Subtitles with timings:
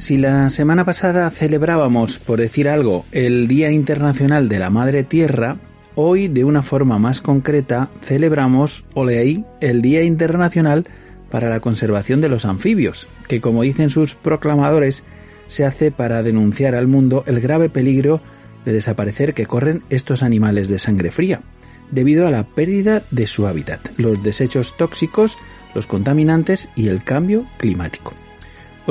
[0.00, 5.58] Si la semana pasada celebrábamos, por decir algo, el Día Internacional de la Madre Tierra,
[5.94, 10.86] hoy de una forma más concreta celebramos, ahí, el Día Internacional
[11.30, 15.04] para la Conservación de los Anfibios, que como dicen sus proclamadores,
[15.48, 18.22] se hace para denunciar al mundo el grave peligro
[18.64, 21.42] de desaparecer que corren estos animales de sangre fría,
[21.90, 25.36] debido a la pérdida de su hábitat, los desechos tóxicos,
[25.74, 28.14] los contaminantes y el cambio climático.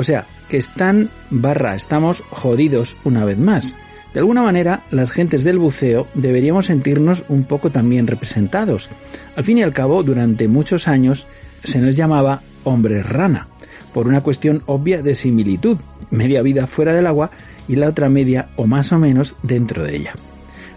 [0.00, 3.76] O sea, que están barra, estamos jodidos una vez más.
[4.14, 8.88] De alguna manera, las gentes del buceo deberíamos sentirnos un poco también representados.
[9.36, 11.26] Al fin y al cabo, durante muchos años
[11.64, 13.48] se nos llamaba hombre rana,
[13.92, 15.76] por una cuestión obvia de similitud,
[16.10, 17.30] media vida fuera del agua
[17.68, 20.14] y la otra media o más o menos dentro de ella.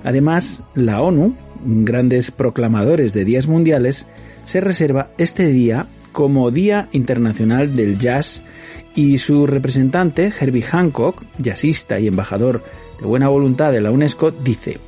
[0.04, 1.34] Además, la ONU,
[1.64, 4.06] grandes proclamadores de días mundiales,
[4.44, 8.44] se reserva este día como Día Internacional del Jazz
[8.96, 12.64] y su representante, Herbie Hancock, jazzista y embajador
[13.00, 14.80] de buena voluntad de la UNESCO, dice,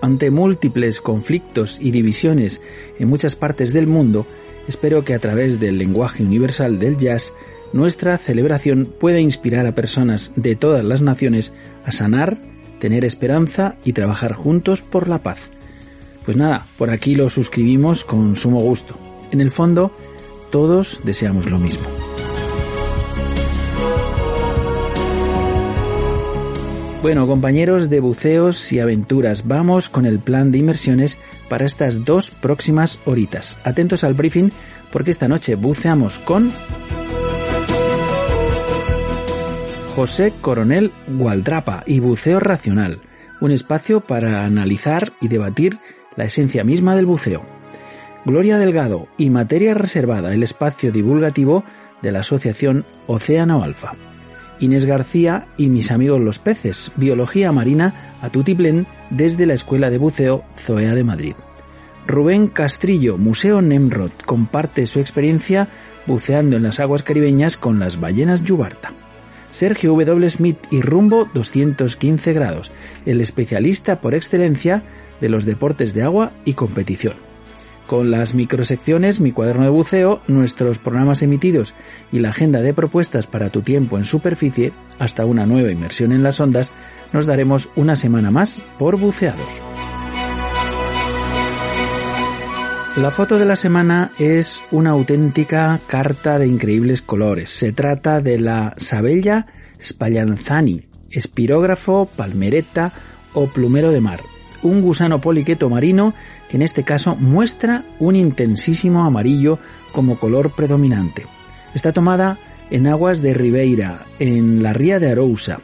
[0.00, 2.60] ante múltiples conflictos y divisiones
[2.98, 4.26] en muchas partes del mundo,
[4.66, 7.32] espero que a través del lenguaje universal del jazz,
[7.72, 11.52] nuestra celebración pueda inspirar a personas de todas las naciones
[11.84, 12.38] a sanar,
[12.80, 15.50] tener esperanza y trabajar juntos por la paz.
[16.24, 18.96] Pues nada, por aquí lo suscribimos con sumo gusto.
[19.30, 19.92] En el fondo,
[20.50, 21.86] todos deseamos lo mismo.
[27.02, 31.18] Bueno, compañeros de buceos y aventuras, vamos con el plan de inmersiones
[31.48, 33.58] para estas dos próximas horitas.
[33.64, 34.50] Atentos al briefing
[34.92, 36.52] porque esta noche buceamos con
[39.96, 43.00] José Coronel Gualdrapa y Buceo Racional,
[43.40, 45.80] un espacio para analizar y debatir
[46.14, 47.42] la esencia misma del buceo.
[48.24, 51.64] Gloria Delgado y Materia Reservada, el espacio divulgativo
[52.00, 53.96] de la Asociación Océano Alfa.
[54.60, 58.30] Inés García y mis amigos los peces, biología marina a
[59.10, 61.34] desde la Escuela de Buceo Zoea de Madrid.
[62.06, 65.68] Rubén Castrillo, Museo Nemrod, comparte su experiencia
[66.06, 68.92] buceando en las aguas caribeñas con las ballenas Yubarta.
[69.50, 70.30] Sergio W.
[70.30, 72.72] Smith y Rumbo 215 grados,
[73.06, 74.82] el especialista por excelencia
[75.20, 77.31] de los deportes de agua y competición
[77.86, 81.74] con las microsecciones, mi cuaderno de buceo, nuestros programas emitidos
[82.10, 86.22] y la agenda de propuestas para tu tiempo en superficie, hasta una nueva inmersión en
[86.22, 86.72] las ondas,
[87.12, 89.62] nos daremos una semana más por buceados.
[92.96, 97.48] La foto de la semana es una auténtica carta de increíbles colores.
[97.48, 99.46] Se trata de la Sabella
[99.80, 102.92] spallanzani, espirógrafo, palmereta
[103.32, 104.20] o plumero de mar,
[104.62, 106.14] un gusano poliqueto marino
[106.48, 109.58] que en este caso muestra un intensísimo amarillo
[109.92, 111.26] como color predominante.
[111.74, 112.38] Está tomada
[112.70, 115.60] en aguas de Ribeira, en la ría de Arousa,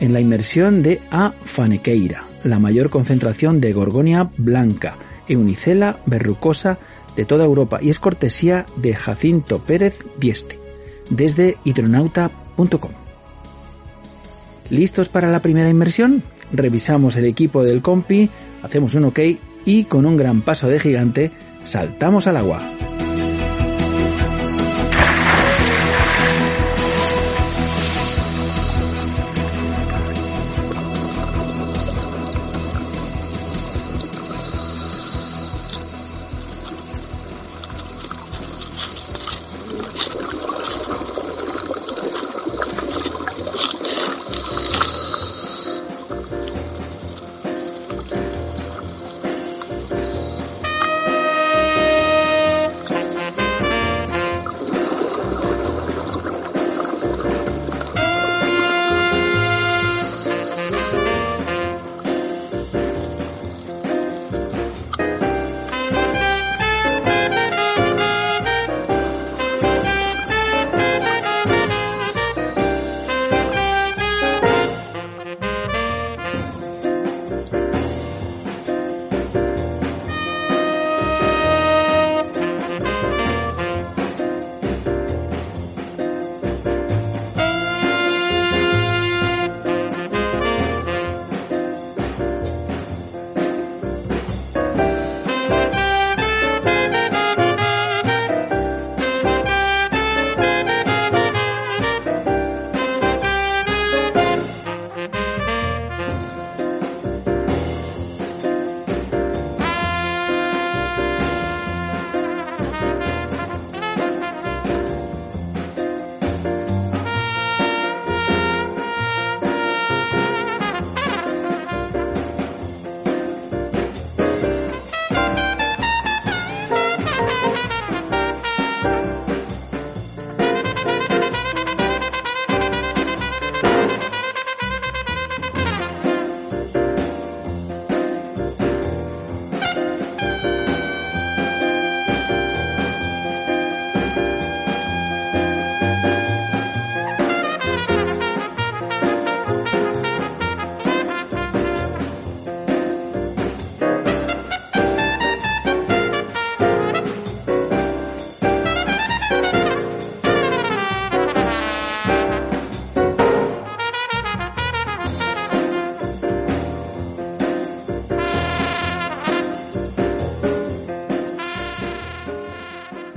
[0.00, 1.32] en la inmersión de A.
[1.42, 4.96] fanequeira, la mayor concentración de Gorgonia blanca,
[5.28, 6.78] Eunicela verrucosa
[7.16, 10.58] de toda Europa y es cortesía de Jacinto Pérez Dieste,
[11.08, 12.90] desde hidronauta.com.
[14.70, 16.22] ¿Listos para la primera inmersión?
[16.52, 18.28] Revisamos el equipo del compi,
[18.62, 19.20] hacemos un OK
[19.64, 21.30] y con un gran paso de gigante
[21.64, 22.89] saltamos al agua.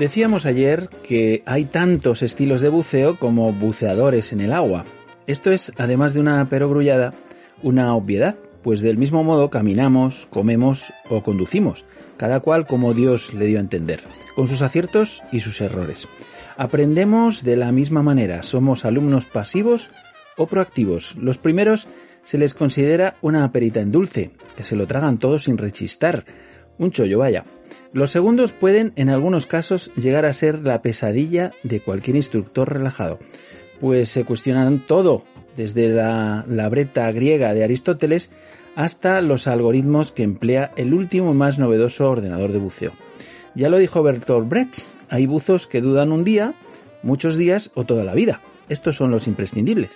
[0.04, 4.84] Decíamos ayer que hay tantos estilos de buceo como buceadores en el agua.
[5.28, 7.14] Esto es, además de una perogrullada,
[7.62, 11.86] una obviedad, pues del mismo modo caminamos, comemos o conducimos,
[12.18, 14.02] cada cual como Dios le dio a entender,
[14.36, 16.10] con sus aciertos y sus errores.
[16.58, 19.90] Aprendemos de la misma manera, somos alumnos pasivos
[20.36, 21.16] o proactivos.
[21.16, 21.88] Los primeros
[22.26, 26.26] se les considera una perita en dulce, que se lo tragan todos sin rechistar,
[26.78, 27.46] un chollo vaya.
[27.94, 33.20] Los segundos pueden, en algunos casos, llegar a ser la pesadilla de cualquier instructor relajado,
[33.80, 35.24] pues se cuestionan todo,
[35.56, 38.32] desde la, la breta griega de Aristóteles
[38.76, 42.94] hasta los algoritmos que emplea el último y más novedoso ordenador de buceo.
[43.54, 44.80] Ya lo dijo Bertolt Brecht,
[45.10, 46.56] hay buzos que dudan un día,
[47.04, 48.42] muchos días o toda la vida.
[48.70, 49.92] Estos son los imprescindibles.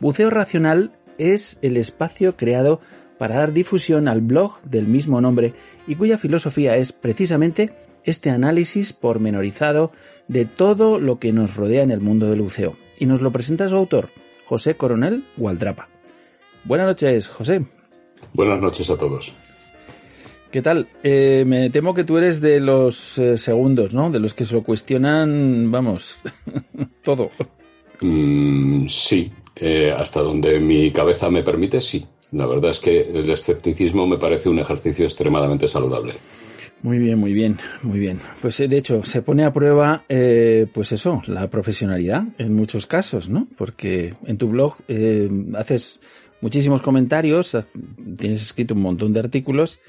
[0.00, 2.80] Buceo Racional es el espacio creado
[3.18, 5.54] para dar difusión al blog del mismo nombre
[5.86, 7.72] y cuya filosofía es precisamente
[8.04, 9.92] este análisis pormenorizado
[10.28, 12.76] de todo lo que nos rodea en el mundo del buceo.
[12.98, 14.10] Y nos lo presenta su autor,
[14.44, 15.88] José Coronel Gualdrapa.
[16.64, 17.64] Buenas noches, José.
[18.32, 19.34] Buenas noches a todos.
[20.50, 20.88] ¿Qué tal?
[21.02, 24.10] Eh, me temo que tú eres de los eh, segundos, ¿no?
[24.10, 26.20] De los que se lo cuestionan, vamos,
[27.02, 27.30] todo.
[28.00, 32.06] Mm, sí, eh, hasta donde mi cabeza me permite, sí.
[32.34, 36.14] La verdad es que el escepticismo me parece un ejercicio extremadamente saludable.
[36.82, 38.18] Muy bien, muy bien, muy bien.
[38.42, 40.04] Pues de hecho, se pone a prueba,
[40.74, 43.48] pues eso, la profesionalidad en muchos casos, ¿no?
[43.56, 44.76] Porque en tu blog
[45.54, 46.00] haces
[46.42, 47.56] muchísimos comentarios,
[48.18, 49.80] tienes escrito un montón de artículos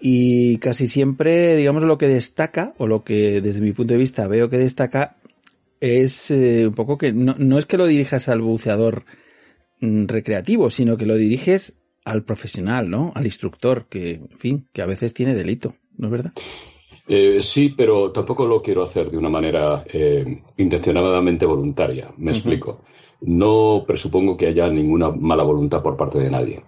[0.00, 4.28] y casi siempre, digamos, lo que destaca, o lo que desde mi punto de vista
[4.28, 5.16] veo que destaca,
[5.80, 9.04] es eh, un poco que no, no, es que lo dirijas al buceador
[9.82, 13.12] recreativo, sino que lo diriges al profesional, ¿no?
[13.14, 16.32] Al instructor, que, en fin, que a veces tiene delito, ¿no es verdad?
[17.08, 22.12] Eh, sí, pero tampoco lo quiero hacer de una manera eh, intencionadamente voluntaria.
[22.16, 22.82] Me explico.
[23.22, 26.62] No presupongo que haya ninguna mala voluntad por parte de nadie.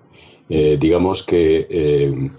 [0.49, 2.31] Eh, digamos que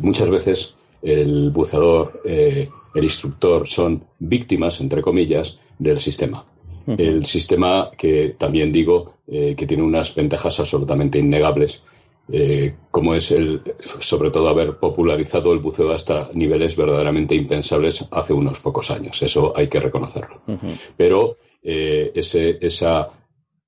[0.00, 6.46] muchas veces el buceador, el instructor son víctimas, entre comillas, del sistema.
[6.96, 11.82] El sistema que también digo que tiene unas ventajas absolutamente innegables,
[12.90, 13.62] como es el,
[14.00, 19.20] sobre todo haber popularizado el buceo hasta niveles verdaderamente impensables hace unos pocos años.
[19.22, 20.40] Eso hay que reconocerlo.
[20.96, 23.10] Pero ese, esa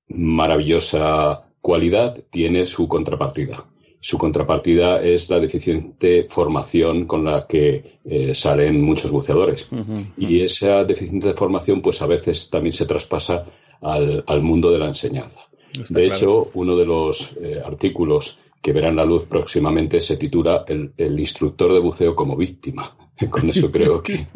[0.07, 3.65] maravillosa cualidad tiene su contrapartida.
[4.03, 9.69] Su contrapartida es la deficiente formación con la que eh, salen muchos buceadores.
[10.17, 13.45] Y esa deficiente formación, pues a veces también se traspasa
[13.79, 15.47] al, mundo de la enseñanza.
[15.89, 21.19] de hecho, uno de los eh, artículos que verán la luz próximamente se titula el
[21.19, 22.95] instructor de buceo como víctima.
[23.29, 24.25] Con eso creo que.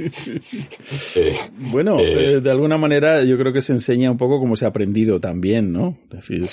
[1.18, 4.65] Eh, bueno, eh, de alguna manera yo creo que se enseña un poco cómo se
[4.65, 5.98] ha aprendido también, ¿no?
[6.12, 6.46] Es decir,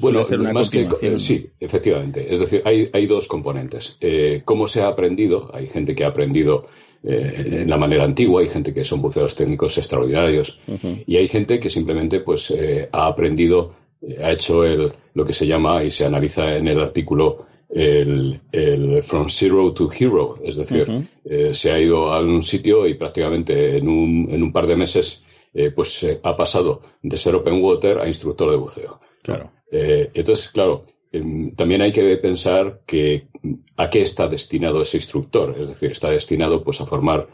[0.00, 0.88] bueno, más que.
[1.18, 2.32] sí, efectivamente.
[2.32, 3.96] Es decir, hay, hay dos componentes.
[4.00, 5.50] Eh, cómo se ha aprendido.
[5.54, 6.66] Hay gente que ha aprendido
[7.02, 10.58] en la manera antigua, hay gente que son buceadores técnicos extraordinarios
[11.06, 12.52] y hay gente que simplemente pues
[12.92, 13.74] ha aprendido,
[14.22, 19.02] ha hecho el, lo que se llama y se analiza en el artículo el, el,
[19.02, 23.76] From Zero to Hero, es decir, eh, se ha ido a un sitio y prácticamente
[23.76, 25.22] en un, en un par de meses
[25.52, 29.00] eh, pues ha pasado de ser open water a instructor de buceo.
[29.22, 29.52] Claro.
[29.70, 33.28] Eh, entonces, claro, em, también hay que pensar que
[33.76, 37.28] a qué está destinado ese instructor, es decir, está destinado pues a formar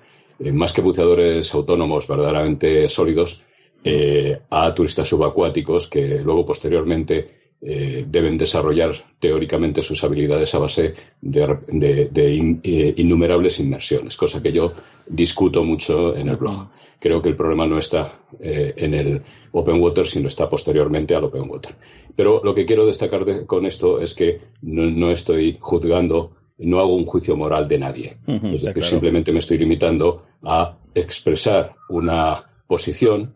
[0.53, 3.43] más que buceadores autónomos verdaderamente sólidos
[4.51, 10.93] a turistas subacuáticos que luego posteriormente eh, deben desarrollar teóricamente sus habilidades a base
[11.23, 14.75] de, eh, innumerables inmersiones, cosa que yo
[15.07, 16.69] discuto mucho en el blog.
[17.01, 21.25] Creo que el problema no está eh, en el open water, sino está posteriormente al
[21.25, 21.75] open water.
[22.15, 27.07] Pero lo que quiero destacar con esto es que no, estoy juzgando, no hago un
[27.07, 28.19] juicio moral de nadie.
[28.27, 33.35] es decir, simplemente me estoy limitando a expresar una posición,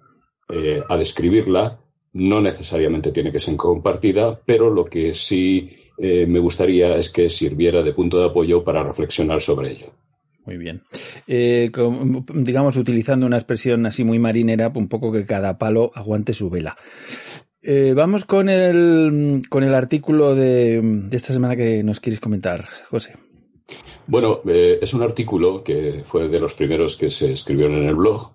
[0.87, 1.79] a describirla
[2.19, 7.29] no necesariamente tiene que ser compartida, pero lo que sí eh, me gustaría es que
[7.29, 9.93] sirviera de punto de apoyo para reflexionar sobre ello.
[10.45, 10.83] Muy bien.
[11.27, 11.71] Eh,
[12.35, 16.77] digamos, utilizando una expresión así muy marinera, un poco que cada palo aguante su vela.
[17.63, 23.15] Eh, vamos con el, con el artículo de, esta semana que nos quieres comentar, José.
[24.07, 28.33] Bueno, es un artículo que fue de los primeros que se escribieron en el blog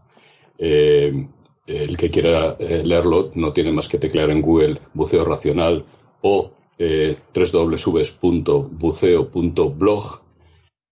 [1.65, 5.86] el que quiera eh, leerlo no tiene más que teclear en Google buceo racional
[6.22, 10.22] o eh, www.buceo.blog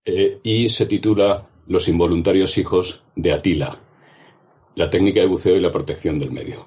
[0.06, 3.80] eh, y se titula los involuntarios hijos de Atila,
[4.76, 6.66] la técnica de buceo y la protección del medio.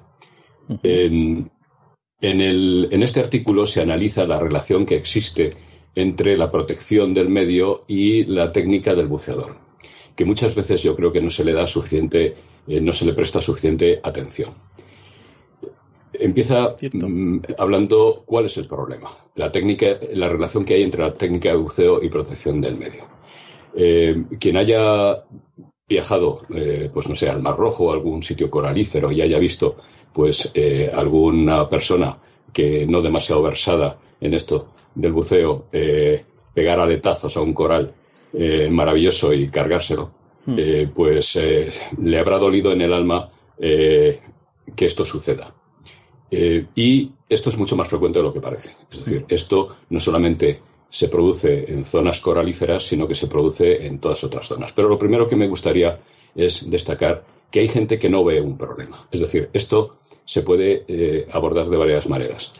[0.83, 1.51] en,
[2.21, 5.53] en, este artículo se analiza la relación que existe
[5.95, 9.57] entre la protección del medio y la técnica del buceador,
[10.15, 12.33] que muchas veces yo creo que no se le da suficiente,
[12.67, 14.53] eh, no se le presta suficiente atención.
[16.19, 21.13] Empieza mm, hablando cuál es el problema, la técnica, la relación que hay entre la
[21.13, 23.03] técnica de buceo y protección del medio.
[23.75, 25.25] Eh, quien haya
[25.87, 29.75] viajado, eh, pues no sé, al Mar Rojo o algún sitio coralífero y haya visto,
[30.13, 32.17] pues, eh, alguna persona
[32.53, 35.65] que no demasiado versada en esto del buceo,
[36.53, 37.93] pegar aletazos a un coral
[38.69, 40.11] maravilloso y cargárselo,
[40.45, 40.89] hmm.
[40.93, 41.39] pues
[41.97, 44.19] le habrá dolido en el alma que
[44.85, 45.53] esto suceda.
[46.31, 48.75] y esto es mucho más frecuente de lo que parece.
[48.91, 49.33] Es decir, hmm.
[49.33, 54.47] esto no solamente se produce en zonas coralíferas, sino que se produce en todas otras
[54.47, 54.71] zonas.
[54.71, 55.99] Pero lo primero que me gustaría
[56.35, 59.07] es destacar que hay gente que no ve un problema.
[59.11, 62.53] Es decir, esto se puede eh, abordar de varias maneras.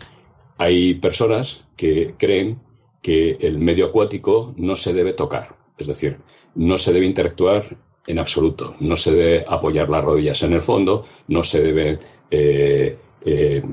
[0.57, 2.59] Hay personas que creen
[3.01, 6.17] que el medio acuático no se debe tocar, es decir,
[6.55, 7.77] no se debe interactuar
[8.07, 12.97] en absoluto, no se debe apoyar las rodillas en el fondo, no se debe eh,
[13.25, 13.63] eh,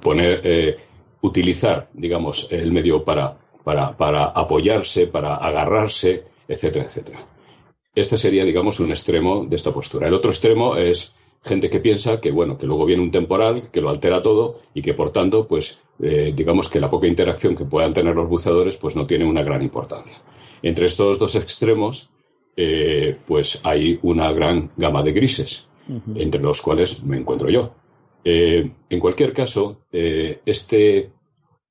[0.00, 0.78] poner,
[1.22, 7.26] utilizar, digamos, el medio para para, apoyarse, para agarrarse, etcétera, etcétera.
[7.94, 10.06] Este sería, digamos, un extremo de esta postura.
[10.06, 13.80] El otro extremo es gente que piensa que, bueno, que luego viene un temporal que
[13.80, 17.64] lo altera todo y que, por tanto, pues, eh, digamos que la poca interacción que
[17.64, 20.16] puedan tener los buceadores, pues no tiene una gran importancia.
[20.64, 22.08] Entre estos dos extremos,
[22.56, 25.68] eh, pues hay una gran gama de grises,
[26.14, 27.74] entre los cuales me encuentro yo.
[28.24, 31.10] Eh, en cualquier caso, este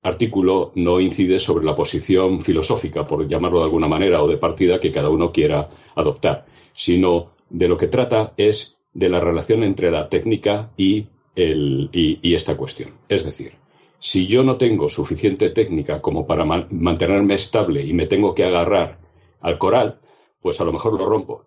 [0.04, 4.80] artículo no incide sobre la posición filosófica, por llamarlo de alguna manera, o de partida
[4.80, 6.46] que cada uno quiera adoptar,
[6.76, 12.92] sino de lo que trata es de la relación entre la técnica y, esta cuestión.
[13.10, 13.54] Es decir,
[14.04, 19.00] si yo no tengo suficiente técnica como para mantenerme estable y me tengo que agarrar
[19.40, 20.02] al coral,
[20.42, 21.46] pues a lo mejor lo rompo.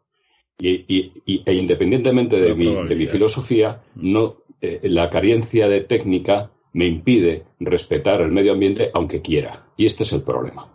[0.59, 8.23] Y, e independientemente de mi, filosofía, no, eh, la carencia de técnica me impide respetar
[8.23, 9.67] el medio ambiente aunque quiera.
[9.77, 10.73] Y este es el problema.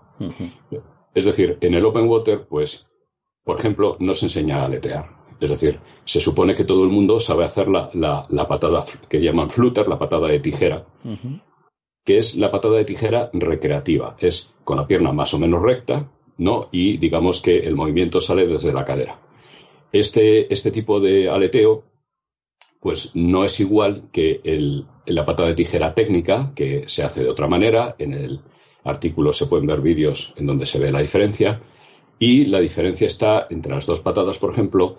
[1.16, 2.88] Es decir, en el open water, pues,
[3.44, 5.10] por ejemplo, no se enseña a aletear.
[5.40, 7.90] Es decir, se supone que todo el mundo sabe hacer la,
[8.30, 10.86] la, patada que llaman flutter, la patada de tijera,
[12.04, 14.16] que es la patada de tijera recreativa.
[14.20, 16.70] Es con la pierna más o menos recta, ¿no?
[16.72, 19.20] Y digamos que el movimiento sale desde la cadera.
[19.92, 21.84] Este, este tipo de aleteo
[22.82, 27.30] pues no es igual que el, la patada de tijera técnica, que se hace de
[27.30, 27.96] otra manera.
[28.00, 28.42] En el
[28.84, 31.62] artículo se pueden ver vídeos en donde se ve la diferencia.
[32.18, 34.98] Y la diferencia está entre las dos patadas, por ejemplo,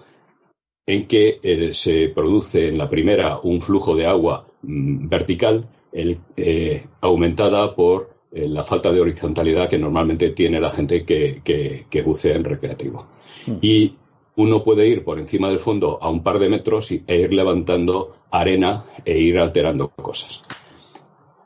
[0.87, 6.87] en que eh, se produce en la primera un flujo de agua mm, vertical eh,
[7.00, 12.34] aumentada por eh, la falta de horizontalidad que normalmente tiene la gente que, que, bucea
[12.34, 13.06] en recreativo.
[13.46, 13.56] Mm.
[13.61, 13.96] Y
[14.37, 18.16] uno puede ir por encima del fondo a un par de metros e ir levantando
[18.30, 20.42] arena e ir alterando cosas.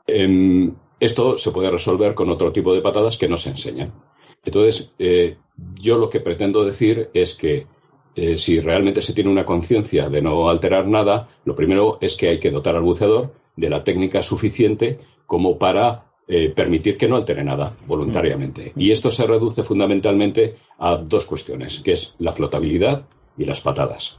[0.07, 3.93] Em, esto se puede resolver con otro tipo de patadas que no se enseñan.
[4.45, 5.37] Entonces, eh,
[5.81, 7.67] yo lo que pretendo decir es que
[8.15, 12.29] eh, si realmente se tiene una conciencia de no alterar nada, lo primero es que
[12.29, 17.15] hay que dotar al buceador de la técnica suficiente como para eh, permitir que no
[17.15, 18.73] altere nada voluntariamente.
[18.75, 18.81] Mm.
[18.81, 23.07] Y esto se reduce fundamentalmente a dos cuestiones, que es la flotabilidad
[23.39, 24.19] y las patadas.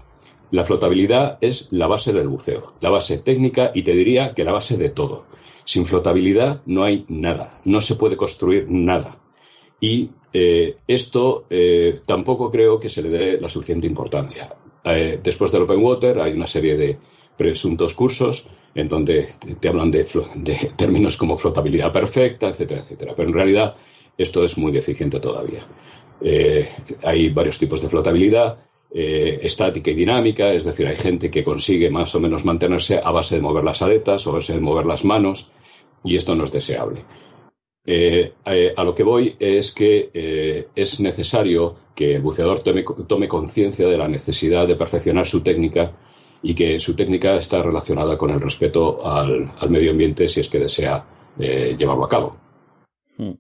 [0.52, 4.54] La flotabilidad es la base del buceo, la base técnica y te diría que la
[4.54, 5.26] base de todo.
[5.66, 9.20] Sin flotabilidad no hay nada, no se puede construir nada.
[9.82, 14.56] Y eh, esto eh, tampoco creo que se le dé la suficiente importancia.
[15.22, 16.98] después del Open Water hay una serie de
[17.36, 19.28] presuntos cursos en donde
[19.60, 20.06] te hablan de,
[20.76, 23.14] términos como flotabilidad perfecta, etcétera, etcétera.
[23.16, 23.76] Pero en realidad
[24.18, 25.66] esto es muy deficiente todavía.
[26.22, 26.70] Eh,
[27.04, 28.60] hay varios tipos de flotabilidad,
[28.92, 33.12] eh, estática y dinámica, es decir, hay gente que consigue más o menos mantenerse a
[33.12, 35.52] base de mover las aletas o a base de mover las manos,
[36.04, 37.04] y esto no es deseable.
[37.86, 38.34] Eh,
[38.76, 44.10] a lo que voy es que es necesario que el buceador tome conciencia de la
[44.10, 45.94] necesidad de perfeccionar su técnica
[46.42, 50.60] y que su técnica está relacionada con el respeto al, medio ambiente si es que
[50.60, 51.06] desea
[51.38, 52.38] eh, llevarlo a cabo.
[53.18, 53.34] Hmm.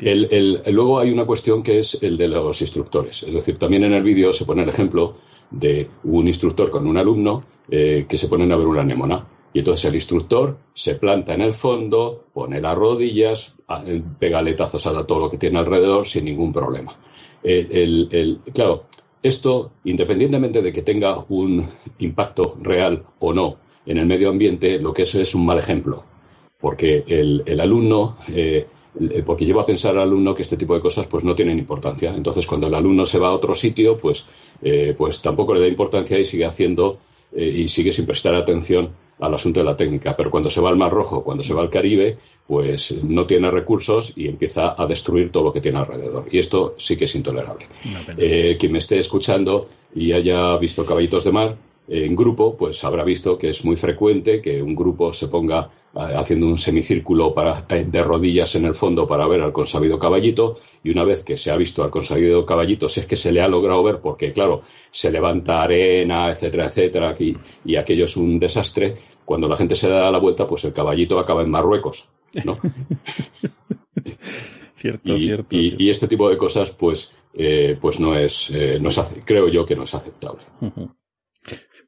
[0.00, 3.22] luego hay una cuestión que es el de los instructores.
[3.22, 5.16] Es decir, también en el vídeo se pone el ejemplo
[5.50, 9.26] de un instructor con un alumno eh, que se ponen a ver una anémona.
[9.52, 13.56] Y entonces el instructor se planta en el fondo, pone las rodillas,
[14.18, 16.94] pega letazos a todo lo que tiene alrededor sin ningún problema.
[17.42, 18.84] el, claro,
[19.22, 21.66] esto, independientemente de que tenga un
[21.98, 26.04] impacto real o no en el medio ambiente, lo que eso es un mal ejemplo.
[26.60, 28.66] Porque el, alumno, eh,
[29.24, 32.14] porque lleva a pensar al alumno que este tipo de cosas pues no tienen importancia.
[32.14, 34.26] Entonces, cuando el alumno se va a otro sitio, pues,
[34.60, 36.98] eh, pues tampoco le da importancia y sigue haciendo
[37.32, 40.16] eh, y sigue sin prestar atención al asunto de la técnica.
[40.16, 43.50] Pero cuando se va al Mar Rojo, cuando se va al Caribe, pues no tiene
[43.50, 46.26] recursos y empieza a destruir todo lo que tiene alrededor.
[46.30, 47.66] Y esto sí que es intolerable.
[48.16, 51.56] Eh, quien me esté escuchando y haya visto Caballitos de Mar
[51.88, 56.46] en grupo, pues habrá visto que es muy frecuente que un grupo se ponga haciendo
[56.46, 60.90] un semicírculo para, eh, de rodillas en el fondo para ver al consabido caballito y
[60.90, 63.48] una vez que se ha visto al consabido caballito, si es que se le ha
[63.48, 68.96] logrado ver, porque claro, se levanta arena, etcétera, etcétera, y, y aquello es un desastre,
[69.24, 72.08] cuando la gente se da la vuelta, pues el caballito acaba en Marruecos,
[72.44, 72.56] ¿no?
[74.76, 78.88] cierto, y, cierto, y, este tipo de cosas, pues, eh, pues no es, eh, no
[78.88, 80.44] es, creo yo que no es aceptable.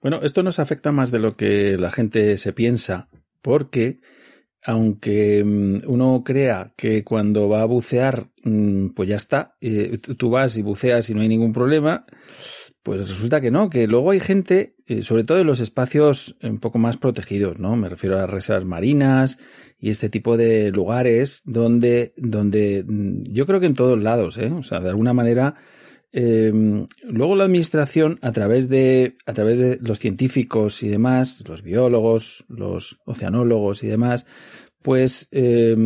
[0.01, 3.09] Bueno, esto nos afecta más de lo que la gente se piensa,
[3.43, 4.01] porque
[4.63, 10.31] aunque mm, uno crea que cuando va a bucear, mm, pues ya está, eh, tú
[10.31, 12.07] vas y buceas y no hay ningún problema,
[12.83, 16.61] pues resulta que no, que luego hay gente, eh, sobre todo en los espacios un
[16.61, 17.77] poco más protegidos, ¿no?
[17.77, 19.39] Me refiero a las reservas marinas
[19.79, 24.51] y este tipo de lugares donde, donde mm, yo creo que en todos lados, ¿eh?
[24.51, 25.57] O sea, de alguna manera
[26.13, 26.53] eh,
[27.05, 32.45] luego la administración, a través de, a través de los científicos y demás, los biólogos,
[32.49, 34.27] los oceanólogos y demás,
[34.83, 35.77] pues, eh,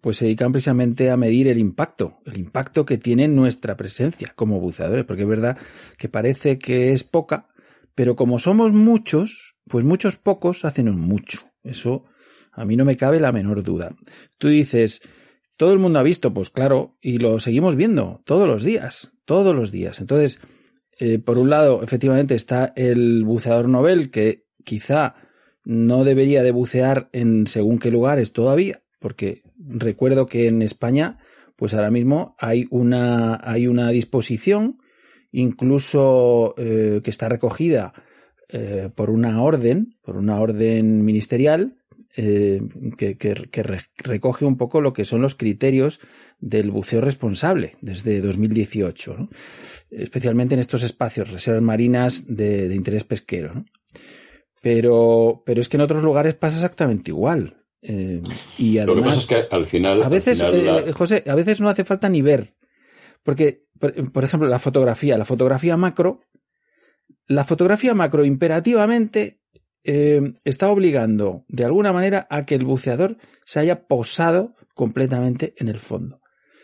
[0.00, 4.60] pues se dedican precisamente a medir el impacto, el impacto que tiene nuestra presencia como
[4.60, 5.58] buceadores, porque es verdad
[5.98, 7.48] que parece que es poca,
[7.94, 11.40] pero como somos muchos, pues muchos pocos hacen un mucho.
[11.64, 12.04] Eso
[12.52, 13.96] a mí no me cabe la menor duda.
[14.38, 15.02] Tú dices,
[15.56, 19.54] todo el mundo ha visto, pues claro, y lo seguimos viendo todos los días, todos
[19.54, 20.00] los días.
[20.00, 20.40] Entonces,
[20.98, 25.16] eh, por un lado, efectivamente está el buceador novel que quizá
[25.64, 31.18] no debería de bucear en según qué lugares todavía, porque recuerdo que en España,
[31.56, 34.78] pues ahora mismo hay una, hay una disposición,
[35.32, 37.92] incluso eh, que está recogida
[38.48, 41.76] eh, por una orden, por una orden ministerial,
[42.16, 42.62] eh,
[42.96, 43.34] que,
[43.98, 46.00] recoge un poco lo que son los criterios
[46.38, 49.28] del buceo responsable desde 2018,
[49.90, 53.66] especialmente en estos espacios, reservas marinas de, interés pesquero.
[54.62, 57.62] Pero, pero es que en otros lugares pasa exactamente igual.
[57.82, 58.22] Eh,
[58.56, 60.02] y además, lo que pasa es que al final.
[60.02, 62.54] A veces, eh, José, a veces no hace falta ni ver.
[63.22, 66.20] Porque, por ejemplo, la fotografía, la fotografía macro,
[67.26, 69.40] la fotografía macro imperativamente
[69.86, 75.68] eh, está obligando de alguna manera a que el buceador se haya posado completamente en
[75.68, 76.20] el fondo.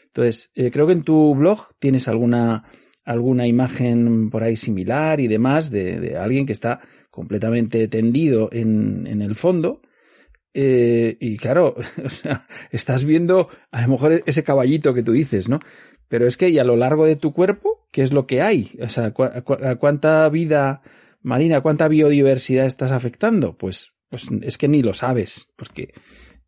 [0.07, 2.65] Entonces, eh, creo que en tu blog tienes alguna,
[3.05, 6.81] alguna imagen por ahí similar y demás de, alguien que está
[7.11, 9.81] completamente tendido en, en el fondo.
[10.53, 15.49] Eh, y claro, o sea, estás viendo a lo mejor ese caballito que tú dices,
[15.49, 15.61] ¿no?
[16.09, 18.79] Pero es que y a lo largo de tu cuerpo, ¿qué es lo que hay?
[18.83, 20.83] O sea, ¿cuánta vida
[21.23, 23.57] Marina, ¿cuánta biodiversidad estás afectando?
[23.57, 25.95] Pues, pues es que ni lo sabes, porque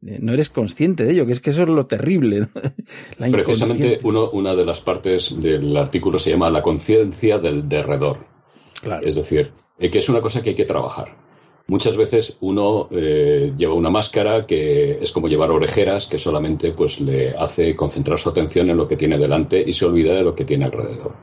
[0.07, 2.47] eh, no eres consciente de ello, que es que eso es lo terrible.
[3.19, 8.27] Precisamente uno, una de las partes del artículo se llama la conciencia del derredor.
[8.83, 9.07] Claro.
[9.07, 11.17] Es decir, eh, que es una cosa que hay que trabajar.
[11.67, 17.01] Muchas veces uno eh, lleva una máscara que es como llevar orejeras que solamente pues
[17.01, 20.35] le hace concentrar su atención en lo que tiene delante y se olvida de lo
[20.35, 21.15] que tiene alrededor.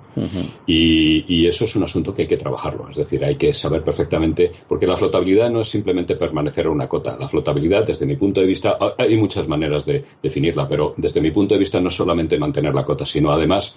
[0.65, 2.89] y, eso es un asunto que hay que trabajarlo.
[2.89, 6.87] Es decir, hay que saber perfectamente, porque la flotabilidad no es simplemente permanecer en una
[6.87, 7.17] cota.
[7.19, 11.31] La flotabilidad, desde mi punto de vista, hay muchas maneras de definirla, pero desde mi
[11.31, 13.75] punto de vista no es solamente mantener la cota, sino además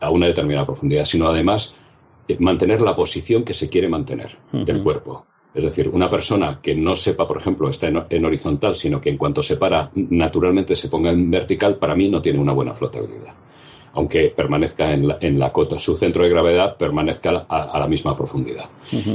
[0.00, 1.74] a una determinada profundidad, sino además
[2.28, 5.26] eh, mantener la posición que se quiere mantener del cuerpo.
[5.56, 9.16] Es decir, una persona que no sepa, por ejemplo, está en, horizontal, sino que en
[9.16, 13.32] cuanto se para naturalmente se ponga en vertical, para mí no tiene una buena flotabilidad.
[13.94, 18.68] Aunque permanezca en la, cota, su centro de gravedad permanezca a, la misma profundidad.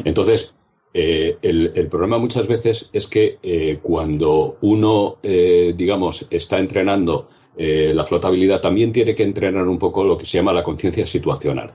[0.04, 0.56] Entonces,
[0.95, 8.04] eh, el, problema muchas veces es que eh, cuando uno, eh, digamos, está entrenando la
[8.04, 11.71] flotabilidad, también tiene que entrenar un poco lo que se llama la conciencia situacional,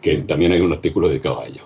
[0.00, 1.62] que también hay un artículo dedicado a ello.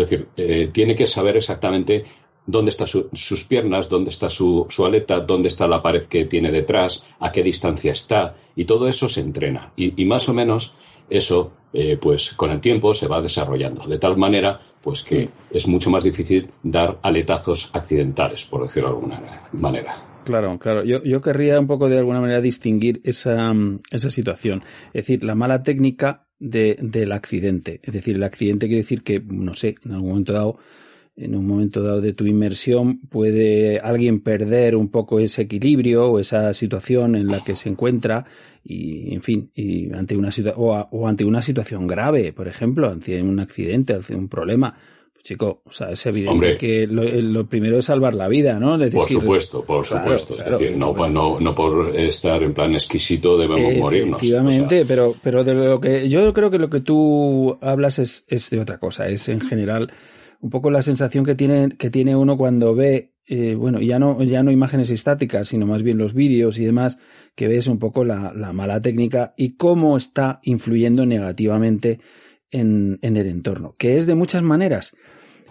[0.00, 2.04] Es decir, eh, tiene que saber exactamente
[2.46, 7.04] dónde están sus piernas, dónde está su, aleta, dónde está la pared que tiene detrás,
[7.18, 9.72] a qué distancia está, y todo eso se entrena.
[9.76, 10.74] Y, más o menos
[11.10, 15.66] eso, eh, pues con el tiempo se va desarrollando, de tal manera, pues que es
[15.66, 20.16] mucho más difícil dar aletazos accidentales, por decirlo de alguna manera.
[20.24, 20.82] Claro, claro.
[20.82, 23.52] Yo, yo querría un poco de alguna manera distinguir esa,
[23.92, 24.64] esa situación.
[24.88, 27.80] Es decir, la mala técnica de, del accidente.
[27.82, 30.58] Es decir, el accidente quiere decir que, no sé, en algún momento dado,
[31.16, 36.18] en un momento dado de tu inmersión, puede alguien perder un poco ese equilibrio o
[36.18, 38.26] esa situación en la que se encuentra
[38.62, 43.22] y, en fin, y ante una o, o ante una situación grave, por ejemplo, ante
[43.22, 44.76] un accidente, ante un problema
[45.26, 48.78] Chico, o sea, es evidente que lo, primero es salvar la vida, ¿no?
[48.90, 50.38] por supuesto, por supuesto.
[50.38, 54.22] es decir, no, no, no, por estar en plan exquisito debemos morirnos.
[54.22, 58.50] Efectivamente, pero, pero de lo que yo creo que lo que tú hablas es, es
[58.50, 59.08] de otra cosa.
[59.08, 59.90] Es en general
[60.38, 64.22] un poco la sensación que tiene, que tiene uno cuando ve, eh, bueno, ya no,
[64.22, 66.98] ya no imágenes estáticas, sino más bien los vídeos y demás,
[67.34, 71.98] que ves un poco la, la mala técnica y cómo está influyendo negativamente
[72.52, 74.94] en, en el entorno, que es de muchas maneras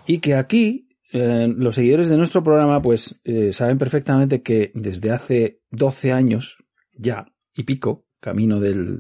[0.08, 5.12] y que aquí eh, los seguidores de nuestro programa pues eh, saben perfectamente que desde
[5.12, 6.58] hace 12 años
[6.94, 9.00] ya y pico, camino del,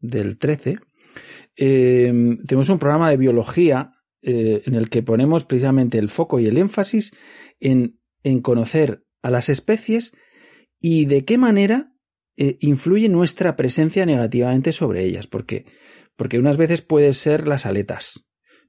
[0.00, 0.78] del 13,
[1.56, 3.92] eh, tenemos un programa de biología
[4.24, 7.12] en el que ponemos precisamente el foco y el énfasis
[7.58, 10.16] en, en conocer a las especies
[10.80, 11.92] y de qué manera
[12.36, 15.26] influye nuestra presencia negativamente sobre ellas.
[15.26, 15.66] Porque,
[16.14, 18.24] porque unas veces puede ser las aletas,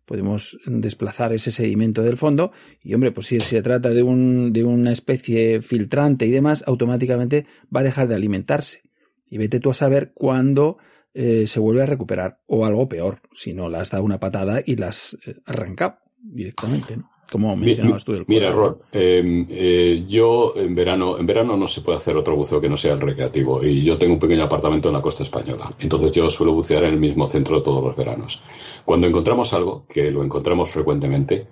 [0.06, 4.64] podemos desplazar ese sedimento del fondo y hombre, pues si se trata de, un, de
[4.64, 8.82] una especie filtrante y demás, automáticamente va a dejar de alimentarse.
[9.30, 10.78] Y vete tú a saber cuándo
[11.14, 14.62] eh, se vuelve a recuperar o algo peor, si no le has dado una patada
[14.66, 16.98] y las has arrancado directamente.
[16.98, 17.13] ¿no?
[17.32, 21.82] Como mencionabas tú del Mira, Rod, em, eh, yo en verano, en verano no se
[21.82, 24.90] puede hacer otro buceo que no sea el recreativo y yo tengo un pequeño apartamento
[24.90, 25.72] en la costa española.
[25.80, 28.42] Entonces yo suelo bucear en el mismo centro todos los veranos.
[28.86, 31.48] Cuando encontramos algo, que lo encontramos frecuentemente,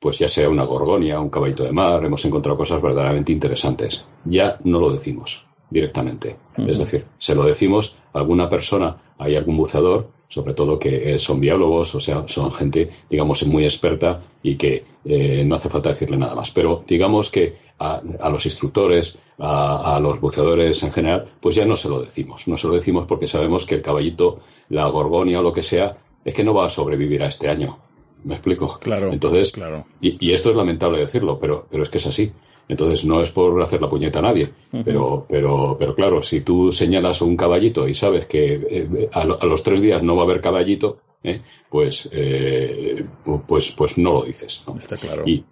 [0.00, 4.06] pues ya sea una gorgonia, un caballito de mar, hemos encontrado cosas verdaderamente interesantes.
[4.24, 6.36] Ya no lo decimos directamente.
[6.56, 11.18] Es decir, se lo decimos a alguna persona, hay algún buceador, sobre todo que eh,
[11.18, 15.88] son biólogos, o sea, son gente, digamos, muy experta y que eh, no hace falta
[15.88, 16.50] decirle nada más.
[16.50, 21.88] Pero digamos que a, los instructores, a, los buceadores en general, pues ya no se
[21.88, 22.46] lo decimos.
[22.46, 25.96] No se lo decimos porque sabemos que el caballito, la gorgonia o lo que sea,
[26.24, 27.78] es que no va a sobrevivir a este año.
[28.24, 28.78] ¿Me explico?
[28.80, 29.12] Claro.
[29.12, 29.86] Entonces, claro.
[30.00, 32.32] Y, y, esto es lamentable decirlo, pero, pero es que es así.
[32.68, 34.50] Entonces, no es por hacer la puñeta a nadie,
[34.84, 39.62] pero, pero, pero claro, si tú señalas un caballito y sabes que eh, a, los
[39.62, 41.40] tres días no va a haber caballito, ¿eh?
[41.70, 43.06] pues, eh,
[43.46, 44.64] pues, pues no lo dices.
[44.76, 45.44] Está, claro, y,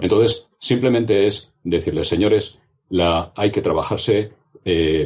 [0.00, 2.58] Entonces, simplemente es decirle, señores,
[2.90, 4.32] la, hay que trabajarse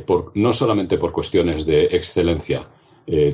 [0.06, 2.68] por, no solamente por cuestiones de excelencia,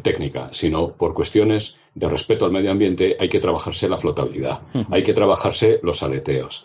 [0.03, 5.03] técnica, sino por cuestiones de respeto al medio ambiente, hay que trabajarse la flotabilidad, hay
[5.03, 6.64] que trabajarse los aleteos,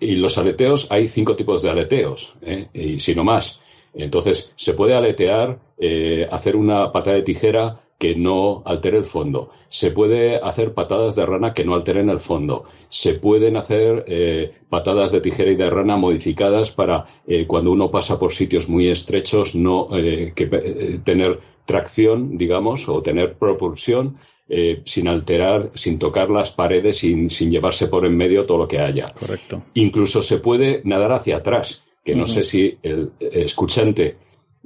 [0.00, 2.68] y los aleteos, hay cinco tipos de aleteos, ¿eh?
[2.72, 3.60] y si no más.
[3.94, 9.50] Entonces, se puede aletear, eh, hacer una patada de tijera que no altere el fondo.
[9.68, 12.64] Se puede hacer patadas de rana que no alteren el fondo.
[12.88, 17.06] Se pueden hacer eh, patadas de tijera y de rana modificadas para
[17.48, 24.16] cuando uno pasa por sitios muy estrechos no que, tener tracción, digamos, o tener propulsión
[24.48, 28.68] eh, sin alterar, sin tocar las paredes, sin, sin, llevarse por en medio todo lo
[28.68, 29.06] que haya.
[29.06, 29.62] Correcto.
[29.74, 34.16] Incluso se puede nadar hacia atrás, que no sé si el escuchante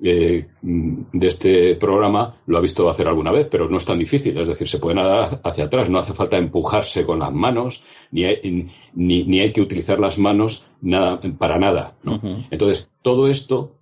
[0.04, 4.36] eh, de este programa lo ha visto hacer alguna vez, pero no es tan difícil.
[4.38, 8.24] Es decir, se puede nadar hacia atrás, no hace falta empujarse con las manos, ni
[8.24, 11.96] hay, ni, ni hay que utilizar las manos nada, para nada.
[12.50, 13.76] Entonces, todo esto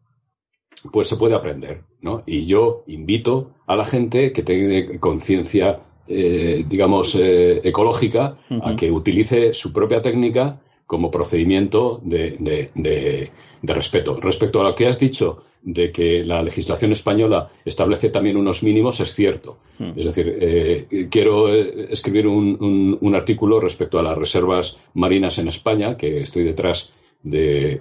[0.92, 2.22] pues se puede aprender, ¿no?
[2.26, 5.80] Y yo invito a la gente que tenga conciencia
[6.12, 13.30] eh, digamos, eh, ecológica, a que utilice su propia técnica como procedimiento de,
[13.62, 14.16] respeto.
[14.16, 18.98] Respecto a lo que has dicho de que la legislación española establece también unos mínimos,
[18.98, 19.58] es cierto.
[19.94, 26.22] Es decir, eh, quiero escribir un, artículo respecto a las reservas marinas en España, que
[26.22, 26.92] estoy detrás
[27.22, 27.80] de,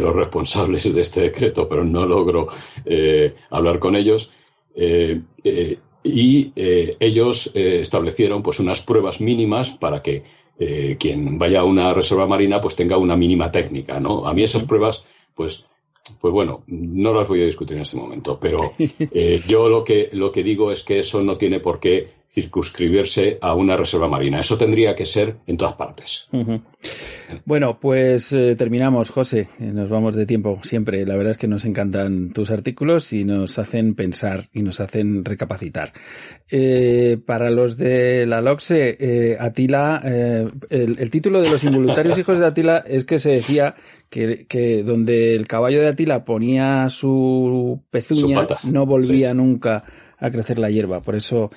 [0.00, 2.46] los responsables de este decreto, pero no logro
[3.50, 4.30] hablar con ellos
[6.06, 10.22] y eh, ellos eh, establecieron pues unas pruebas mínimas para que
[10.58, 14.26] eh, quien vaya a una reserva marina pues tenga una mínima técnica, ¿no?
[14.26, 15.66] A mí esas pruebas pues
[16.20, 18.58] pues bueno, no las voy a discutir en este momento, pero
[19.46, 23.54] yo lo que, lo que digo es que eso no tiene por qué circunscribirse a
[23.54, 24.40] una reserva marina.
[24.40, 26.28] Eso tendría que ser en todas partes.
[27.44, 29.48] Bueno, pues eh, terminamos, José.
[29.58, 31.06] Eh, nos vamos de tiempo siempre.
[31.06, 35.24] La verdad es que nos encantan tus artículos y nos hacen pensar y nos hacen
[35.24, 35.92] recapacitar.
[36.50, 40.02] Eh, para los de la LOXE, Atila,
[40.68, 43.76] el, título de los involuntarios hijos de Atila es que se decía
[44.10, 49.84] que, que donde el caballo de Atila ponía su pezuña, no volvía nunca
[50.18, 51.02] a crecer la hierba.
[51.02, 51.50] Por eso.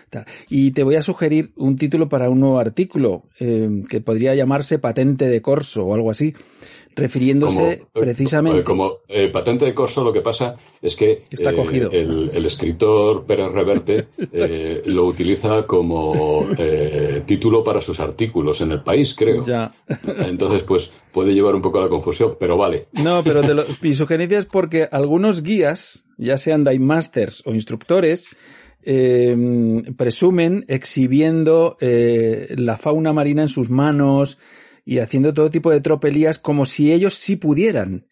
[0.49, 4.79] Y te voy a sugerir un título para un nuevo artículo eh, que podría llamarse
[4.79, 6.33] Patente de Corso o algo así
[6.95, 8.63] refiriéndose eh, precisamente.
[8.63, 11.91] Como eh, patente de corso, lo que pasa es que Está cogido.
[11.91, 14.07] El, el, escritor Pérez Reverte
[14.85, 16.45] lo utiliza como
[17.25, 19.43] título para sus artículos en el país, creo.
[19.43, 19.73] Ya.
[20.19, 22.87] Entonces, pues puede llevar un poco a la confusión, pero vale.
[22.93, 27.53] No, pero te lo, mi sugerencia es porque algunos guías, ya sean Dive Masters o
[27.53, 28.27] instructores,
[28.83, 29.35] eh,
[29.97, 34.37] presumen exhibiendo eh, la fauna marina en sus manos
[34.85, 38.05] y haciendo todo tipo de tropelías como si ellos sí pudieran.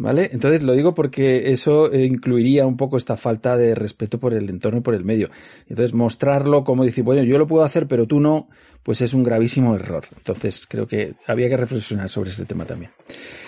[0.00, 0.30] ¿Vale?
[0.32, 4.48] Entonces lo digo porque eso eh, incluiría un poco esta falta de respeto por el
[4.48, 5.28] entorno y por el medio.
[5.68, 8.48] Entonces mostrarlo como decir, bueno, yo lo puedo hacer, pero tú no,
[8.84, 10.04] pues es un gravísimo error.
[10.16, 12.92] Entonces creo que había que reflexionar sobre este tema también.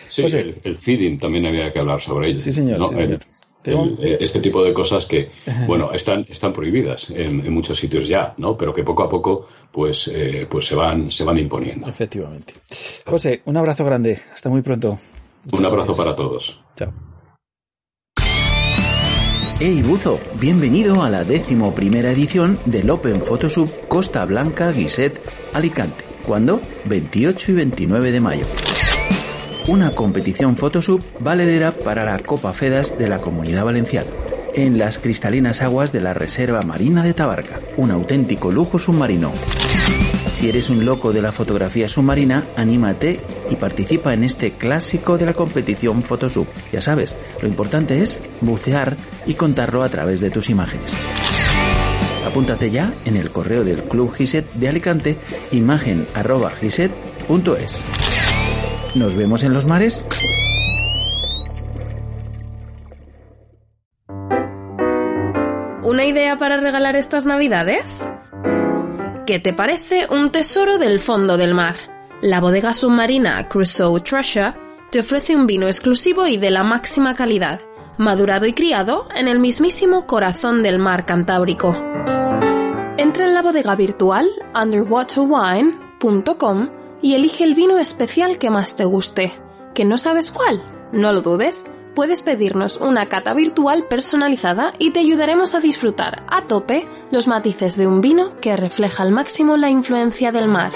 [0.08, 2.38] Sí, pues, el, el, feeding también había que hablar sobre ello.
[2.38, 2.84] Sí, señor.
[2.88, 3.12] Sí, señor.
[3.12, 3.20] El,
[3.64, 5.30] eh, este tipo de cosas que,
[5.66, 8.56] bueno, están, están prohibidas en, en, muchos sitios ya, ¿no?
[8.56, 11.88] Pero que poco a poco, pues, eh, pues se van, se van imponiendo.
[11.88, 12.54] Efectivamente.
[13.04, 14.18] José, un abrazo grande.
[14.32, 14.98] Hasta muy pronto.
[15.52, 16.60] Un abrazo para todos.
[16.76, 16.92] Chao.
[19.62, 25.20] Hey Buzo, bienvenido a la décimo primera edición del Open Photosub Costa Blanca Guiset
[25.52, 26.02] Alicante.
[26.26, 26.62] ¿Cuándo?
[26.86, 28.46] 28 y 29 de mayo.
[29.70, 34.10] Una competición Photosub valedera para la Copa FEDAS de la Comunidad Valenciana.
[34.52, 37.60] En las cristalinas aguas de la Reserva Marina de Tabarca.
[37.76, 39.32] Un auténtico lujo submarino.
[40.34, 45.26] Si eres un loco de la fotografía submarina, anímate y participa en este clásico de
[45.26, 46.48] la competición Photosub.
[46.72, 50.96] Ya sabes, lo importante es bucear y contarlo a través de tus imágenes.
[52.26, 55.16] Apúntate ya en el correo del Club Giset de Alicante,
[55.52, 57.84] imagen.giset.es.
[58.94, 60.04] ¿Nos vemos en los mares?
[65.84, 68.10] ¿Una idea para regalar estas navidades?
[69.26, 71.76] ¿Qué te parece un tesoro del fondo del mar?
[72.20, 74.54] La bodega submarina Crusoe Treasure
[74.90, 77.60] te ofrece un vino exclusivo y de la máxima calidad,
[77.96, 81.76] madurado y criado en el mismísimo corazón del mar Cantábrico.
[82.98, 84.28] Entra en la bodega virtual
[84.60, 86.70] underwaterwine.com
[87.02, 89.32] y elige el vino especial que más te guste.
[89.74, 90.62] ¿Que no sabes cuál?
[90.92, 96.46] No lo dudes puedes pedirnos una cata virtual personalizada y te ayudaremos a disfrutar a
[96.46, 100.72] tope los matices de un vino que refleja al máximo la influencia del mar.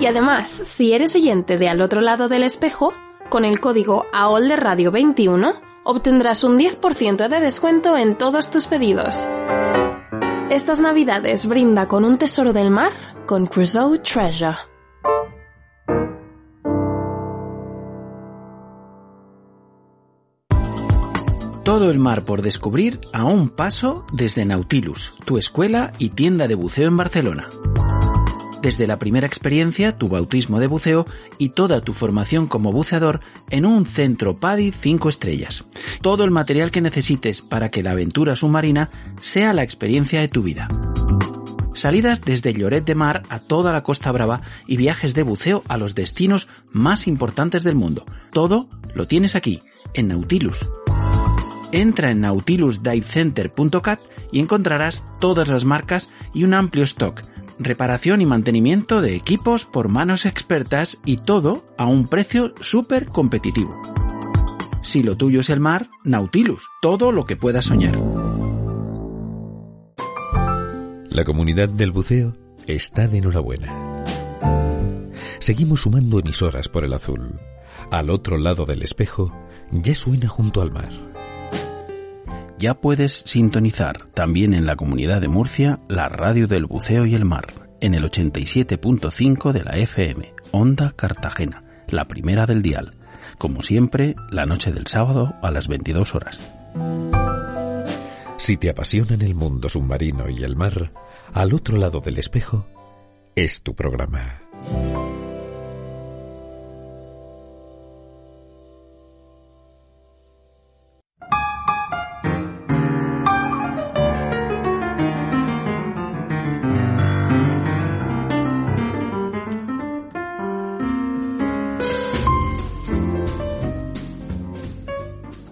[0.00, 2.92] Y además, si eres oyente de al otro lado del espejo,
[3.28, 9.28] con el código AOLDERADIO21 obtendrás un 10% de descuento en todos tus pedidos.
[10.50, 12.92] Estas navidades brinda con un tesoro del mar
[13.26, 14.73] con Crusoe Treasure.
[21.74, 26.54] Todo el mar por descubrir a un paso desde Nautilus, tu escuela y tienda de
[26.54, 27.48] buceo en Barcelona.
[28.62, 31.04] Desde la primera experiencia, tu bautismo de buceo
[31.36, 35.64] y toda tu formación como buceador en un centro PADI 5 estrellas.
[36.00, 38.88] Todo el material que necesites para que la aventura submarina
[39.20, 40.68] sea la experiencia de tu vida.
[41.72, 45.76] Salidas desde Lloret de Mar a toda la Costa Brava y viajes de buceo a
[45.76, 48.04] los destinos más importantes del mundo.
[48.32, 49.60] Todo lo tienes aquí,
[49.92, 50.68] en Nautilus
[51.74, 57.22] entra en nautilusdivecenter.cat y encontrarás todas las marcas y un amplio stock,
[57.58, 63.70] reparación y mantenimiento de equipos por manos expertas y todo a un precio súper competitivo.
[64.82, 67.98] Si lo tuyo es el mar, Nautilus, todo lo que puedas soñar.
[71.10, 74.04] La comunidad del buceo está de enhorabuena.
[75.40, 77.40] Seguimos sumando emisoras por el azul.
[77.90, 79.34] Al otro lado del espejo
[79.72, 81.13] ya suena junto al mar
[82.58, 87.24] ya puedes sintonizar también en la comunidad de Murcia la radio del buceo y el
[87.24, 87.46] mar
[87.80, 92.94] en el 87.5 de la FM, Onda Cartagena, la primera del dial,
[93.38, 96.40] como siempre la noche del sábado a las 22 horas.
[98.36, 100.92] Si te apasionan el mundo submarino y el mar,
[101.32, 102.66] al otro lado del espejo,
[103.36, 104.40] es tu programa.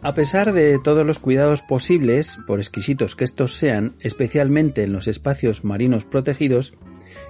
[0.05, 5.07] A pesar de todos los cuidados posibles, por exquisitos que estos sean, especialmente en los
[5.07, 6.75] espacios marinos protegidos,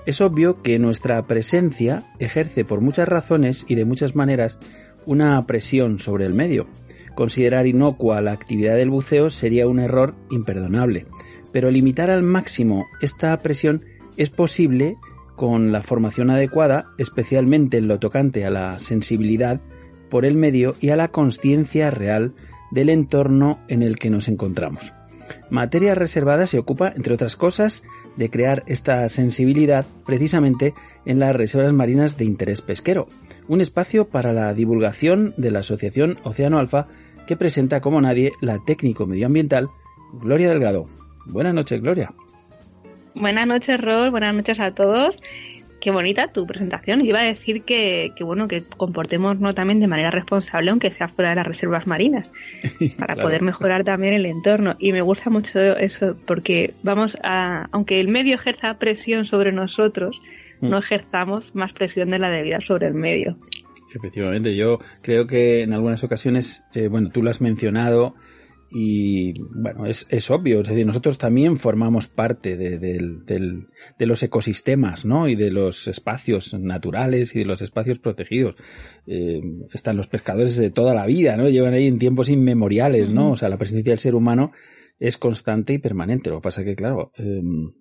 [0.06, 4.58] es obvio que nuestra presencia ejerce por muchas razones y de muchas maneras
[5.04, 6.66] una presión sobre el medio.
[7.14, 11.06] Considerar inocua la actividad del buceo sería un error imperdonable.
[11.52, 13.84] pero limitar al máximo esta presión
[14.16, 14.96] es posible
[15.36, 19.60] con la formación adecuada, especialmente en lo tocante a la sensibilidad
[20.08, 22.34] por el medio y a la conciencia real
[22.72, 24.92] del entorno en el que nos encontramos.
[25.50, 27.84] Materia Reservada se ocupa, entre otras cosas,
[28.16, 30.74] de crear esta sensibilidad precisamente
[31.06, 33.08] en las reservas marinas de interés pesquero,
[33.48, 36.88] un espacio para la divulgación de la Asociación Océano Alfa
[37.26, 39.68] que presenta como nadie la técnico medioambiental
[40.12, 40.88] Gloria Delgado.
[41.26, 42.12] Buenas noches, Gloria.
[43.14, 44.10] Buenas noches, Rol.
[44.10, 45.16] Buenas noches a todos.
[45.82, 47.04] Qué bonita tu presentación.
[47.04, 51.36] Iba a decir que, bueno, que comportémonos también de manera responsable, aunque sea fuera de
[51.36, 52.30] las reservas marinas,
[52.98, 54.76] para poder mejorar también el entorno.
[54.78, 60.16] Y me gusta mucho eso, porque vamos a, aunque el medio ejerza presión sobre nosotros,
[60.60, 60.70] mm.
[60.70, 63.36] no ejerzamos más presión de la debida sobre el medio.
[63.92, 68.14] Efectivamente, yo creo que en algunas ocasiones, eh, bueno, tú lo has mencionado,
[68.74, 75.04] y bueno, es, es, obvio, es decir, nosotros también formamos parte de, de, los ecosistemas,
[75.04, 75.28] ¿no?
[75.28, 78.54] Y de los espacios naturales y de los espacios protegidos.
[79.06, 79.42] Eh,
[79.74, 81.50] están los pescadores de toda la vida, ¿no?
[81.50, 83.32] Llevan ahí en tiempos inmemoriales, ¿no?
[83.32, 84.52] O sea, la presencia del ser humano
[84.98, 86.30] es constante y permanente.
[86.30, 87.72] Lo que pasa que, claro, em,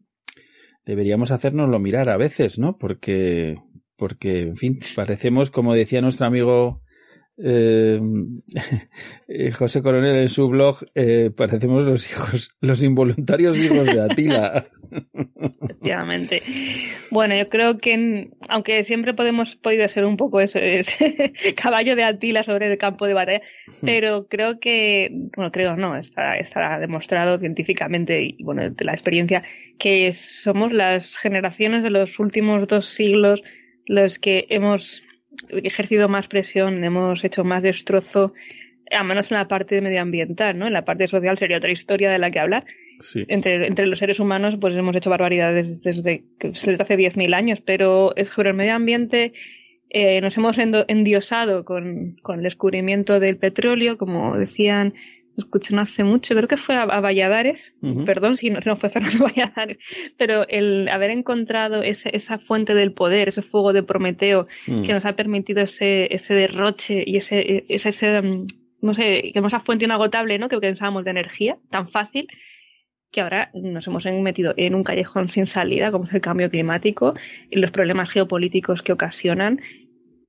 [0.85, 2.77] deberíamos hacernoslo mirar a veces, ¿no?
[2.77, 3.55] Porque,
[3.95, 6.81] porque, en fin, parecemos, como decía nuestro amigo
[9.27, 14.67] eh, José Coronel en su blog eh, parecemos los hijos, los involuntarios hijos de Atila.
[15.63, 16.41] Efectivamente.
[17.09, 20.83] Bueno, yo creo que aunque siempre podemos podido ser un poco ese,
[21.55, 23.85] caballo de Atila sobre el campo de batalla, hmm.
[23.85, 29.43] pero creo que, bueno, creo no, está, está demostrado científicamente y bueno, de la experiencia
[29.79, 33.41] que somos las generaciones de los últimos dos siglos
[33.87, 35.01] los que hemos
[35.49, 38.33] ejercido más presión, hemos hecho más destrozo,
[38.91, 40.67] a menos en la parte medioambiental, ¿no?
[40.67, 42.65] En la parte social sería otra historia de la que hablar.
[43.27, 48.13] Entre, entre los seres humanos, pues hemos hecho barbaridades desde, desde hace 10.000 años, pero
[48.35, 49.33] sobre el medio ambiente
[49.89, 54.93] eh, nos hemos endiosado con, con el descubrimiento del petróleo, como decían
[55.37, 57.61] escuché no hace mucho, creo que fue a, Valladares,
[58.05, 59.77] perdón si no, fue Fernando Valladares,
[60.17, 64.83] pero el haber encontrado ese, esa fuente del poder, ese fuego de Prometeo mm.
[64.83, 68.45] que nos ha permitido ese, ese derroche y ese, ese, ese mm,
[68.81, 70.49] no sé, que esa fuente inagotable, ¿no?
[70.49, 72.27] Que pensábamos de energía tan fácil
[73.11, 77.13] que ahora nos hemos metido en un callejón sin salida, como es el cambio climático
[77.49, 79.59] y los problemas geopolíticos que ocasionan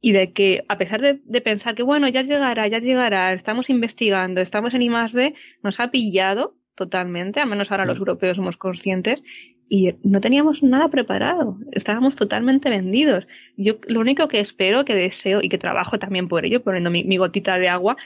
[0.03, 4.41] y de que a pesar de, pensar que bueno, ya llegará, ya llegará, estamos investigando,
[4.41, 9.23] estamos en I+D, nos ha pillado totalmente, al menos ahora los europeos somos conscientes
[9.69, 13.27] y no teníamos nada preparado, estábamos totalmente vendidos.
[13.57, 17.17] Yo lo único que espero, que deseo y que trabajo también por ello, poniendo mi,
[17.17, 17.97] gotita de agua,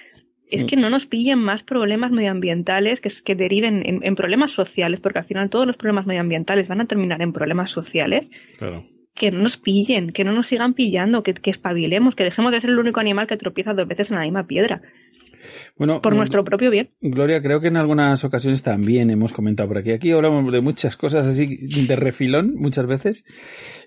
[0.51, 5.01] es que no nos pillen más problemas medioambientales que, que deriven en, en, problemas sociales,
[5.01, 8.28] porque al final todos los problemas medioambientales van a terminar en problemas sociales.
[8.59, 8.84] Claro
[9.16, 12.60] que no nos pillen, que no nos sigan pillando, que, que espabilemos, que dejemos de
[12.60, 14.82] ser el único animal que tropieza dos veces en la misma piedra.
[15.76, 16.90] Bueno, por nuestro propio bien.
[17.00, 19.92] Gloria, creo que en algunas ocasiones también hemos comentado por aquí.
[19.92, 21.46] Aquí hablamos de muchas cosas así
[21.86, 23.24] de refilón muchas veces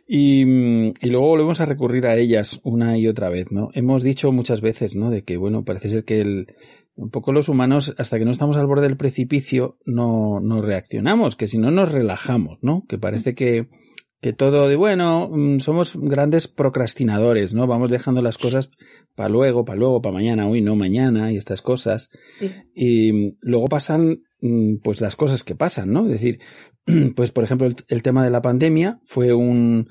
[0.08, 3.70] y, y, luego volvemos a recurrir a ellas una y otra vez, ¿no?
[3.74, 5.10] Hemos dicho muchas veces, ¿no?
[5.10, 6.48] De que, bueno, parece ser que el,
[6.96, 11.36] un poco los humanos, hasta que no estamos al borde del precipicio, no, no reaccionamos,
[11.36, 12.86] que si no nos relajamos, ¿no?
[12.88, 13.70] Que parece que,
[14.22, 17.68] que todo de bueno, mm, somos grandes procrastinadores, ¿no?
[17.68, 18.72] Vamos dejando las cosas
[19.16, 22.10] para luego, para luego, para mañana, hoy no mañana y estas cosas.
[22.76, 26.06] Y luego pasan mm, pues las cosas que pasan, ¿no?
[26.06, 26.40] Es decir,
[27.16, 29.88] pues por ejemplo el, tema de la pandemia fue un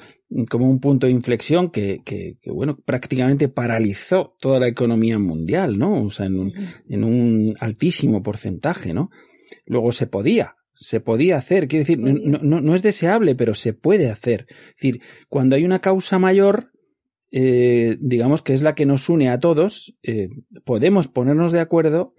[0.50, 5.78] como un punto de inflexión que, que, que, bueno, prácticamente paralizó toda la economía mundial,
[5.78, 6.04] ¿no?
[6.04, 6.52] O sea, en un,
[6.88, 9.10] en un altísimo porcentaje, ¿no?
[9.64, 13.72] Luego se podía, se podía hacer, quiero decir, no, no, no, es deseable, pero se
[13.72, 14.46] puede hacer.
[14.48, 16.70] Es decir, cuando hay una causa mayor,
[17.32, 20.30] eh, digamos que es la que nos une a todos, eh,
[20.64, 22.14] podemos ponernos de acuerdo,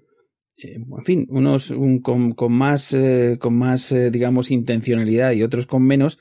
[0.57, 2.95] eh, en fin, unos con, con, más,
[3.39, 6.19] con más, digamos, intencionalidad y otros con menos,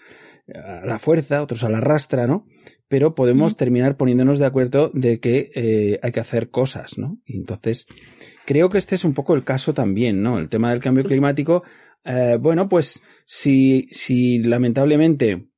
[0.55, 2.47] a la fuerza, otros a la rastra, ¿no?
[2.87, 7.19] Pero podemos terminar poniéndonos de acuerdo de que hay que hacer cosas, ¿no?
[7.27, 7.87] Y entonces,
[8.47, 10.39] creo que este es un poco el caso también, ¿no?
[10.39, 11.65] El tema del cambio climático
[12.05, 15.49] eh, bueno, pues si, si lamentablemente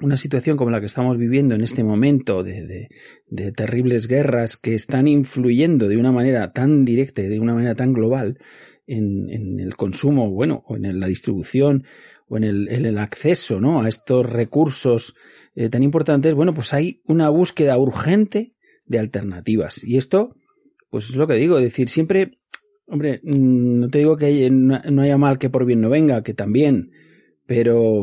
[0.00, 2.88] una situación como la que estamos viviendo en este momento de,
[3.28, 7.74] de, terribles guerras que están influyendo de una manera tan directa y de una manera
[7.74, 8.38] tan global
[8.86, 11.84] en, en el consumo, bueno, o en la distribución
[12.28, 13.82] o en el, el acceso, ¿no?
[13.82, 15.14] A estos recursos
[15.54, 18.54] eh, tan importantes, bueno, pues hay una búsqueda urgente
[18.86, 19.84] de alternativas.
[19.84, 20.34] Y esto,
[20.90, 22.32] pues es lo que digo, es decir, siempre
[22.86, 26.34] Hombre, mm, no te digo que no haya mal que por bien no venga, que
[26.34, 26.92] también,
[27.46, 28.02] pero,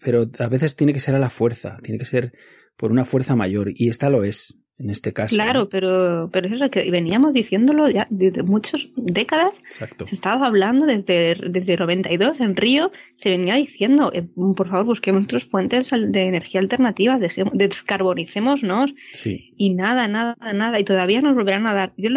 [0.00, 2.32] pero a veces tiene que ser a la fuerza, tiene que ser
[2.76, 5.34] por una fuerza mayor, y esta lo es en este caso.
[5.34, 9.52] Claro, pero, pero eso es que veníamos diciéndolo ya desde muchas décadas.
[9.66, 10.06] Exacto.
[10.06, 14.26] Se estaba hablando desde, desde 92 en Río, se venía diciendo, eh,
[14.56, 18.92] por favor, busquemos otras fuentes de energía alternativa, descarbonicémonos.
[19.12, 19.52] Sí.
[19.56, 21.92] Y nada, nada, nada, y todavía nos volverán a dar.
[21.96, 22.10] Yo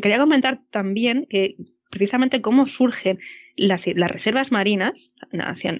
[0.00, 1.56] quería comentar también que
[1.90, 3.18] precisamente cómo surgen
[3.56, 4.92] las, las reservas marinas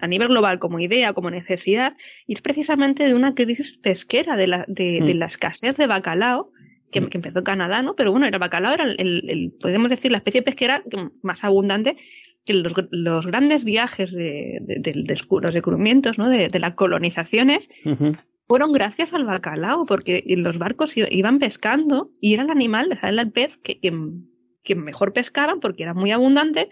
[0.00, 1.94] a nivel global como idea, como necesidad,
[2.26, 5.18] y es precisamente de una crisis pesquera, de la, de, mm.
[5.18, 6.50] la escasez de bacalao,
[6.90, 7.08] que, mm.
[7.12, 7.94] empezó en Canadá, ¿no?
[7.94, 10.82] Pero bueno, el bacalao era el, el, podemos decir, la especie pesquera
[11.22, 11.96] más abundante
[12.44, 16.28] que los, los grandes viajes de, de, los descubrimientos, ¿no?
[16.28, 17.68] De, las colonizaciones,
[18.48, 23.30] fueron gracias al bacalao, porque los barcos iban pescando y era el animal, era el
[23.30, 23.92] pez que, que,
[24.64, 26.68] que mejor pescaban porque era muy abundante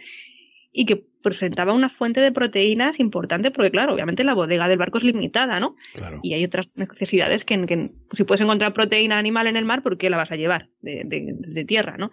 [0.73, 4.99] y que presentaba una fuente de proteínas importante porque, claro, obviamente la bodega del barco
[4.99, 5.75] es limitada, ¿no?
[6.23, 10.11] Y hay otras necesidades que, si puedes encontrar proteína animal en el mar, ¿por qué
[10.11, 12.11] la vas a llevar de, tierra, no?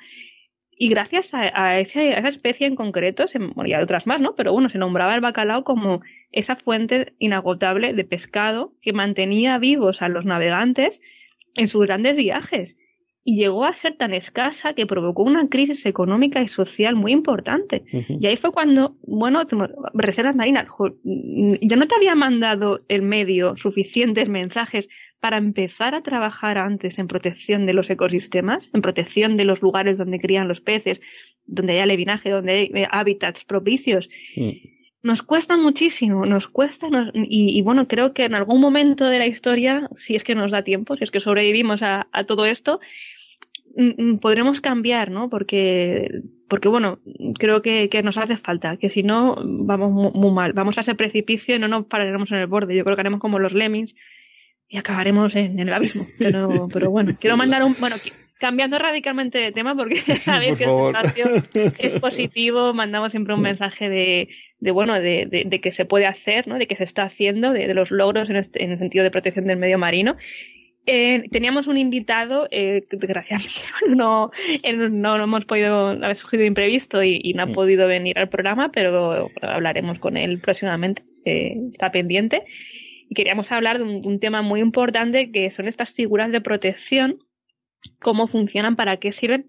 [0.80, 4.36] Y gracias a, esa especie en concreto, se, bueno, y a otras más, ¿no?
[4.36, 6.01] Pero bueno, se nombraba el bacalao como
[6.32, 10.99] esa fuente inagotable de pescado que mantenía vivos a los navegantes
[11.55, 12.78] en sus grandes viajes
[13.30, 17.84] y llegó a ser tan escasa que provocó una crisis económica y social muy importante.
[17.92, 19.42] Y ahí fue cuando, bueno,
[19.94, 20.68] reservas marinas,
[21.04, 24.88] ya no te había mandado el medio suficientes mensajes
[25.20, 29.98] para empezar a trabajar antes en protección de los ecosistemas, en protección de los lugares
[29.98, 31.02] donde crían los peces,
[31.46, 34.08] donde hay alevinaje, donde hay eh, hábitats propicios.
[35.04, 39.90] Nos cuesta muchísimo, nos cuesta, y, bueno, creo que en algún momento de la historia,
[39.98, 43.16] si es que nos da tiempo, si es que sobrevivimos a todo esto, Mm, mm,
[44.22, 45.30] podremos cambiar, ¿no?
[45.30, 47.00] Porque, porque bueno,
[47.38, 50.96] creo que, que nos hace falta, que si no, vamos muy, mal, vamos a ese
[50.96, 52.76] precipicio y no nos pararemos en el borde.
[52.76, 53.94] Yo creo que haremos como los lemmings
[54.68, 56.06] y acabaremos en, el abismo.
[56.18, 57.96] Pero, pero bueno, quiero mandar un, bueno,
[58.40, 61.26] cambiando radicalmente de tema porque sabéis que el espacio
[61.80, 66.08] es positivo, mandamos siempre un mensaje de, de bueno, de, de, de, que se puede
[66.08, 66.58] hacer, ¿no?
[66.58, 69.12] De que se está haciendo, de, de los logros en, este, en el sentido de
[69.12, 70.16] protección del medio marino
[70.90, 73.60] eh, teníamos un invitado, eh, desgraciadamente
[73.90, 74.32] no,
[74.90, 80.00] no, hemos podido, haber surgido imprevisto y, no ha podido venir al programa, pero hablaremos
[80.00, 82.44] con él próximamente, eh, está pendiente.
[83.10, 87.20] Y queríamos hablar de un, tema muy importante que son estas figuras de protección,
[88.00, 89.46] cómo funcionan, para qué sirven,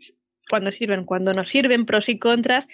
[0.51, 2.67] cuándo sirven, cuándo no sirven, pros y contras,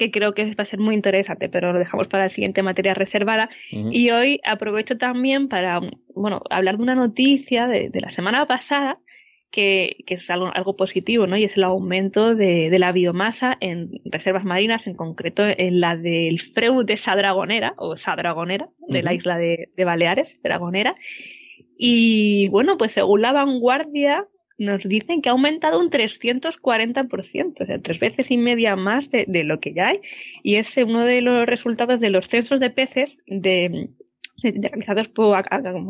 [0.00, 2.94] que creo que va a ser muy interesante, pero lo dejamos para la siguiente materia
[2.94, 3.50] reservada.
[3.70, 5.78] Y hoy aprovecho también para,
[6.14, 8.98] bueno, hablar de una noticia de, la semana pasada,
[9.50, 11.36] que, que, es algo, algo positivo, ¿no?
[11.36, 15.98] Y es el aumento de, de, la biomasa en reservas marinas, en concreto en la
[15.98, 20.96] del Freud de Sadragonera, o Sadragonera, de la isla de, de Baleares, Dragonera.
[21.76, 24.24] Y bueno, pues según la vanguardia,
[24.60, 29.26] nos dicen que ha aumentado un 340%, o sea, tres veces y media más de,
[29.42, 30.00] lo que ya hay.
[30.42, 33.88] Y es uno de los resultados de los censos de peces de,
[34.42, 35.42] realizados por,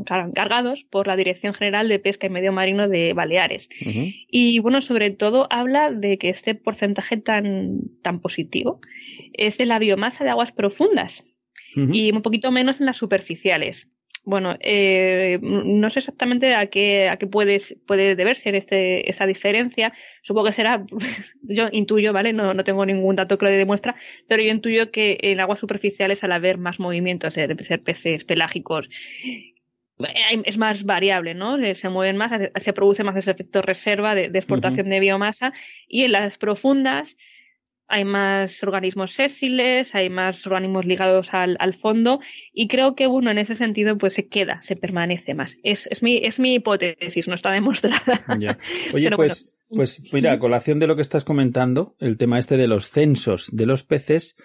[0.04, 3.68] cargados por la Dirección General de Pesca y Medio Marino de Baleares.
[4.28, 8.80] Y bueno, sobre todo habla de que este porcentaje tan, tan positivo
[9.32, 11.24] es de la biomasa de aguas profundas
[11.74, 13.88] y un poquito menos en las superficiales.
[14.22, 19.92] Bueno, eh, no sé exactamente a qué, a qué puedes, puede deberse este, esa diferencia.
[20.22, 20.84] Supongo que será,
[21.42, 22.32] yo intuyo, ¿vale?
[22.32, 23.94] No, no tengo ningún dato que lo demuestre,
[24.28, 28.88] pero yo intuyo que en aguas superficiales al haber más movimientos, de ser peces pelágicos,
[30.44, 31.56] es más variable, ¿no?
[31.74, 35.52] Se mueven más, se produce más ese efecto reserva de, exportación de biomasa
[35.88, 37.16] y en las profundas
[37.90, 42.20] hay más organismos sésiles, hay más organismos ligados al, al, fondo
[42.52, 45.56] y creo que uno en ese sentido pues se queda, se permanece más.
[45.62, 48.24] Es, es, mi, es mi hipótesis, no está demostrada.
[48.94, 52.68] Oye, pues, pues mira, a colación de lo que estás comentando, el tema este de
[52.68, 54.36] los censos de los peces,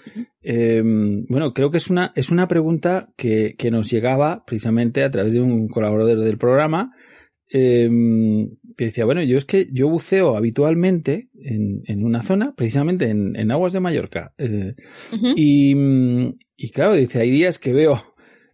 [0.42, 5.12] eh, bueno, creo que es una, es una pregunta que, que nos llegaba precisamente a
[5.12, 6.94] través de un colaborador del programa,
[7.52, 7.90] eh,
[8.78, 13.36] que decía, bueno, yo es que yo buceo habitualmente en, en una zona, precisamente en,
[13.36, 14.34] en aguas de Mallorca.
[14.38, 14.76] Eh,
[15.36, 15.76] y,
[16.58, 18.02] y, claro, dice, hay días que veo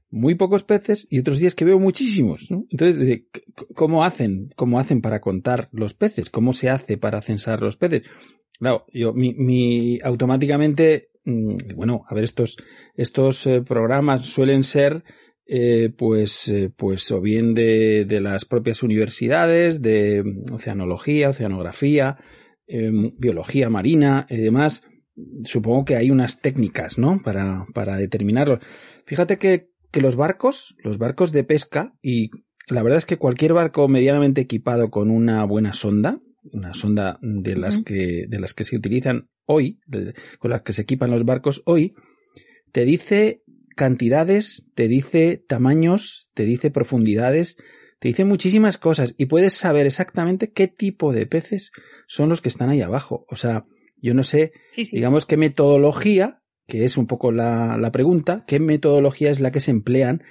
[0.10, 2.52] muy pocos peces y otros días que veo muchísimos.
[2.52, 2.66] ¿no?
[2.70, 3.28] Entonces, dice,
[3.76, 4.50] ¿cómo hacen?
[4.56, 6.30] ¿Cómo hacen para contar los peces?
[6.30, 8.04] ¿Cómo se hace para censar los peces?
[8.60, 12.58] Claro, yo, mi, mi automáticamente, mm, bueno, a ver, estos,
[12.96, 15.04] estos eh, programas suelen ser
[15.54, 22.18] eh, pues, eh, pues o bien de, de, las propias universidades, de oceanología, oceanografía,
[22.68, 24.88] em, biología marina y demás,
[25.44, 27.20] supongo que hay unas técnicas, ¿no?
[27.22, 28.60] Para, para determinarlo.
[29.06, 32.30] Fíjate que, que los barcos, los barcos de pesca, y
[32.70, 36.22] la verdad es que cualquier barco medianamente equipado con una buena sonda,
[36.54, 39.82] una sonda de las que, de las que se utilizan hoy,
[40.40, 41.94] con las que se equipan los barcos hoy,
[42.72, 43.44] te dice
[43.82, 47.58] cantidades, te dice tamaños, te dice profundidades,
[47.98, 51.72] te dice muchísimas cosas y puedes saber exactamente qué tipo de peces
[52.06, 53.26] son los que están ahí abajo.
[53.28, 53.66] O sea,
[54.00, 59.32] yo no sé, digamos, qué metodología, que es un poco la, la, pregunta, qué metodología
[59.32, 60.22] es la que se emplean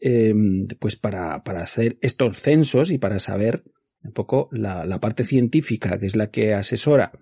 [0.00, 3.62] em, pues para, para hacer estos censos y para saber
[4.04, 7.12] un poco la, la parte científica, que es la que asesora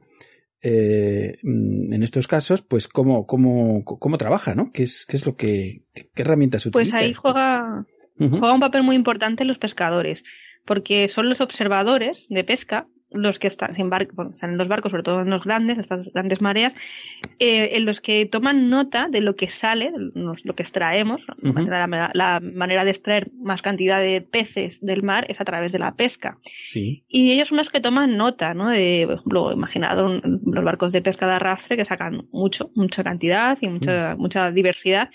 [0.66, 4.72] eh, en estos casos, pues cómo, cómo, cómo trabaja, ¿no?
[4.72, 6.96] ¿Qué es, qué es lo que, qué herramientas utiliza?
[6.96, 7.84] Pues ahí juega,
[8.18, 10.24] juega un papel muy importante los pescadores,
[10.64, 13.90] porque son los observadores de pesca los que están en,
[14.32, 16.74] están en los barcos, sobre todo en los grandes, estas grandes mareas,
[17.38, 21.22] eh, en los que toman nota de lo que sale, lo que extraemos.
[21.42, 25.94] la, manera de extraer más cantidad de peces del mar es a través de la
[25.94, 26.38] pesca.
[26.64, 27.04] Sí.
[27.08, 28.68] Y ellos son los que toman nota, ¿no?
[28.68, 33.56] De, por ejemplo, imaginado los barcos de pesca de arrastre que sacan mucho, mucha cantidad
[33.60, 35.10] y mucha, mucha diversidad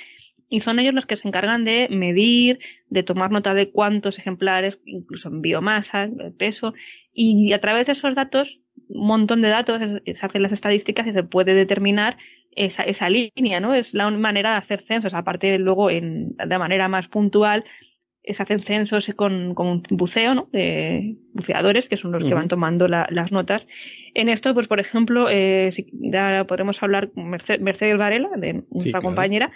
[0.50, 4.80] y son ellos los que se encargan de medir, de tomar nota de cuántos ejemplares,
[4.86, 6.74] incluso en biomasa, peso,
[7.14, 11.14] y a través de esos datos, un montón de datos, se hacen las estadísticas y
[11.14, 12.18] se puede determinar
[12.52, 13.76] esa, esa línea, ¿no?
[13.76, 17.64] Es la manera de hacer censos, aparte luego en, de manera más puntual,
[18.34, 20.48] se hacen censos con, con buceo, ¿no?
[20.52, 23.66] De buceadores, que son los que van tomando las notas.
[24.14, 29.02] En esto, pues por ejemplo, eh, si ya podemos hablar con Mercedes Varela, de nuestra
[29.02, 29.52] compañera.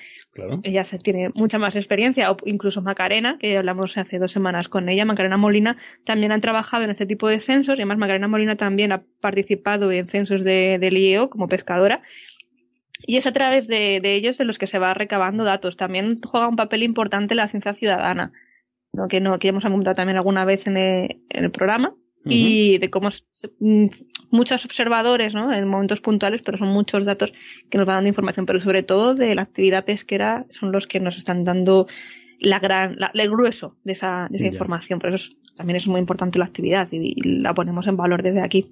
[0.63, 4.89] Ella se, tiene mucha más experiencia, o incluso Macarena, que hablamos hace dos semanas con
[4.89, 5.05] ella.
[5.05, 8.91] Macarena Molina también han trabajado en este tipo de censos, y además Macarena Molina también
[8.91, 12.01] ha participado en censos de, del IEO como pescadora.
[13.05, 15.75] Y es a través de, de, ellos de los que se va recabando datos.
[15.75, 18.31] También juega un papel importante la ciencia ciudadana
[19.09, 23.09] que, no, que hemos apuntado también alguna vez en el, programa, y de cómo
[23.59, 23.87] mm,
[24.31, 25.51] muchos observadores, ¿no?
[25.51, 27.33] En momentos puntuales, pero son muchos datos
[27.69, 30.99] que nos van dando información, pero sobre todo de la actividad pesquera son los que
[30.99, 31.87] nos están dando
[32.39, 34.99] la gran, el grueso de esa, de esa información.
[34.99, 38.71] Por eso también es muy importante la actividad y, la ponemos en valor desde aquí.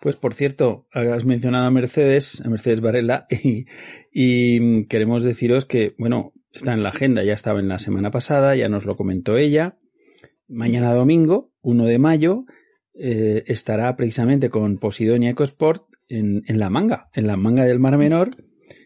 [0.00, 3.26] Pues por cierto, has mencionado a Mercedes, a Mercedes Varela,
[4.12, 8.56] y queremos deciros que, bueno, está en la agenda, ya estaba en la semana pasada,
[8.56, 9.78] ya nos lo comentó ella.
[10.48, 12.44] Mañana domingo, 1 de mayo,
[12.94, 17.96] eh, estará precisamente con Posidonia EcoSport en, en la manga, en la manga del Mar
[17.96, 18.30] Menor,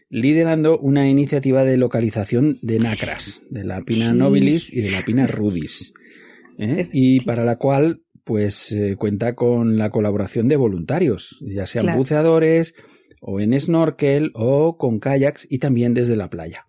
[0.09, 5.27] liderando una iniciativa de localización de nacras, de la pina nobilis y de la pina
[5.27, 5.93] rudis,
[6.59, 6.89] ¿eh?
[6.93, 12.73] y para la cual pues eh, cuenta con la colaboración de voluntarios, ya sean buceadores
[13.21, 16.67] o en snorkel o con kayaks y también desde la playa.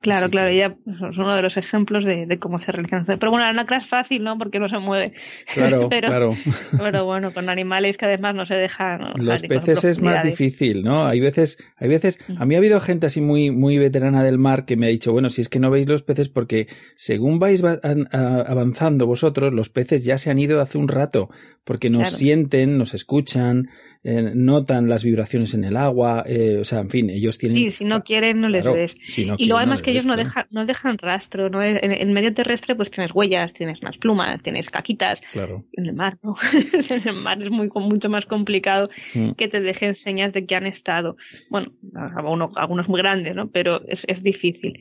[0.00, 3.04] Claro, claro, ella es uno de los ejemplos de, cómo se realizan.
[3.04, 4.38] Pero bueno, la nacra es fácil, ¿no?
[4.38, 5.12] Porque no se mueve.
[5.52, 6.36] Claro, pero, claro.
[6.78, 9.12] Pero bueno, con animales que además no se dejan.
[9.16, 11.04] Los peces es más difícil, ¿no?
[11.06, 14.64] Hay veces, hay veces, a mí ha habido gente así muy, muy veterana del mar
[14.64, 17.62] que me ha dicho, bueno, si es que no veis los peces porque según vais
[17.62, 21.28] avanzando vosotros, los peces ya se han ido hace un rato
[21.62, 23.68] porque nos sienten, nos escuchan,
[24.02, 27.58] eh, notan las vibraciones en el agua, eh, o sea, en fin, ellos tienen...
[27.58, 28.96] Sí, si no quieren no les ves.
[29.18, 31.62] y luego además que ellos no dejan, no dejan rastro, ¿no?
[31.62, 35.20] En el medio terrestre pues tienes huellas, tienes más plumas, tienes caquitas.
[35.32, 35.64] Claro.
[35.74, 36.34] En el mar, ¿no?
[36.88, 39.32] en el mar es muy, mucho más complicado mm.
[39.32, 41.16] que te dejen señas de que han estado.
[41.50, 41.72] Bueno,
[42.16, 43.50] algunos, algunos muy grandes, ¿no?
[43.50, 44.80] Pero es, es difícil.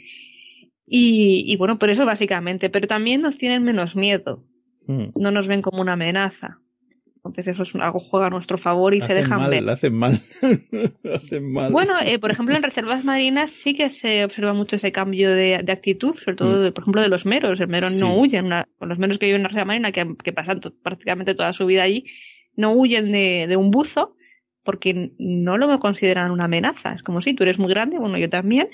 [0.87, 4.45] Y, y bueno, por eso básicamente, pero también nos tienen menos miedo.
[4.87, 5.09] Mm.
[5.15, 6.59] No nos ven como una amenaza.
[7.29, 9.69] Entonces eso es algo juega a nuestro favor y se dejan mal, ver.
[9.69, 10.13] Hacen mal,
[11.15, 11.71] hacen mal.
[11.71, 15.55] Bueno, eh, por ejemplo, en reservas marinas sí que se observa mucho ese cambio de,
[15.55, 16.73] actitud, sobre todo, mm.
[16.73, 17.59] por ejemplo, de los meros.
[17.59, 20.33] El mero no huyen, con los meros que viven en la reserva marina, que, que
[20.33, 22.05] pasan prácticamente toda su vida allí,
[22.55, 24.15] no huyen de, de un buzo
[24.63, 26.93] porque no lo consideran una amenaza.
[26.93, 28.69] Es como si tú eres muy grande, bueno, yo también,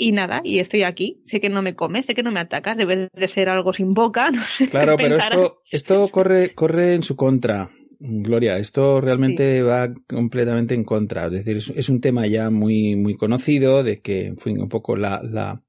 [0.00, 1.22] y nada, y estoy aquí.
[1.26, 3.92] Sé que no me comes, sé que no me atacas, debe de ser algo sin
[3.92, 4.66] boca, no sé.
[4.68, 7.68] Claro, pero esto, esto corre, corre en su contra.
[8.02, 11.26] Gloria, esto realmente va completamente en contra.
[11.26, 14.96] Es decir, es, un tema ya muy, muy conocido de que, en fin, un poco
[14.96, 15.62] la, la,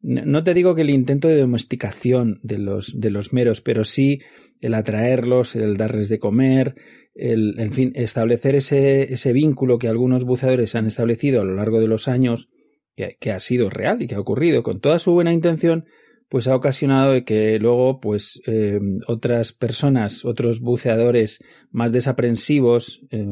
[0.00, 4.22] no te digo que el intento de domesticación de los, de los meros, pero sí
[4.62, 6.76] el atraerlos, el darles de comer,
[7.14, 11.78] el, en fin, establecer ese, ese vínculo que algunos buceadores han establecido a lo largo
[11.78, 12.48] de los años,
[12.96, 15.84] que, que ha sido real y que ha ocurrido con toda su buena intención,
[16.28, 23.26] pues ha ocasionado que luego pues eh, otras personas, otros buceadores más desaprensivos, eh,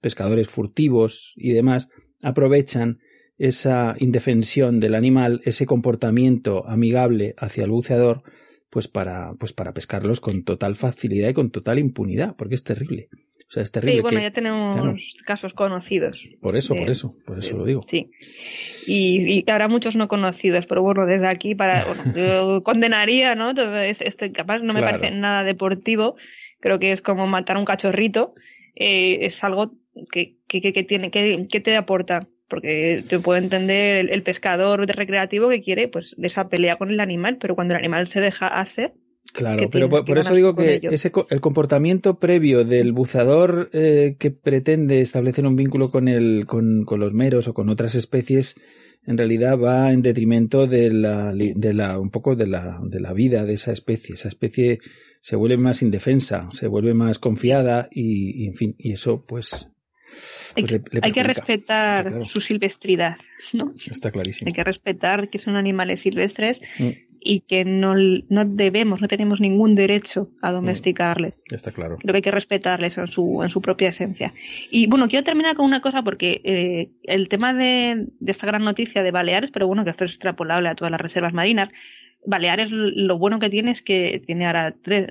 [0.00, 1.88] pescadores furtivos y demás,
[2.22, 2.98] aprovechan
[3.38, 8.22] esa indefensión del animal, ese comportamiento amigable hacia el buceador,
[8.68, 13.08] pues para, pues para pescarlos con total facilidad y con total impunidad, porque es terrible.
[13.50, 13.96] O sea, es terrible.
[13.96, 14.96] Sí, bueno, ya tenemos
[15.26, 16.16] casos conocidos.
[16.40, 17.84] Por eso, por eso, por eso lo digo.
[17.90, 18.08] Sí.
[18.86, 21.84] Y, y, habrá muchos no conocidos, pero bueno, desde aquí para
[22.14, 23.50] bueno, condenaría, ¿no?
[23.50, 26.14] Entonces, este capaz no me parece nada deportivo.
[26.60, 28.34] Creo que es como matar un cachorrito.
[28.76, 29.72] Eh, es algo
[30.12, 35.48] que, que, que, tiene, que, que te aporta porque te puedo entender el, pescador recreativo
[35.48, 38.46] que quiere pues de esa pelea con el animal, pero cuando el animal se deja
[38.46, 38.92] hacer
[39.32, 45.00] Claro, pero por, eso digo que ese, el comportamiento previo del buceador eh, que pretende
[45.00, 48.60] establecer un vínculo con, el, con, con, los meros o con otras especies,
[49.06, 53.12] en realidad va en detrimento de la, de la, un poco de la, de la
[53.12, 54.14] vida de esa especie.
[54.14, 54.80] Esa especie
[55.20, 59.70] se vuelve más indefensa, se vuelve más confiada y, y en fin, y eso pues
[60.56, 63.16] hay, que respetar su silvestridad,
[63.52, 63.72] ¿no?
[63.88, 64.48] Está clarísimo.
[64.48, 66.90] Hay que respetar que son animales silvestres mm.
[67.20, 70.54] Y que no, no, debemos, no tenemos ningún derecho a mm.
[70.54, 71.42] domesticarles.
[71.50, 71.98] Está claro.
[71.98, 74.32] Creo que hay que respetarles en su, en su propia esencia.
[74.70, 78.64] Y bueno, quiero terminar con una cosa porque eh, el tema de, de esta gran
[78.64, 81.68] noticia de Baleares, pero bueno, que esto es extrapolable a todas las reservas marinas,
[82.26, 85.08] Baleares lo bueno que tiene es que tiene ahora tres,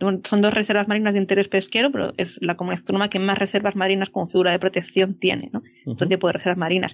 [0.00, 3.76] son dos reservas marinas de interés pesquero, pero es la comunidad autónoma que más reservas
[3.76, 5.62] marinas con figura de protección tiene, ¿no?
[5.96, 6.92] Todo tipo de reservas marinas.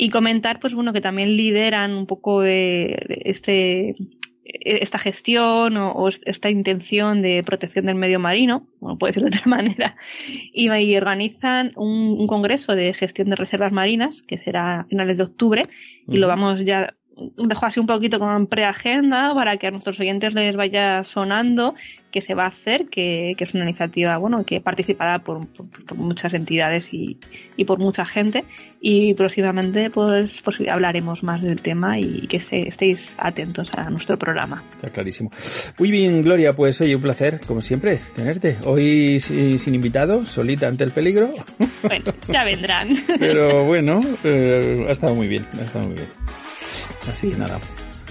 [0.00, 3.96] Y comentar, pues bueno, que también lideran un poco este,
[4.44, 9.42] esta gestión o, esta intención de protección del medio marino, bueno, puede ser de otra
[9.46, 9.96] manera,
[10.26, 15.62] y, organizan un, congreso de gestión de reservas marinas, que será a finales de octubre,
[16.06, 16.94] y lo vamos ya
[17.36, 21.74] dejo así un poquito con preagenda para que a nuestros oyentes les vaya sonando
[22.10, 25.46] que se va a hacer, que, es una iniciativa bueno que participará por,
[25.94, 27.18] muchas entidades y,
[27.56, 28.44] y, por mucha gente
[28.80, 34.62] y próximamente pues, pues hablaremos más del tema y que estéis atentos a nuestro programa.
[34.70, 35.30] Está clarísimo.
[35.78, 38.56] Muy bien, Gloria, pues oye, un placer, como siempre, tenerte.
[38.64, 41.30] Hoy sin invitado, solita ante el peligro.
[41.82, 42.96] Bueno, ya vendrán.
[43.18, 46.08] Pero bueno, eh, ha estado muy bien, ha estado muy bien.
[47.10, 47.58] Así que nada.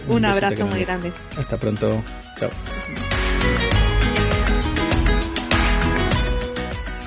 [0.10, 1.12] Un, abrazo muy grande.
[1.38, 2.02] Hasta pronto.
[2.38, 2.50] Chao.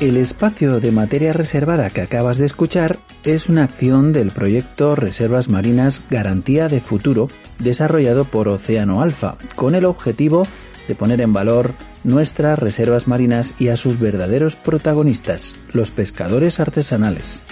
[0.01, 5.51] El espacio de materia reservada que acabas de escuchar es una acción del proyecto Reservas
[5.51, 7.29] Marinas Garantía de Futuro
[7.59, 10.47] desarrollado por Océano Alfa con el objetivo
[10.89, 17.43] de poner en valor nuestras reservas marinas y a sus verdaderos protagonistas, los pescadores artesanales.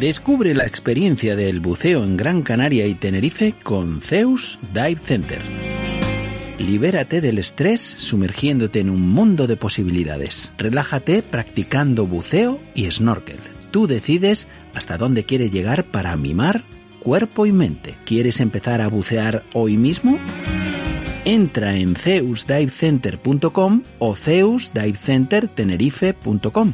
[0.00, 5.40] Descubre la experiencia del buceo en Gran Canaria y Tenerife con Zeus Dive Center.
[6.56, 10.52] Libérate del estrés sumergiéndote en un mundo de posibilidades.
[10.56, 13.38] Relájate practicando buceo y snorkel.
[13.72, 16.62] Tú decides hasta dónde quieres llegar para mimar
[17.00, 17.96] cuerpo y mente.
[18.04, 20.20] ¿Quieres empezar a bucear hoy mismo?
[21.24, 26.72] Entra en zeusdivecenter.com o zeusdivecentertenerife.com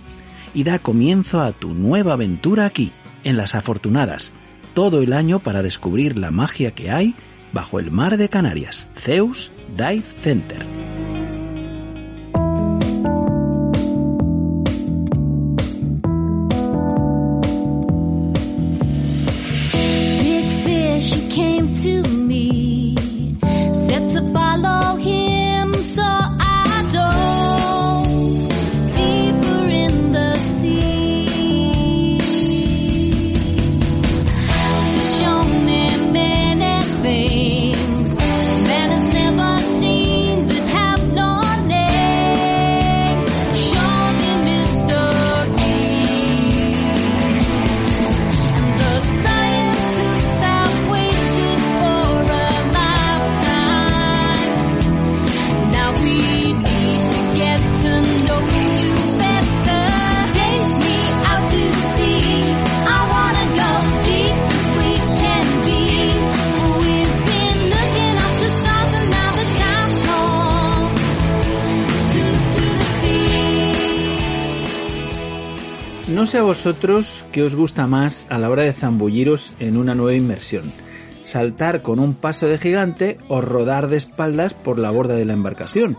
[0.53, 2.93] y da comienzo a tu nueva aventura aquí
[3.25, 4.33] en Las Afortunadas,
[4.75, 7.15] todo el año para descubrir la magia que hay
[7.53, 8.87] bajo el mar de Canarias.
[8.97, 10.65] Zeus Dive Center.
[76.39, 80.73] A vosotros qué os gusta más a la hora de zambulliros en una nueva inmersión.
[81.23, 85.35] Saltar con un paso de gigante o rodar de espaldas por la borda de la
[85.35, 85.97] embarcación.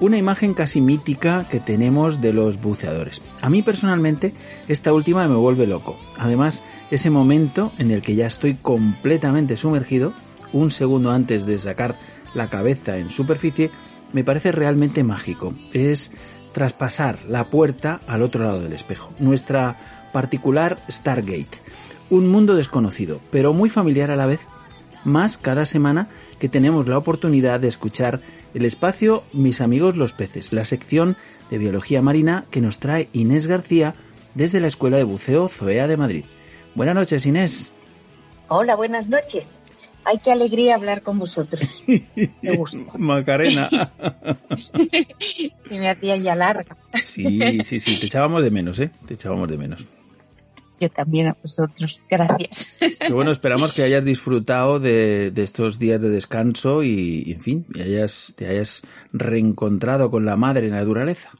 [0.00, 3.20] una imagen casi mítica que tenemos de los buceadores.
[3.42, 4.32] A mí personalmente
[4.66, 5.98] esta última me vuelve loco.
[6.16, 10.14] Además, ese momento en el que ya estoy completamente sumergido,
[10.54, 11.98] un segundo antes de sacar
[12.32, 13.70] la cabeza en superficie,
[14.14, 15.52] me parece realmente mágico.
[15.74, 16.12] Es
[16.52, 19.12] traspasar la puerta al otro lado del espejo.
[19.18, 19.78] Nuestra
[20.12, 21.58] particular Stargate.
[22.10, 24.40] Un mundo desconocido, pero muy familiar a la vez.
[25.04, 28.20] Más cada semana que tenemos la oportunidad de escuchar
[28.52, 31.16] el espacio Mis amigos los peces, la sección
[31.50, 33.94] de biología marina que nos trae Inés García
[34.34, 36.24] desde la Escuela de Buceo Zoea de Madrid.
[36.74, 37.72] Buenas noches, Inés.
[38.48, 39.62] Hola, buenas noches.
[40.04, 41.84] Ay, qué alegría hablar con vosotros.
[42.42, 42.78] Me gusta.
[42.98, 43.68] Macarena.
[44.56, 46.76] Se me hacía ya larga.
[47.02, 48.90] sí, sí, sí, te echábamos de menos, ¿eh?
[49.06, 49.86] Te echábamos de menos
[50.80, 52.00] yo también a vosotros.
[52.08, 52.76] Gracias.
[53.06, 57.82] Y bueno, esperamos que hayas disfrutado de, estos días de descanso y, en fin, y
[57.82, 58.82] hayas, te hayas
[59.12, 61.30] reencontrado con la madre naturaleza.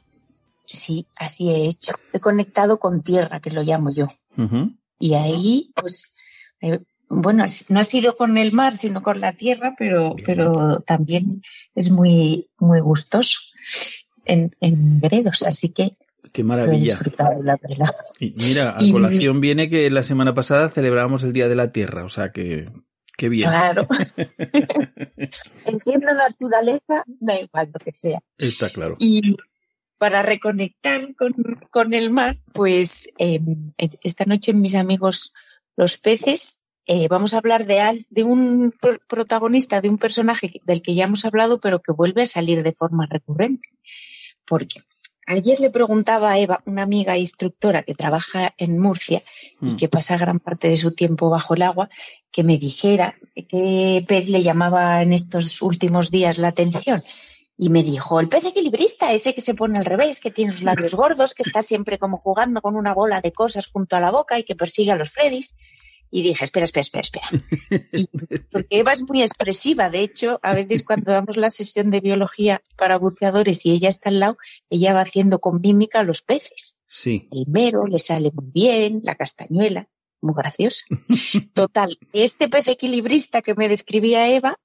[0.65, 1.93] Sí, así he hecho.
[2.13, 4.07] He conectado con tierra, que lo llamo yo.
[4.99, 6.15] Y ahí, pues,
[7.13, 11.41] bueno, no ha sido con el mar, sino con la tierra, pero, pero también
[11.75, 13.39] es muy, muy gustoso
[14.25, 15.43] en, en Gredos.
[15.43, 15.97] Así que
[16.31, 16.97] Qué maravilla.
[18.19, 22.05] Y mira, a colación viene que la semana pasada celebramos el Día de la Tierra,
[22.05, 22.69] o sea que
[23.17, 23.49] qué bien.
[23.49, 23.81] Claro.
[25.65, 28.19] Entiendo naturaleza, da igual lo que sea.
[28.37, 28.95] Está claro.
[28.99, 29.35] Y
[29.97, 31.13] para reconectar
[31.69, 35.33] con, el mar, pues em, esta noche mis amigos
[35.75, 38.73] los peces eh, vamos a hablar de, de un
[39.07, 42.73] protagonista, de un personaje del que ya hemos hablado, pero que vuelve a salir de
[42.73, 43.69] forma recurrente.
[44.45, 44.81] Porque
[45.27, 49.23] Ayer le preguntaba a Eva, una amiga instructora que trabaja en Murcia
[49.61, 49.77] y mm.
[49.77, 51.89] que pasa gran parte de su tiempo bajo el agua,
[52.31, 53.15] que me dijera
[53.47, 57.01] qué pez le llamaba en estos últimos días la atención.
[57.55, 60.63] Y me dijo, el pez equilibrista, ese que se pone al revés, que tiene los
[60.63, 64.11] labios gordos, que está siempre como jugando con una bola de cosas junto a la
[64.11, 65.55] boca y que persigue a los Freddys.
[66.11, 67.29] Y dije, espera, espera, espera, espera.
[68.51, 69.89] porque Eva es muy expresiva.
[69.89, 74.09] De hecho, a veces cuando damos la sesión de biología para buceadores y ella está
[74.09, 74.37] al lado,
[74.69, 76.79] ella va haciendo con mímica los peces.
[76.87, 77.29] Sí.
[77.31, 79.87] El mero le sale muy bien, la castañuela,
[80.19, 80.85] muy graciosa.
[81.53, 84.59] Total, este pez equilibrista que me describía Eva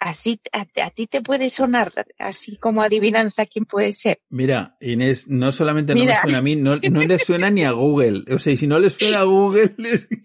[0.00, 4.20] así a, ti te puede sonar así como adivinanza quién puede ser.
[4.30, 8.24] Mira, Inés, no solamente no me suena a mí, no, le suena ni a Google.
[8.34, 9.74] O sea, y si no le suena a Google,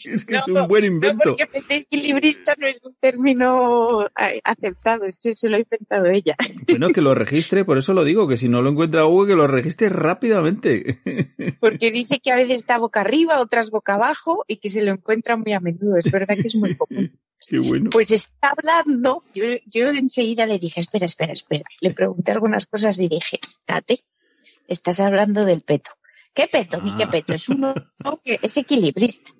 [0.03, 1.31] es, que es un buen invento.
[1.31, 4.07] No, porque equilibrista no es un término
[4.43, 6.35] aceptado, eso se lo ha inventado ella.
[6.67, 9.37] Bueno, que lo registre, por eso lo digo, que si no lo encuentra Google, que
[9.37, 10.99] lo registre rápidamente.
[11.59, 14.91] Porque dice que a veces está boca arriba, otras boca abajo, y que se lo
[14.91, 15.97] encuentra muy a menudo.
[15.97, 17.17] Es verdad que es muy común.
[17.47, 17.89] Qué bueno.
[17.91, 21.65] Pues está hablando, yo, yo enseguida le dije, espera, espera, espera.
[21.81, 24.03] Le pregunté algunas cosas y dije, date,
[24.67, 25.91] estás hablando del peto.
[26.33, 26.81] ¿Qué peto?
[26.81, 27.09] Ni qué ah.
[27.09, 27.33] peto.
[27.33, 27.73] Es uno
[28.23, 29.31] que es equilibrista.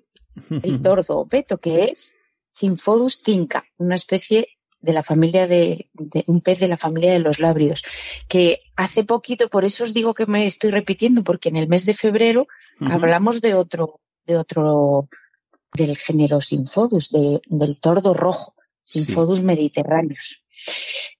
[0.62, 4.48] El tordo peto, que es Symphodus tinca, una especie
[4.80, 5.90] de la familia de,
[6.26, 7.84] un pez de la familia de los lábridos,
[8.28, 11.86] que hace poquito, por eso os digo que me estoy repitiendo, porque en el mes
[11.86, 12.46] de febrero
[12.80, 15.08] hablamos de otro, de otro
[15.74, 20.46] del género Sinfodus, de, del tordo rojo, Sinfodus mediterráneos.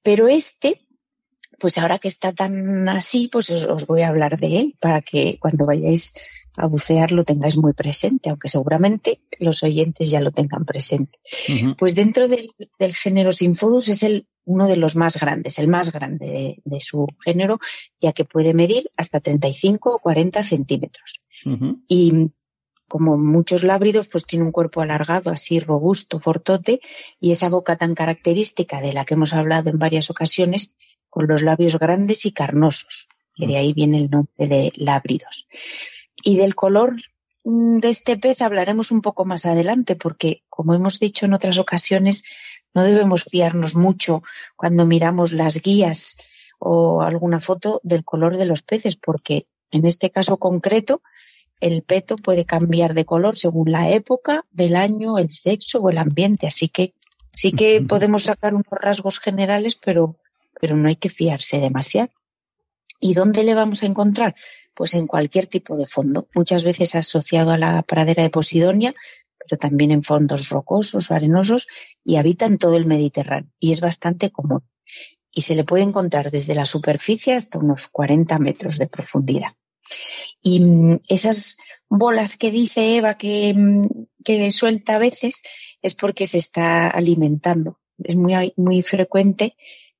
[0.03, 0.87] Pero este,
[1.59, 5.39] pues ahora que está tan así, pues os voy a hablar de él para que
[5.41, 6.15] cuando vayáis
[6.57, 11.19] a bucear lo tengáis muy presente, aunque seguramente los oyentes ya lo tengan presente.
[11.77, 12.49] Pues dentro del,
[12.95, 17.59] género Sinfodus es el, uno de los más grandes, el más grande de, su género,
[18.01, 21.23] ya que puede medir hasta 35 o 40 centímetros.
[21.89, 22.31] Y
[22.89, 26.81] como muchos lábridos, pues tiene un cuerpo alargado, así robusto, fortote,
[27.21, 30.77] y esa boca tan característica de la que hemos hablado en varias ocasiones,
[31.11, 35.49] con los labios grandes y carnosos, que de ahí viene el nombre de lábridos.
[36.23, 36.97] Y del color
[37.45, 41.59] mm, de este pez hablaremos un poco más adelante, porque, como hemos dicho en otras
[41.59, 42.25] ocasiones,
[42.75, 44.23] no debemos fiarnos mucho
[44.55, 46.19] cuando miramos las guías
[46.59, 51.03] o alguna foto del color de los peces, porque en este caso concreto,
[51.61, 55.99] el peto puede cambiar de color según la época del año, el sexo o el
[55.99, 56.47] ambiente.
[56.47, 56.95] Así que
[57.27, 60.17] sí que podemos sacar unos rasgos generales, pero,
[60.61, 62.11] pero no hay que fiarse demasiado.
[63.01, 64.35] ¿Y dónde le vamos a encontrar?
[64.75, 68.95] Pues en cualquier tipo de fondo, muchas veces asociado a la pradera de Posidonia,
[69.39, 71.67] pero también en fondos rocosos o arenosos
[72.05, 74.63] y habita en todo el Mediterráneo y es bastante común.
[75.31, 79.53] Y se le puede encontrar desde la superficie hasta unos 40 metros de profundidad.
[80.43, 81.59] Y mm, esas
[81.89, 83.87] bolas que dice Eva mm,
[84.25, 85.43] que, suelta a veces
[85.83, 87.79] es porque se está alimentando.
[87.99, 89.57] Es muy, muy frecuente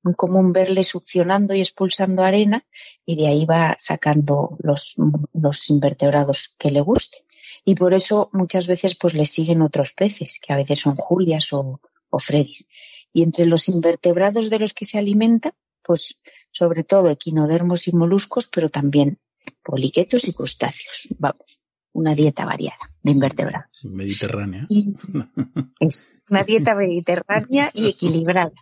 [0.07, 2.65] muy común verle succionando y expulsando arena
[3.05, 4.95] y de ahí va sacando los,
[5.33, 7.21] los invertebrados que le gusten.
[7.65, 11.51] Y por eso muchas veces pues le siguen otros peces, que a veces son Julias
[11.51, 12.69] o, o Fredis.
[13.11, 18.47] Y entre los invertebrados de los que se alimenta, pues sobre todo equinodermos y moluscos,
[18.47, 19.19] pero también
[19.67, 21.09] poliquetos y crustáceos.
[21.19, 21.61] Vamos,
[21.91, 23.83] una dieta variada de invertebrados.
[23.83, 24.65] Mediterránea.
[25.81, 28.53] es una dieta mediterránea y equilibrada.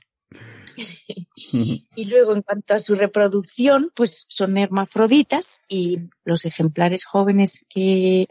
[1.53, 8.27] y luego, en cuanto a su reproducción, pues son hermafroditas y los ejemplares jóvenes que,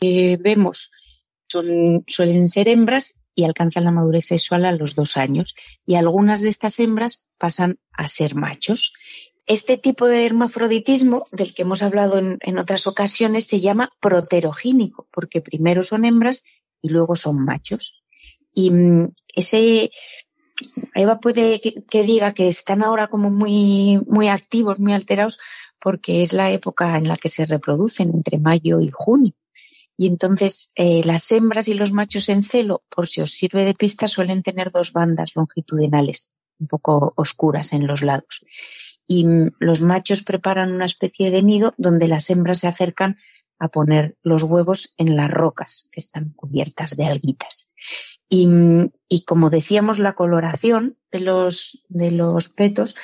[0.00, 0.92] vemos
[1.48, 5.54] son, suelen ser hembras y alcanzan la madurez sexual a los dos años.
[5.84, 8.92] Y algunas de estas hembras pasan a ser machos.
[9.46, 15.40] Este tipo de hermafroditismo, del que hemos hablado en, otras ocasiones, se llama proterogínico, porque
[15.40, 16.44] primero son hembras
[16.80, 18.04] y luego son machos.
[18.54, 19.90] Y mm, ese,
[20.94, 25.38] Eva puede que, diga que están ahora como muy, muy activos, muy alterados,
[25.80, 29.32] porque es la época en la que se reproducen entre mayo y junio.
[29.96, 33.74] Y entonces eh, las hembras y los machos en celo, por si os sirve de
[33.74, 38.44] pista, suelen tener dos bandas longitudinales, un poco oscuras en los lados.
[39.06, 39.26] Y
[39.58, 43.18] los machos preparan una especie de nido donde las hembras se acercan
[43.58, 47.72] a poner los huevos en las rocas que están cubiertas de alguitas.
[48.34, 52.96] Y, como decíamos, la coloración de los, de los petos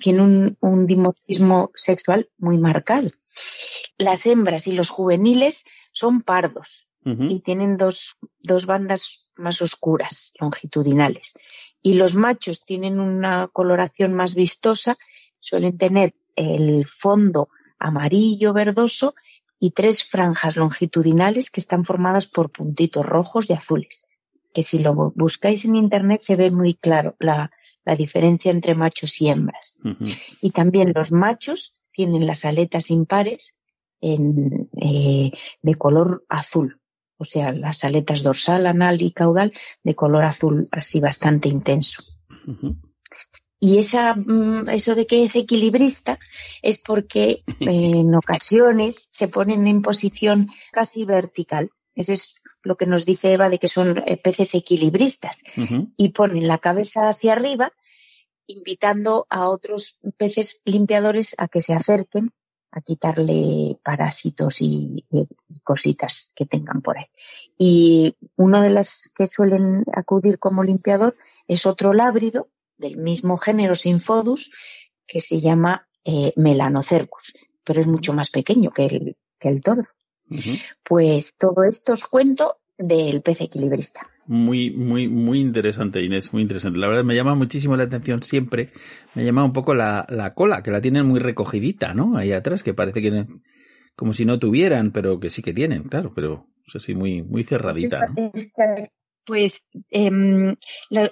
[0.00, 3.10] tiene un, dimorfismo sexual muy marcado.
[3.98, 11.34] Las hembras y los juveniles son pardos y tienen dos, dos bandas más oscuras, longitudinales.
[11.82, 14.96] Y los machos tienen una coloración más vistosa,
[15.46, 19.14] suelen tener el fondo amarillo verdoso
[19.58, 24.16] y tres franjas longitudinales que están formadas por puntitos rojos y azules
[24.56, 27.50] que si lo buscáis en Internet se ve muy claro la,
[27.98, 29.82] diferencia entre machos y hembras.
[30.40, 33.64] Y también los machos tienen las aletas impares
[34.00, 35.30] en, eh,
[35.60, 36.80] de color azul,
[37.18, 39.52] o sea, las aletas dorsal, anal y caudal
[39.84, 42.02] de color azul así bastante intenso.
[43.58, 46.18] Y esa, mm, eso de que es equilibrista
[46.62, 51.70] es porque en ocasiones se ponen en posición casi vertical.
[51.94, 55.42] Ese es lo que nos dice Eva de que son eh, peces equilibristas
[55.96, 57.72] y ponen la cabeza hacia arriba
[58.46, 62.32] invitando a otros peces limpiadores a que se acerquen
[62.70, 65.06] a quitarle parásitos y,
[65.64, 67.06] cositas que tengan por ahí.
[67.58, 71.16] Y uno de las que suelen acudir como limpiador
[71.48, 72.48] es otro lábrido
[72.78, 74.50] del mismo género Sinfodus
[75.06, 79.84] que se llama eh, Melanocercus, pero es mucho más pequeño que el, que el tordo.
[80.82, 84.08] Pues todo esto os cuento del pez equilibrista.
[84.26, 86.80] Muy, muy, muy interesante, Inés, muy interesante.
[86.80, 88.72] La verdad me llama muchísimo la atención siempre,
[89.14, 92.16] me llama un poco la, la cola, que la tienen muy recogidita, ¿no?
[92.16, 93.26] Ahí atrás, que parece que
[93.94, 97.44] como si no tuvieran, pero que sí que tienen, claro, pero es así muy, muy
[97.44, 98.08] cerradita.
[99.26, 100.54] Pues em,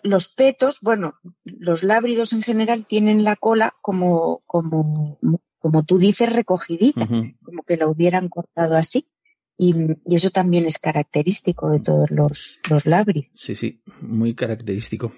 [0.02, 5.18] los petos, bueno, los lábridos en general tienen la cola como, como
[5.64, 9.06] como tú dices, recogidita, como que la hubieran cortado así.
[9.56, 9.74] Y,
[10.06, 13.30] eso también es característico de todos los, los labris.
[13.34, 15.12] Sí, sí, muy característico.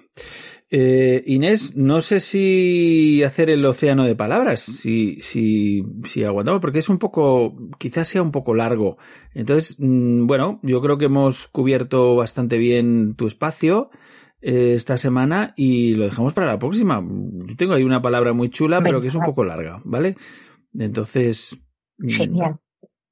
[0.69, 6.79] Eh, Inés, no sé si hacer el océano de palabras, si, si, si aguantamos, porque
[6.79, 8.97] es un poco, quizás sea un poco largo.
[9.33, 13.89] Entonces, mm, bueno, yo creo que hemos cubierto bastante bien tu espacio
[14.41, 17.01] eh, esta semana y lo dejamos para la próxima.
[17.01, 20.15] Yo tengo ahí una palabra muy chula, pero que es un poco larga, ¿vale?
[20.77, 21.57] Entonces,
[21.97, 22.55] mm, Genial.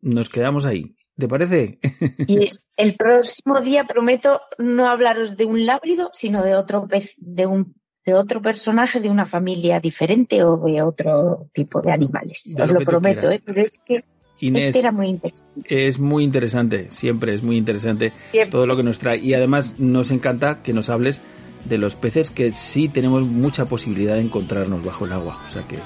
[0.02, 0.96] nos quedamos ahí.
[1.18, 1.80] ¿Te parece?
[2.28, 7.46] Y el próximo día prometo no hablaros de un lábrido, sino de otro pez, de
[7.46, 12.56] un de otro personaje de una familia diferente o de otro tipo de animales.
[12.62, 13.42] Os lo, prometo, ¿eh?
[13.44, 14.04] pero es que
[14.40, 15.88] este era muy interesante.
[15.88, 18.14] Es muy interesante, siempre es muy interesante
[18.52, 19.18] todo lo que nos trae.
[19.18, 21.22] Y además nos encanta que nos hables
[21.64, 25.42] de los peces que sí tenemos mucha posibilidad de encontrarnos bajo el agua.
[25.48, 25.78] O sea que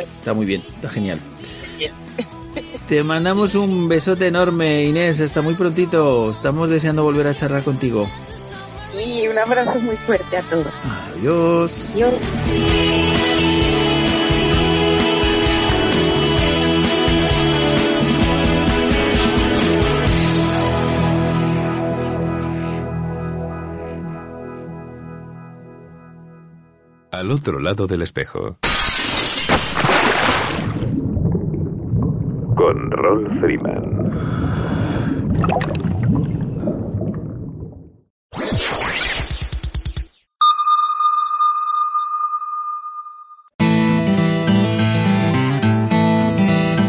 [0.00, 1.20] está muy bien, está genial.
[2.90, 5.20] Te mandamos un besote enorme, Inés.
[5.20, 6.28] Hasta muy prontito.
[6.28, 8.08] Estamos deseando volver a charlar contigo.
[8.98, 10.66] Y un abrazo muy fuerte a todos.
[11.14, 11.88] Adiós.
[11.92, 12.12] Adiós.
[27.12, 28.58] Al otro lado del espejo.
[32.60, 34.12] con Ron Freeman.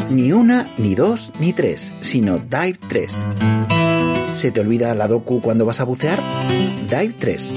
[0.09, 3.28] Ni una, ni dos, ni tres, sino Dive 3.
[4.36, 6.19] ¿Se te olvida la docu cuando vas a bucear?
[6.89, 7.53] Dive 3.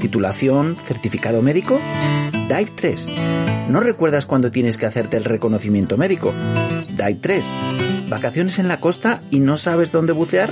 [0.00, 1.80] Titulación, certificado médico.
[2.32, 3.08] Dive 3.
[3.70, 6.32] ¿No recuerdas cuando tienes que hacerte el reconocimiento médico?
[6.96, 7.44] Dive 3.
[8.08, 10.50] ¿Vacaciones en la costa y no sabes dónde bucear?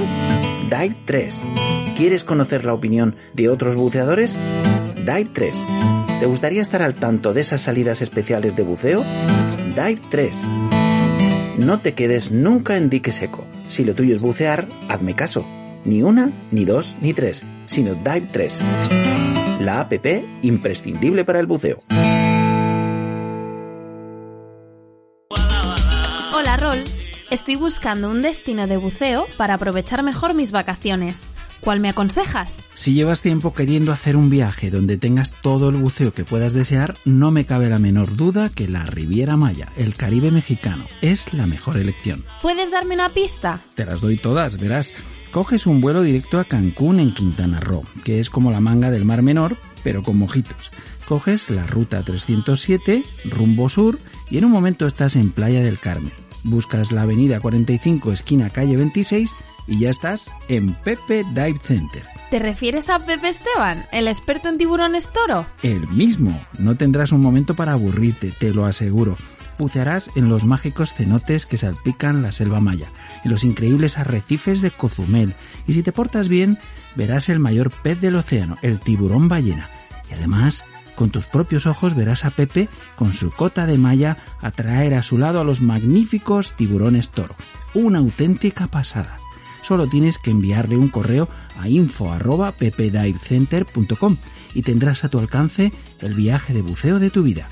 [0.64, 1.42] Dive 3.
[1.96, 4.38] ¿Quieres conocer la opinión de otros buceadores?
[4.96, 5.56] Dive 3.
[6.20, 9.04] ¿Te gustaría estar al tanto de esas salidas especiales de buceo?
[9.74, 10.36] Dive 3.
[11.58, 13.46] No te quedes nunca en dique seco.
[13.68, 15.46] Si lo tuyo es bucear, hazme caso.
[15.84, 18.58] Ni una, ni dos, ni tres, sino Dive 3.
[19.60, 21.82] La APP imprescindible para el buceo.
[27.34, 31.28] Estoy buscando un destino de buceo para aprovechar mejor mis vacaciones.
[31.58, 32.62] ¿Cuál me aconsejas?
[32.76, 36.94] Si llevas tiempo queriendo hacer un viaje donde tengas todo el buceo que puedas desear,
[37.04, 41.48] no me cabe la menor duda que la Riviera Maya, el Caribe mexicano, es la
[41.48, 42.22] mejor elección.
[42.40, 43.58] ¿Puedes darme una pista?
[43.74, 44.94] Te las doy todas, verás.
[45.32, 49.04] Coges un vuelo directo a Cancún en Quintana Roo, que es como la manga del
[49.04, 50.70] Mar Menor, pero con mojitos.
[51.04, 53.98] Coges la ruta 307, rumbo sur,
[54.30, 56.12] y en un momento estás en Playa del Carmen.
[56.44, 59.30] Buscas la avenida 45, esquina calle 26,
[59.66, 62.02] y ya estás en Pepe Dive Center.
[62.30, 65.46] ¿Te refieres a Pepe Esteban, el experto en tiburones toro?
[65.62, 66.38] El mismo.
[66.58, 69.16] No tendrás un momento para aburrirte, te lo aseguro.
[69.58, 72.88] Bucearás en los mágicos cenotes que salpican la selva maya,
[73.24, 75.34] en los increíbles arrecifes de Cozumel,
[75.66, 76.58] y si te portas bien,
[76.96, 79.68] verás el mayor pez del océano, el tiburón ballena.
[80.10, 80.64] Y además,
[80.94, 85.18] con tus propios ojos verás a Pepe con su cota de malla atraer a su
[85.18, 87.34] lado a los magníficos tiburones toro.
[87.74, 89.18] Una auténtica pasada
[89.64, 91.28] solo tienes que enviarle un correo
[91.58, 94.16] a info.ppdivecenter.com
[94.54, 97.48] y tendrás a tu alcance el viaje de buceo de tu vida.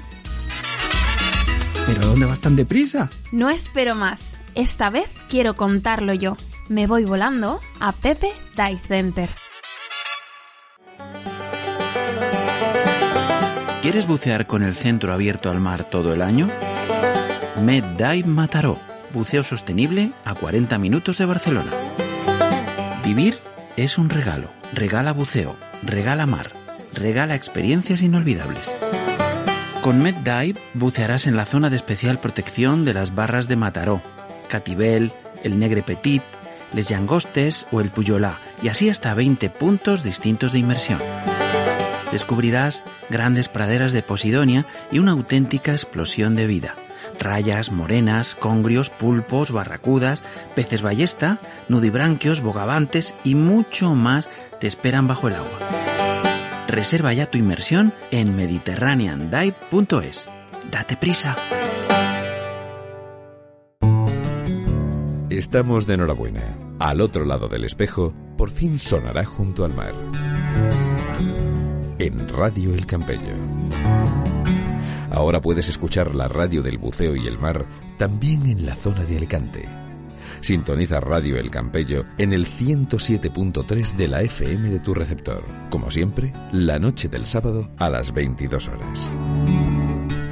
[1.86, 3.08] ¿Pero dónde vas tan deprisa?
[3.32, 4.34] No espero más.
[4.54, 6.36] Esta vez quiero contarlo yo.
[6.68, 9.28] Me voy volando a Pepe Dive Center.
[13.82, 16.48] ¿Quieres bucear con el centro abierto al mar todo el año?
[17.60, 18.78] MedDive Mataró,
[19.12, 21.72] buceo sostenible a 40 minutos de Barcelona.
[23.04, 23.40] Vivir
[23.76, 24.52] es un regalo.
[24.72, 26.52] Regala buceo, regala mar,
[26.94, 28.72] regala experiencias inolvidables.
[29.80, 34.00] Con MedDive bucearás en la zona de especial protección de las barras de Mataró,
[34.48, 35.12] Catibel,
[35.42, 36.22] el Negre Petit,
[36.72, 41.00] Les Llangostes o el Puyolá, y así hasta 20 puntos distintos de inmersión.
[42.12, 46.76] Descubrirás grandes praderas de Posidonia y una auténtica explosión de vida.
[47.18, 50.22] Rayas, morenas, congrios, pulpos, barracudas,
[50.54, 51.38] peces ballesta,
[51.68, 54.28] nudibranquios, bogavantes y mucho más
[54.60, 55.58] te esperan bajo el agua.
[56.68, 60.28] Reserva ya tu inmersión en mediterraneandive.es.
[60.70, 61.36] Date prisa.
[65.28, 66.58] Estamos de enhorabuena.
[66.78, 69.94] Al otro lado del espejo, por fin sonará junto al mar.
[72.02, 73.36] En Radio El Campello.
[75.12, 77.64] Ahora puedes escuchar la radio del buceo y el mar
[77.96, 79.68] también en la zona de Alicante.
[80.40, 85.44] Sintoniza Radio El Campello en el 107.3 de la FM de tu receptor.
[85.70, 89.08] Como siempre, la noche del sábado a las 22 horas.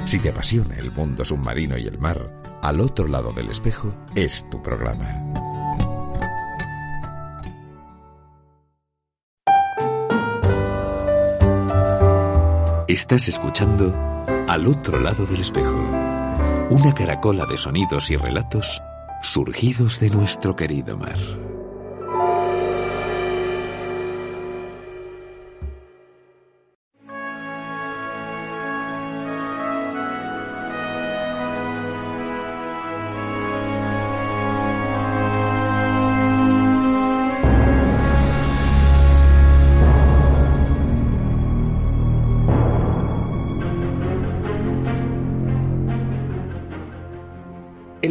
[0.03, 4.45] Si te apasiona el mundo submarino y el mar, al otro lado del espejo es
[4.49, 5.40] tu programa.
[12.91, 13.97] Estás escuchando
[14.49, 15.77] Al otro lado del espejo,
[16.71, 18.83] una caracola de sonidos y relatos
[19.21, 21.17] surgidos de nuestro querido mar.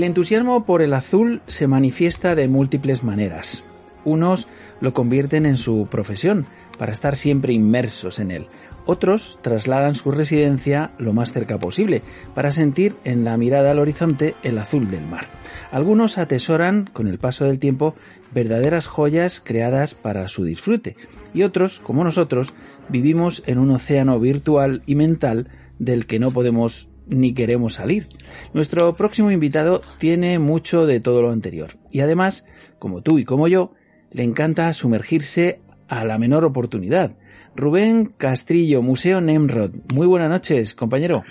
[0.01, 3.64] El entusiasmo por el azul se manifiesta de múltiples maneras.
[4.07, 4.48] Unos
[4.80, 6.46] lo convierten en su profesión,
[6.78, 8.46] para estar siempre inmersos en él.
[8.86, 12.01] Otros trasladan su residencia lo más cerca posible,
[12.34, 15.26] para sentir en la mirada al horizonte el azul del mar.
[15.70, 17.94] Algunos atesoran, con el paso del tiempo,
[18.32, 20.96] verdaderas joyas creadas para su disfrute,
[21.34, 22.55] y otros, como nosotros,
[22.88, 25.48] vivimos en un océano virtual y mental
[25.78, 28.06] del que no podemos ni queremos salir.
[28.54, 32.46] Nuestro próximo invitado tiene mucho de todo lo anterior y además,
[32.78, 33.72] como tú y como yo,
[34.11, 37.16] le encanta sumergirse a la menor oportunidad.
[37.54, 39.72] Rubén Castrillo, Museo Nemrod.
[39.92, 41.22] Muy buenas noches, compañero.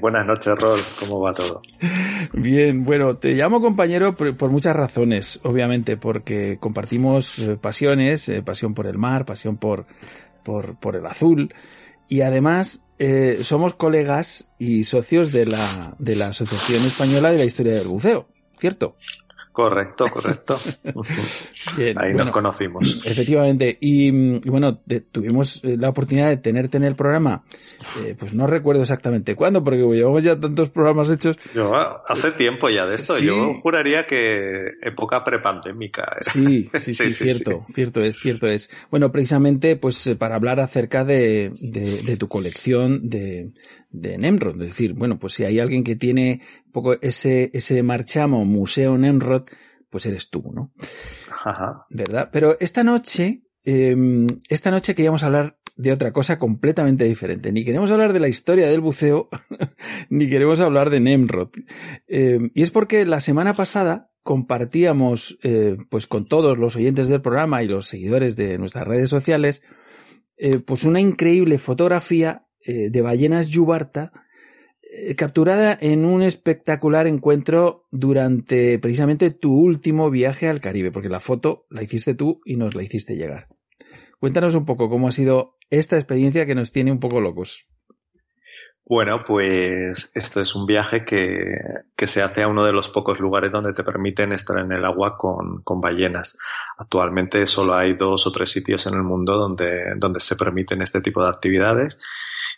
[0.00, 0.80] buenas noches, Rol.
[1.00, 1.62] ¿Cómo va todo?
[2.32, 8.74] Bien, bueno, te llamo compañero por, muchas razones, obviamente, porque compartimos eh, pasiones, eh, pasión
[8.74, 9.86] por el mar, pasión por,
[10.42, 11.54] por, por el azul,
[12.08, 17.44] y además eh, somos colegas y socios de la, de la Asociación Española de la
[17.44, 18.28] Historia del Buceo,
[18.58, 18.96] ¿cierto?
[19.54, 20.58] Correcto, correcto.
[21.96, 23.06] Ahí nos conocimos.
[23.06, 23.78] Efectivamente.
[23.80, 24.80] Y, bueno,
[25.12, 27.44] tuvimos eh, la oportunidad de tenerte en el programa,
[28.02, 31.36] eh, pues no recuerdo exactamente cuándo, porque llevamos ya tantos programas hechos.
[31.54, 33.16] Yo, hace tiempo ya de esto.
[33.20, 36.02] Yo juraría que época prepandémica.
[36.02, 36.24] ¿eh?
[36.24, 38.68] Sí, sí, sí, cierto, cierto es, cierto es.
[38.90, 43.52] Bueno, precisamente, pues para hablar acerca de, de tu colección de,
[43.94, 44.60] de Nemrod.
[44.60, 46.42] Es decir, bueno, pues si hay alguien que tiene
[46.74, 49.44] poco ese, ese marchamo Museo Nemrod,
[49.88, 50.72] pues eres tú, ¿no?
[51.30, 51.86] Ajá.
[51.88, 52.28] ¿Verdad?
[52.30, 57.52] Pero esta noche, em, esta noche queríamos hablar de otra cosa completamente diferente.
[57.52, 59.28] Ni queremos hablar de la historia del buceo,
[60.10, 61.50] ni queremos hablar de Nemrod.
[62.06, 67.22] Em, y es porque la semana pasada compartíamos, eh, pues con todos los oyentes del
[67.22, 69.62] programa y los seguidores de nuestras redes sociales,
[70.36, 74.12] eh, pues una increíble fotografía eh, de ballenas yubarta
[75.16, 81.66] capturada en un espectacular encuentro durante precisamente tu último viaje al Caribe, porque la foto
[81.70, 83.48] la hiciste tú y nos la hiciste llegar.
[84.20, 87.68] Cuéntanos un poco cómo ha sido esta experiencia que nos tiene un poco locos.
[88.86, 91.26] Bueno, pues esto es un viaje que,
[91.96, 94.84] que, se hace a uno de los pocos lugares donde te permiten estar en el
[94.84, 96.36] agua con, con, ballenas.
[96.76, 101.00] Actualmente solo hay dos o tres sitios en el mundo donde, donde se permiten este
[101.00, 101.98] tipo de actividades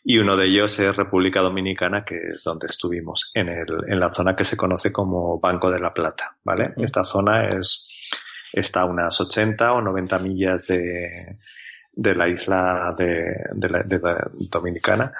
[0.05, 4.13] y uno de ellos es República Dominicana, que es donde estuvimos, en, el, en la
[4.13, 6.75] zona que se conoce como Banco de la Plata, ¿vale?
[6.77, 7.89] Esta zona es,
[8.53, 11.35] está a unas 80 o 90 millas de,
[11.97, 13.23] de la isla de,
[13.55, 14.01] de,
[14.51, 15.13] Dominicana.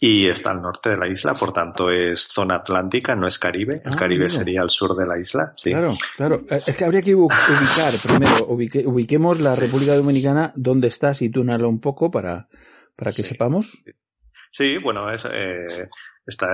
[0.00, 3.80] Y está al norte de la isla, por tanto es zona atlántica, no es Caribe.
[3.84, 5.52] El ah, Caribe sería al sur de la isla.
[5.56, 5.70] Sí.
[5.70, 6.44] Claro, claro.
[6.50, 11.80] Eh, es que habría que ubicar primero, ubiquemos la República Dominicana, dónde está, sitúnalo un
[11.80, 12.48] poco para,
[12.96, 13.78] para que sepamos.
[14.50, 15.88] Sí, bueno, es, eh,
[16.26, 16.48] está,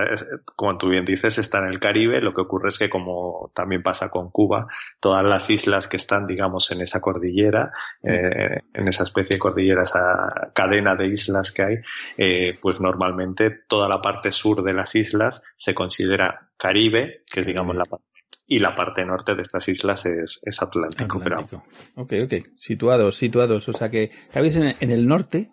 [0.55, 2.21] como tú bien dices, está en el Caribe.
[2.21, 4.67] Lo que ocurre es que, como también pasa con Cuba,
[4.99, 7.71] todas las islas que están, digamos, en esa cordillera,
[8.03, 11.75] eh, en esa especie de cordillera, esa cadena de islas que hay,
[12.17, 17.45] eh, pues normalmente toda la parte sur de las islas se considera Caribe, que es,
[17.45, 18.12] digamos, la parte
[18.53, 21.63] y la parte norte de estas islas es, es Atlántico, Atlántico.
[21.95, 22.33] Ok, ok.
[22.55, 23.67] Situados, situados.
[23.67, 25.49] O sea que estabais en, en el norte,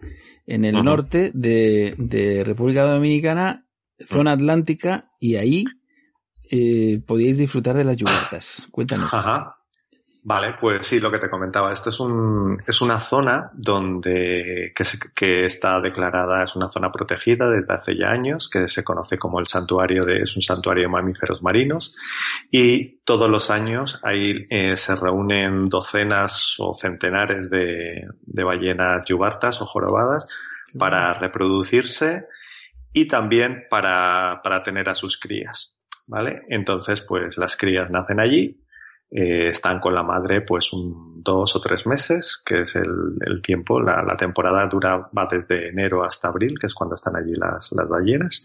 [0.47, 3.67] en el norte de, de, República Dominicana,
[4.07, 5.65] zona atlántica, y ahí
[6.51, 8.67] eh, podíais disfrutar de las yugatas.
[8.71, 9.15] Cuéntanos.
[9.15, 9.57] Ajá.
[10.23, 11.73] Vale, pues sí, lo que te comentaba.
[11.73, 14.85] Esto es, un, es una zona donde que,
[15.15, 19.41] que, está declarada, es una zona protegida desde hace ya años, que se conoce como
[19.41, 21.97] el santuario de, es un santuario de mamíferos marinos.
[22.51, 29.63] Y todos los años ahí eh, se reúnen docenas o centenares de, de ballenas yubartas
[29.63, 30.27] o jorobadas
[30.79, 32.27] para reproducirse
[32.93, 35.79] y también para, para tener a sus crías.
[36.07, 36.43] ¿Vale?
[36.49, 38.60] Entonces, pues las crías nacen allí
[39.11, 43.81] eh, están con la madre pues un dos o tres meses, que es el, tiempo.
[43.81, 47.89] La, temporada dura, va desde enero hasta abril, que es cuando están allí las, las
[47.89, 48.45] ballenas.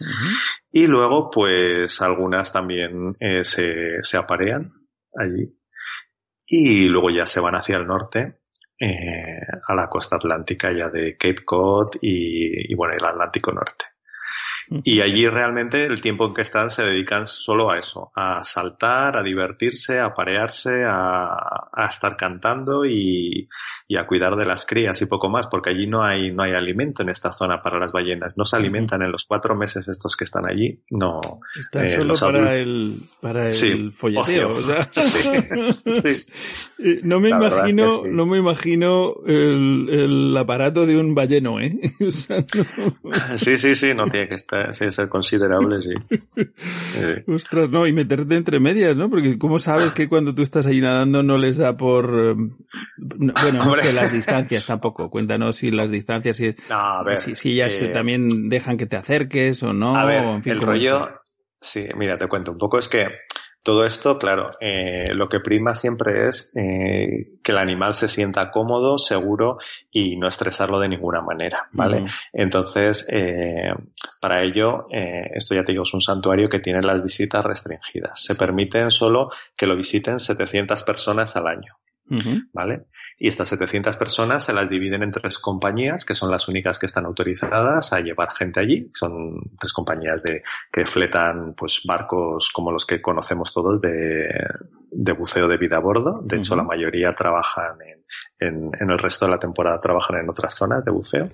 [0.71, 4.73] Y luego pues algunas también eh, se, se aparean
[5.15, 5.55] allí.
[6.47, 8.39] Y luego ya se van hacia el norte,
[8.79, 13.85] eh, a la costa atlántica ya de Cape Cod y, y bueno, el Atlántico Norte.
[14.83, 19.17] Y allí realmente el tiempo en que están se dedican solo a eso, a saltar,
[19.17, 23.47] a divertirse, a parearse, a, a estar cantando y,
[23.87, 26.53] y, a cuidar de las crías y poco más, porque allí no hay, no hay
[26.53, 28.33] alimento en esta zona para las ballenas.
[28.35, 30.79] No se alimentan en los cuatro meses estos que están allí.
[30.89, 31.19] No.
[31.57, 34.49] Están eh, solo para el, para el folleteo.
[34.49, 34.83] O sea.
[36.01, 36.31] sí.
[37.03, 41.73] No me imagino, no me imagino el, el, aparato de un balleno, ¿eh?
[42.05, 42.45] O sea,
[43.03, 43.37] no...
[43.37, 45.93] Sí, sí, sí, no tiene que estar sí, ser considerable, sí.
[47.27, 49.09] Ostras, no, y meterte entre medias, ¿no?
[49.09, 52.05] Porque ¿cómo sabes que cuando tú estás ahí nadando no les da por...
[52.05, 52.55] Em,
[52.97, 55.09] bueno, no sé las distancias tampoco.
[55.09, 59.95] Cuéntanos si las dististancias, si, si, ellas eh, también dejan que te acerques o no.
[60.09, 61.21] en fin, el rollo...
[61.61, 62.77] Sí, mira, te cuento un poco.
[62.77, 63.07] Es que
[63.65, 68.51] todo esto, claro, eh, lo que prima siempre es eh, que el animal se sienta
[68.51, 69.57] cómodo, seguro
[69.89, 72.05] y no estresarlo de ninguna manera, ¿vale?
[72.31, 73.73] Entonces, eh,
[74.21, 78.23] para ello, eh, esto ya te digo, es un santuario que tiene las visitas restringidas.
[78.23, 81.75] Se permiten solo que lo visiten 700 personas al año.
[82.53, 82.85] ¿vale?
[83.17, 86.85] Y estas 700 personas se las dividen en tres compañías, que son las únicas que
[86.85, 88.89] están autorizadas a llevar gente allí.
[88.93, 94.27] Son tres compañías de, que fletan, pues, barcos como los que conocemos todos de,
[94.91, 96.21] de buceo de vida a bordo.
[96.23, 98.03] De hecho, la mayoría trabajan en,
[98.47, 101.29] en, en el resto de la temporada trabajan en otras zonas de buceo.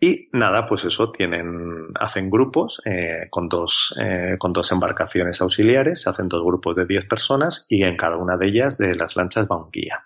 [0.00, 6.02] Y nada, pues eso, tienen, hacen grupos eh, con, dos, eh, con dos embarcaciones auxiliares,
[6.02, 9.16] se hacen dos grupos de 10 personas y en cada una de ellas de las
[9.16, 10.04] lanchas va un guía.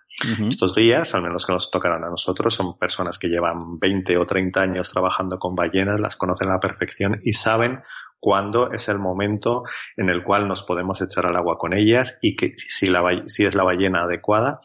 [0.48, 4.26] Estos guías, al menos que nos tocarán a nosotros, son personas que llevan 20 o
[4.26, 7.80] 30 años trabajando con ballenas, las conocen a la perfección y saben
[8.18, 9.62] cuándo es el momento
[9.96, 13.44] en el cual nos podemos echar al agua con ellas y que si, la, si
[13.44, 14.60] es la ballena adecuada,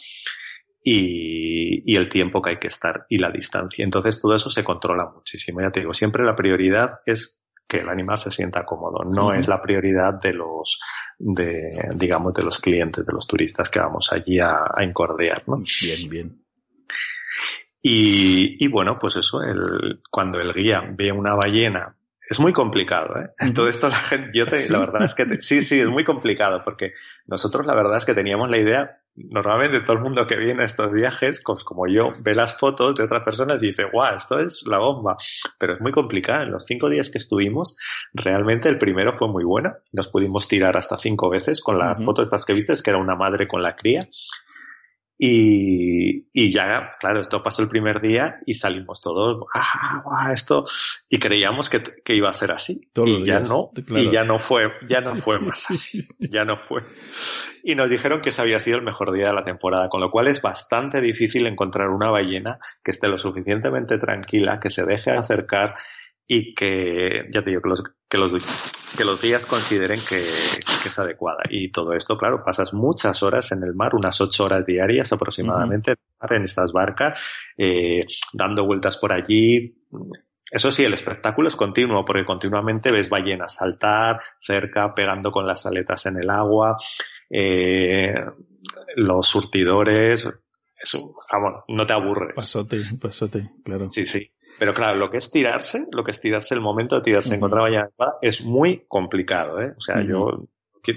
[0.84, 3.84] y, el tiempo que hay que estar y la distancia.
[3.84, 5.62] Entonces todo eso se controla muchísimo.
[5.62, 9.48] Ya te digo, siempre la prioridad es que el animal se sienta cómodo, no es
[9.48, 10.80] la prioridad de los,
[11.18, 15.58] de, digamos, de los clientes, de los turistas que vamos allí a, a encordear, ¿no?
[15.82, 16.44] Bien, bien.
[17.82, 21.96] Y, y bueno, pues eso, el, cuando el guía ve una ballena
[22.30, 23.30] es muy complicado, ¿eh?
[23.56, 26.62] Todo esto la gente, yo te, la verdad es que sí, sí, es muy complicado
[26.64, 26.94] porque
[27.28, 30.66] nosotros la verdad es que teníamos la idea, normalmente todo el mundo que viene a
[30.66, 34.40] estos viajes, pues como yo, ve las fotos de otras personas y dice, guau, esto
[34.40, 35.18] es la bomba.
[35.60, 36.44] Pero es muy complicado.
[36.44, 37.78] En los cinco días que estuvimos,
[38.14, 39.74] realmente el primero fue muy bueno.
[39.92, 43.16] Nos pudimos tirar hasta cinco veces con las fotos estas que viste, que era una
[43.16, 44.02] madre con la cría.
[45.26, 50.66] Y, y, ya, claro, esto pasó el primer día y salimos todos, ah, esto,
[51.08, 52.90] y creíamos que, que, iba a ser así.
[52.94, 56.82] y ya no, y ya no fue, ya no fue más así, ya no fue.
[57.64, 60.12] Y nos dijeron que ese había sido el mejor día de la temporada, con lo
[60.12, 65.12] cual es bastante difícil encontrar una ballena que esté lo suficientemente tranquila, que se deje
[65.12, 65.76] acercar
[66.28, 68.34] y que, ya te digo, que los, que los,
[68.98, 71.44] que los días consideren que, que, es adecuada.
[71.50, 75.96] Y todo esto, claro, pasas muchas horas en el mar, unas ocho horas diarias aproximadamente
[76.30, 77.20] en estas barcas,
[77.58, 79.76] eh, dando vueltas por allí.
[80.50, 85.66] Eso sí, el espectáculo es continuo porque continuamente ves ballenas saltar cerca, pegando con las
[85.66, 86.78] aletas en el agua,
[87.30, 88.14] eh,
[88.96, 90.30] los surtidores,
[90.78, 92.36] eso, vamos, no te aburres.
[92.36, 93.90] Pasote, pasote, claro.
[93.90, 94.32] Sí, sí.
[94.60, 97.66] Pero claro, lo que es tirarse, lo que es tirarse, el momento de tirarse contra
[97.66, 97.84] de
[98.22, 99.74] es muy complicado, ¿eh?
[99.78, 100.48] O sea, yo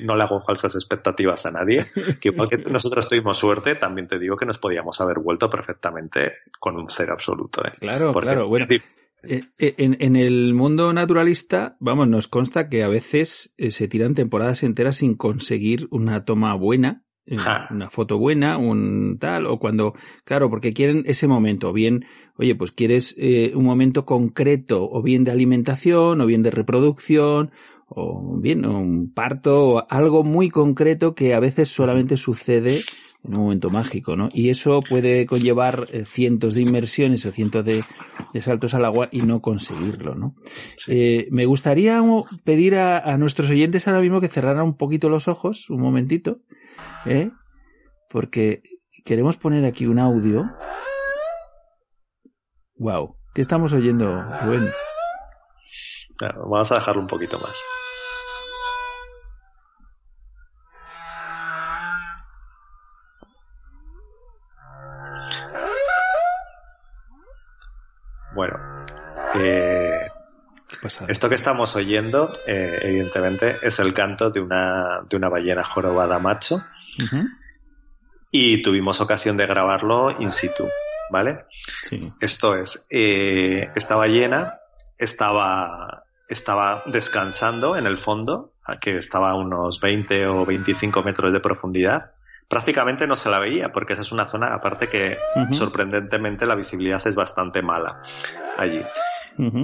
[0.03, 1.87] no le hago falsas expectativas a nadie.
[2.21, 6.35] Que igual que nosotros tuvimos suerte, también te digo que nos podíamos haber vuelto perfectamente
[6.59, 7.73] con un cero absoluto, ¿eh?
[7.79, 8.47] Claro, claro.
[8.47, 13.89] Bueno, eh, eh, en, en, el mundo naturalista, vamos, nos consta que a veces se
[13.89, 17.39] tiran temporadas enteras sin conseguir una toma buena eh,
[17.71, 19.95] una foto buena, un tal, o cuando,
[20.25, 22.05] claro, porque quieren ese momento, bien,
[22.37, 27.51] oye, pues quieres eh, un momento concreto, o bien de alimentación, o bien de reproducción,
[27.89, 32.83] o bien un parto, o algo muy concreto que a veces solamente sucede
[33.25, 34.29] en un momento mágico, ¿no?
[34.33, 37.83] Y eso puede conllevar eh, cientos de inmersiones o cientos de,
[38.41, 40.35] saltos al agua y no conseguirlo, ¿no?
[40.87, 42.01] me gustaría
[42.45, 46.41] pedir a, a, nuestros oyentes ahora mismo que cerraran un poquito los ojos, un momentito,
[47.07, 47.31] ¿eh?
[48.11, 48.63] Porque
[49.05, 50.51] queremos poner aquí un audio.
[52.79, 54.71] Wow, ¿qué estamos oyendo, Rubén?
[56.21, 57.63] vamos a dejarlo un poquito más.
[68.35, 68.59] Bueno,
[69.37, 69.86] eh,
[71.09, 76.19] esto que estamos oyendo, eh, evidentemente, es el canto de una, de una ballena jorobada
[76.19, 76.63] macho
[78.31, 80.69] y tuvimos ocasión de grabarlo in situ,
[81.11, 81.47] ¿vale?
[82.21, 84.61] Esto es, eh, esta ballena
[84.99, 91.41] estaba, estaba descansando en el fondo, que estaba a unos 20 o 25 metros de
[91.41, 92.13] profundidad.
[92.49, 95.19] Prácticamente no se la veía porque esa es una zona, aparte que
[95.53, 98.03] sorprendentemente la visibilidad es bastante mala
[98.57, 98.83] allí.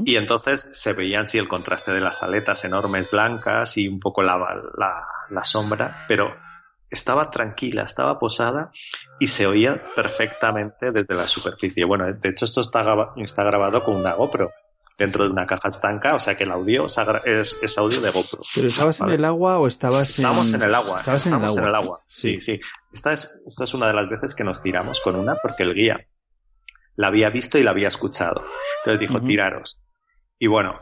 [0.04, 4.22] Y entonces se veían sí el contraste de las aletas enormes blancas y un poco
[4.22, 6.34] la, la, la sombra, pero
[6.90, 8.70] estaba tranquila, estaba posada
[9.18, 11.86] y se oía perfectamente desde la superficie.
[11.86, 12.84] Bueno, de hecho esto está,
[13.16, 14.50] está grabado con una GoPro
[14.98, 18.40] dentro de una caja estanca, o sea que el audio es, audio de GoPro.
[18.54, 20.24] ¿Pero estabas en el agua o estabas en...?
[20.26, 20.96] Estábamos en el agua.
[20.98, 21.60] Estabas en el agua.
[21.60, 22.00] en el agua.
[22.06, 22.60] Sí, sí.
[22.92, 25.74] Esta es, esta es una de las veces que nos tiramos con una porque el
[25.74, 26.06] guía
[26.96, 28.44] la había visto y la había escuchado.
[28.78, 29.80] Entonces dijo, tiraros.
[30.38, 30.74] Y bueno,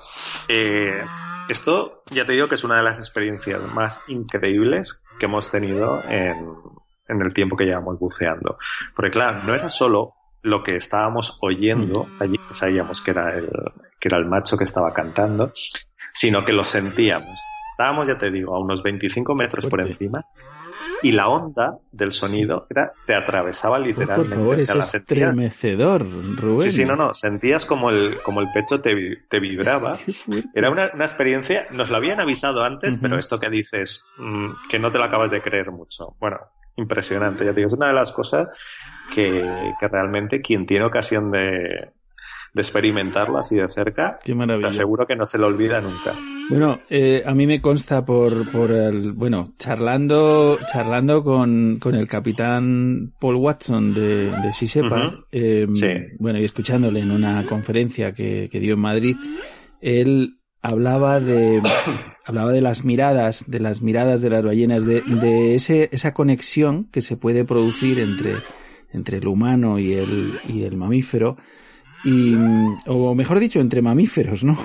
[0.49, 1.03] eh,
[1.49, 6.03] esto ya te digo que es una de las experiencias más increíbles que hemos tenido
[6.09, 8.57] en, el tiempo que llevamos buceando.
[8.95, 13.51] Porque claro, no era solo lo que estábamos oyendo, allí sabíamos que era el,
[13.99, 15.53] que era el macho que estaba cantando,
[16.13, 17.39] sino que lo sentíamos.
[17.73, 20.25] Estábamos, ya te digo, a unos 25 metros por encima
[21.03, 24.37] y la onda del sonido era, te atravesaba literalmente.
[24.37, 26.71] Por favor, es estremecedor, Rubén.
[26.71, 28.95] Sí, sí, no, no, sentías como el, como el pecho te,
[29.29, 29.99] te vibraba.
[30.55, 34.79] Era una, una, experiencia, nos lo habían avisado antes, pero esto que dices, mmm, que
[34.79, 36.17] no te lo acabas de creer mucho.
[36.21, 36.39] Bueno,
[36.77, 38.49] impresionante, ya te digo, es una de las cosas
[39.15, 41.93] que, que realmente quien tiene ocasión de,
[42.53, 44.69] de experimentarlo así de cerca, Qué maravilla.
[44.71, 46.17] te aseguro que no se lo olvida nunca.
[46.49, 52.09] Bueno, eh, a mí me consta por, por el, bueno, charlando, charlando con, con el
[52.09, 54.53] capitán Paul Watson de, de
[55.11, 55.25] Ujú.
[55.31, 55.87] eh, Sí.
[56.19, 59.17] bueno, y escuchándole en una conferencia que, que dio en Madrid,
[59.81, 61.63] él hablaba de,
[62.27, 66.85] hablaba de las miradas, de las miradas de las ballenas, de, de ese, esa conexión
[66.91, 68.35] que se puede producir entre,
[68.93, 71.37] entre el humano y el, y el mamífero,
[72.05, 72.37] y,
[72.87, 74.57] o mejor dicho, entre mamíferos, ¿no?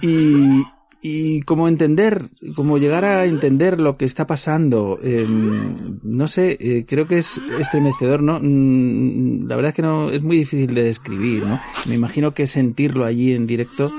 [0.00, 0.64] Y,
[1.00, 6.84] y cómo entender, cómo llegar a entender lo que está pasando, eh, no sé, eh,
[6.86, 8.38] creo que es estremecedor, ¿no?
[8.42, 11.60] Mm, La verdad es que no, es muy difícil de describir, ¿no?
[11.88, 13.92] Me imagino que sentirlo allí en directo,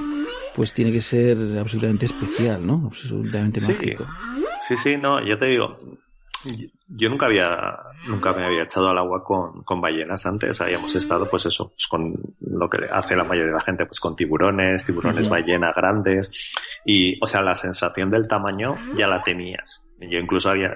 [0.56, 2.84] pues tiene que ser absolutamente especial, ¿no?
[2.88, 3.72] Absolutamente Sí.
[3.72, 4.06] mágico.
[4.68, 5.78] Sí, sí, no, yo te digo,
[6.88, 11.30] yo nunca había, nunca me había echado al agua con, con ballenas antes, habíamos estado
[11.30, 14.86] pues eso, pues con lo que hace la mayoría de la gente, pues con tiburones,
[14.86, 15.36] tiburones Ujú.
[15.36, 16.54] ballenas grandes,
[16.86, 19.82] y o sea, la sensación del tamaño ya la tenías.
[19.98, 20.76] Yo incluso había,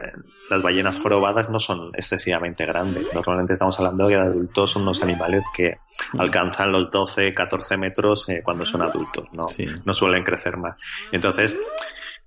[0.50, 5.82] las ballenas jorobadas no son excesivamente grandes, normalmente estamos hablando de adultos, unos animales que
[6.18, 9.50] alcanzan los 12, 14 metros eh, cuando son adultos, ¿no?
[9.50, 9.66] Sí.
[9.84, 10.76] no suelen crecer más.
[11.12, 11.60] Entonces,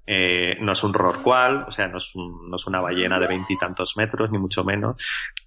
[0.06, 3.26] eh, no es un rorcual, o sea, no es, un- no es una ballena de
[3.28, 4.96] veintitantos metros, ni mucho menos,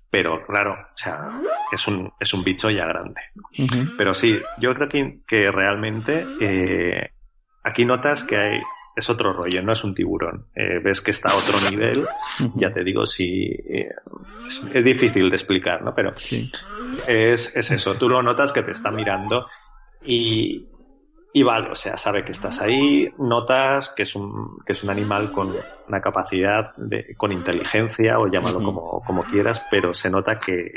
[0.10, 1.30] pero claro, o sea,
[1.73, 3.22] es un, es un bicho ya grande.
[3.98, 7.11] Pero sí, yo creo que, que realmente eh,
[7.64, 8.61] aquí notas que hay,
[8.95, 10.48] es otro rollo, no es un tiburón.
[10.56, 12.07] Eh, ves que está a otro nivel,
[12.56, 13.90] ya te digo, si eh,
[14.48, 15.94] es, es difícil de explicar, ¿no?
[15.94, 16.49] Pero Sí.
[17.07, 19.48] es, es eso, tú lo notas que te está mirando
[20.02, 20.69] y,
[21.36, 24.90] y vale, o sea, sabe que estás ahí, notas que es un, que es un
[24.90, 25.52] animal con
[25.90, 30.72] una capacidad de, con inteligencia o llámalo como, como quieras, pero se nota que,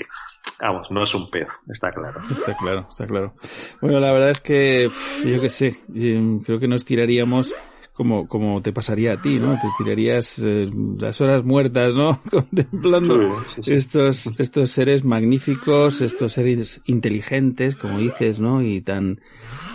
[0.60, 2.22] vamos, no es un pez, está claro.
[2.28, 3.34] Está claro, está claro.
[3.80, 4.90] Bueno, la verdad es que,
[5.24, 7.54] yo qué sé, eh, creo que nos tiraríamos
[7.98, 9.58] como, como te pasaría a ti, ¿no?
[9.58, 10.70] Te tirarías eh,
[11.00, 12.20] las horas muertas, ¿no?
[12.30, 13.74] Contemplando Sí, sí, sí.
[13.74, 18.62] estos, estos seres magníficos, estos seres inteligentes, como dices, ¿no?
[18.62, 19.20] Y tan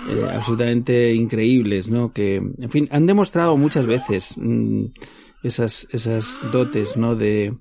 [0.09, 2.13] eh, absolutamente increíbles, ¿no?
[2.13, 4.85] Que, en fin, han demostrado muchas veces mm,
[5.43, 7.17] esas, esas dotes, ¿no?
[7.17, 7.53] De,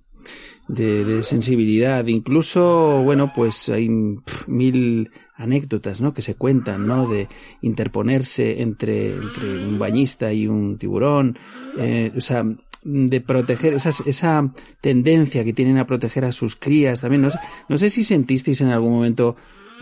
[0.68, 2.06] de, de sensibilidad.
[2.06, 6.14] Incluso, bueno, pues hay pf, mil anécdotas, ¿no?
[6.14, 7.08] Que se cuentan, ¿no?
[7.08, 7.28] De
[7.60, 11.38] interponerse entre, entre un bañista y un tiburón,
[11.78, 12.44] eh, o sea,
[12.84, 17.22] de proteger esas, esa tendencia que tienen a proteger a sus crías también.
[17.22, 17.38] No sé,
[17.68, 19.36] no sé si sentisteis en algún momento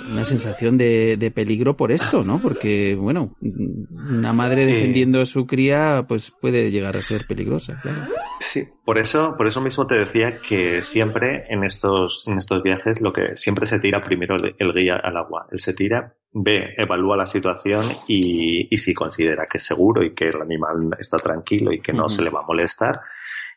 [0.06, 2.40] una sensación de, de peligro por esto, ¿no?
[2.40, 8.06] Porque, bueno, una madre defendiendo a su cría, pues puede llegar a ser peligrosa, claro.
[8.40, 13.01] Sí, por eso, por eso mismo te decía que siempre en estos, en estos viajes
[13.02, 15.47] lo que siempre se tira primero el, el guía al agua.
[15.52, 20.14] Él se tira, ve, evalúa la situación y, y si considera que es seguro y
[20.14, 23.01] que el animal está tranquilo y que no se le va a molestar,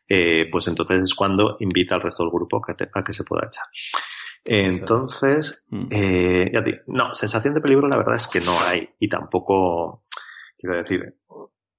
[0.09, 3.23] eh, pues entonces es cuando invita al resto del grupo que, te- a que se
[3.23, 3.63] pueda echar.
[4.45, 5.87] Entonces, Mm.
[5.91, 10.03] eh, ya digo, no, sensación de peligro la verdad es que no hay y tampoco,
[10.57, 11.17] quiero decir,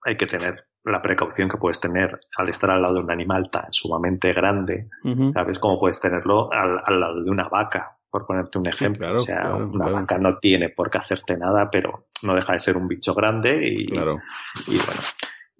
[0.07, 0.55] hay que tener
[0.85, 4.89] la precaución que puedes tener al estar al lado de un animal tan sumamente grande,
[5.03, 5.33] Ujú.
[5.33, 5.59] ¿sabes?
[5.59, 9.01] Como puedes tenerlo al, al lado de una vaca, por ponerte un ejemplo.
[9.01, 9.93] claro, o sea, claro, una claro.
[9.95, 13.67] vaca no tiene por qué hacerte nada, pero no deja de ser un bicho grande
[13.67, 14.21] y bueno.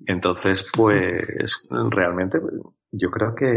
[0.07, 2.39] Entonces, pues, realmente,
[2.93, 3.55] yo creo que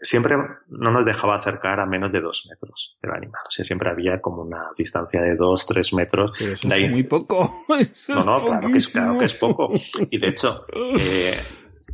[0.00, 0.36] siempre
[0.68, 3.42] no nos dejaba acercar a menos de dos metros del animal.
[3.46, 6.32] O sea, siempre había como una distancia de dos, tres metros.
[6.38, 7.64] Pero eso De ahí- es muy poco.
[7.78, 9.70] Eso no, no, claro que, es, claro que es poco.
[10.10, 10.64] Y de hecho,
[10.98, 11.38] eh,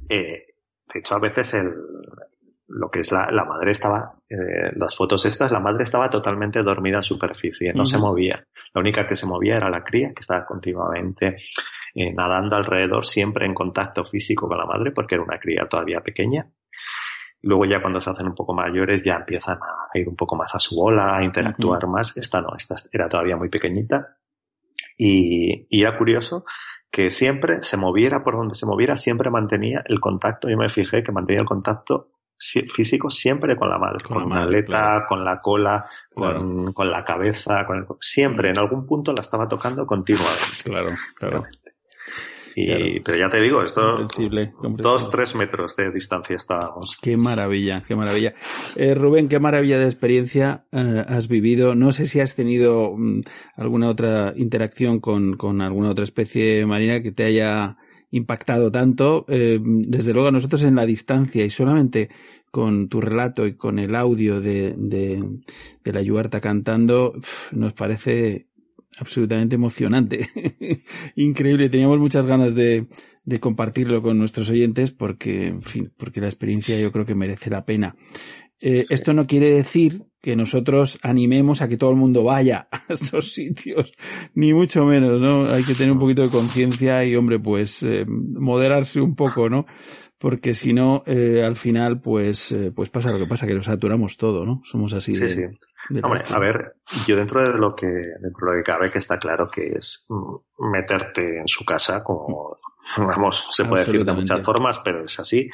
[0.08, 0.44] eh,
[0.92, 1.72] de hecho a veces el,
[2.68, 6.62] lo que es la, la madre estaba, eh, las fotos estas, la madre estaba totalmente
[6.62, 8.44] dormida en superficie, no se movía.
[8.74, 11.36] La única que se movía era la cría, que estaba continuamente
[11.94, 16.00] eh, nadando alrededor, siempre en contacto físico con la madre, porque era una cría todavía
[16.00, 16.50] pequeña.
[17.42, 20.54] Luego ya cuando se hacen un poco mayores ya empiezan a ir un poco más
[20.54, 22.16] a su bola, a interactuar más.
[22.16, 24.16] Esta no, esta era todavía muy pequeñita.
[24.98, 26.44] Y, y era curioso
[26.90, 30.48] que siempre se moviera por donde se moviera, siempre mantenía el contacto.
[30.48, 34.22] Yo me fijé que mantenía el contacto si- físico siempre con la madre, Con con,
[34.22, 35.04] la la madre, aleta, claro.
[35.06, 35.84] con la cola,
[36.14, 36.38] Claro.
[36.38, 40.62] con, con la cabeza, con el- siempre en algún punto la estaba tocando continuamente.
[40.64, 41.44] Claro, claro.
[42.58, 44.06] Y, Pero ya te digo, esto,
[44.78, 46.96] dos, tres metros de distancia estábamos.
[47.02, 48.32] Qué maravilla, qué maravilla.
[48.76, 51.74] Eh, Rubén, qué maravilla de experiencia eh, has vivido.
[51.74, 53.20] No sé si has tenido mm,
[53.56, 57.76] alguna otra interacción con, con alguna otra especie marina que te haya
[58.10, 59.26] impactado tanto.
[59.28, 62.08] Eh, desde luego, nosotros en la distancia y solamente
[62.50, 65.22] con tu relato y con el audio de, de,
[65.84, 67.12] de la Yuarta cantando,
[67.52, 68.46] nos parece
[68.98, 70.28] absolutamente emocionante.
[71.16, 71.68] Increíble.
[71.68, 72.86] Teníamos muchas ganas de,
[73.24, 77.50] de compartirlo con nuestros oyentes porque, en fin, porque la experiencia yo creo que merece
[77.50, 77.96] la pena.
[78.58, 82.82] Eh, esto no quiere decir que nosotros animemos a que todo el mundo vaya a
[82.88, 83.92] estos sitios,
[84.34, 85.46] ni mucho menos, ¿no?
[85.52, 89.66] Hay que tener un poquito de conciencia y, hombre, pues, eh, moderarse un poco, ¿no?
[90.18, 93.66] Porque si no, eh, al final, pues, eh, pues pasa lo que pasa, que nos
[93.66, 94.62] saturamos todo, ¿no?
[94.64, 95.42] Somos así sí, Sí,
[96.02, 96.76] Hombre, a ver,
[97.06, 100.06] yo dentro de lo que, dentro de lo que cabe, que está claro que es
[100.08, 102.48] mm, meterte en su casa, como,
[102.96, 105.50] vamos, se puede decir de muchas formas, pero es así.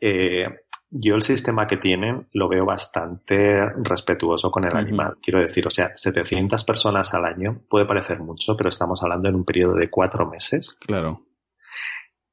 [0.00, 0.48] eh,
[0.96, 5.16] yo el sistema que tienen lo veo bastante respetuoso con el animal.
[5.20, 9.34] Quiero decir, o sea, 700 personas al año puede parecer mucho, pero estamos hablando en
[9.34, 10.76] un periodo de cuatro meses.
[10.78, 11.26] Claro.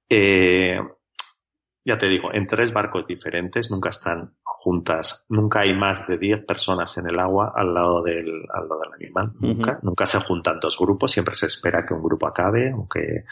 [0.08, 0.78] Eh,
[1.84, 6.46] ya te digo, en tres barcos diferentes, nunca están juntas, nunca hay más de 10
[6.46, 10.60] personas en el agua al lado del, al lado del animal, nunca, nunca se juntan
[10.60, 13.26] dos grupos, siempre se espera que un grupo acabe, aunque,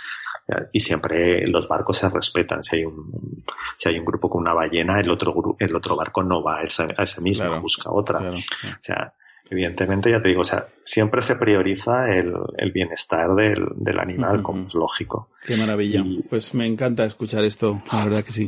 [0.71, 3.43] y siempre los barcos se respetan, si hay un,
[3.77, 6.63] si hay un grupo con una ballena, el otro el otro barco no va a
[6.63, 8.31] ese, a ese mismo, busca otra.
[8.31, 9.13] O sea,
[9.51, 14.43] Evidentemente, ya te digo, o sea, siempre se prioriza el, el bienestar del, del animal,
[14.43, 15.29] como es lógico.
[15.43, 16.03] Qué maravilla.
[16.29, 18.47] Pues me encanta escuchar esto, la verdad que sí.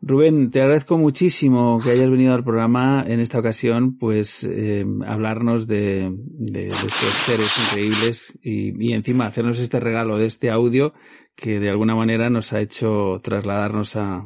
[0.00, 5.66] Rubén, te agradezco muchísimo que hayas venido al programa en esta ocasión, pues eh, hablarnos
[5.66, 10.94] de, de, estos seres increíbles y, y encima hacernos este regalo de este audio
[11.36, 14.24] que de alguna manera nos ha hecho trasladarnos a,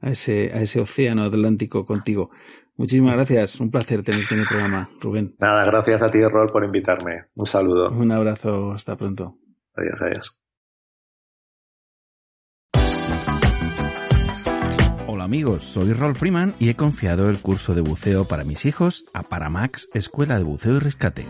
[0.00, 2.30] a ese, a ese océano Atlántico contigo.
[2.78, 3.60] Muchísimas gracias.
[3.60, 5.34] Un placer tenerte en el programa, Rubén.
[5.40, 7.24] Nada, gracias a ti, Rol, por invitarme.
[7.34, 7.90] Un saludo.
[7.90, 8.70] Un abrazo.
[8.70, 9.36] Hasta pronto.
[9.74, 10.40] Adiós, adiós.
[15.08, 19.06] Hola amigos, soy Rolf Freeman y he confiado el curso de buceo para mis hijos
[19.12, 21.26] a Paramax, Escuela de Buceo y Rescate.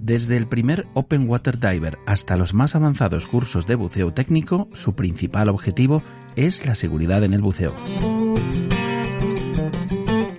[0.00, 4.96] Desde el primer Open Water Diver hasta los más avanzados cursos de buceo técnico, su
[4.96, 6.02] principal objetivo
[6.34, 7.72] es la seguridad en el buceo.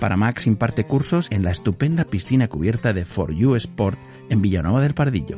[0.02, 3.99] Paramax imparte cursos en la estupenda piscina cubierta de For You Sport
[4.32, 5.38] en Villanueva del Pardillo.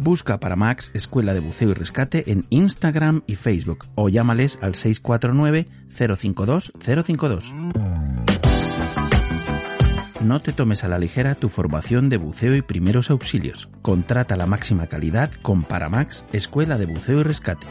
[0.00, 5.68] Busca Paramax Escuela de Buceo y Rescate en Instagram y Facebook o llámales al 649
[6.16, 7.54] 052 052.
[10.22, 13.68] No te tomes a la ligera tu formación de buceo y primeros auxilios.
[13.80, 17.68] Contrata la máxima calidad con Paramax Escuela de Buceo y Rescate.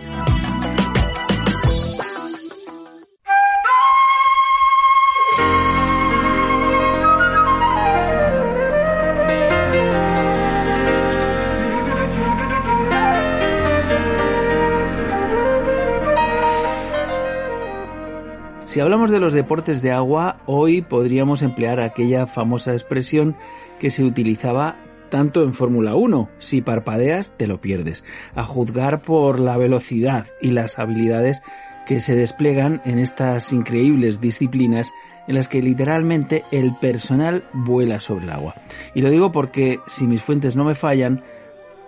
[18.72, 23.36] Si hablamos de los deportes de agua, hoy podríamos emplear aquella famosa expresión
[23.82, 24.78] que se utilizaba
[25.10, 30.52] tanto en Fórmula 1, si parpadeas te lo pierdes, a juzgar por la velocidad y
[30.52, 31.42] las habilidades
[31.86, 34.94] que se despliegan en estas increíbles disciplinas
[35.28, 38.56] en las que literalmente el personal vuela sobre el agua.
[38.96, 41.26] Y lo digo porque, si mis fuentes no me fallan,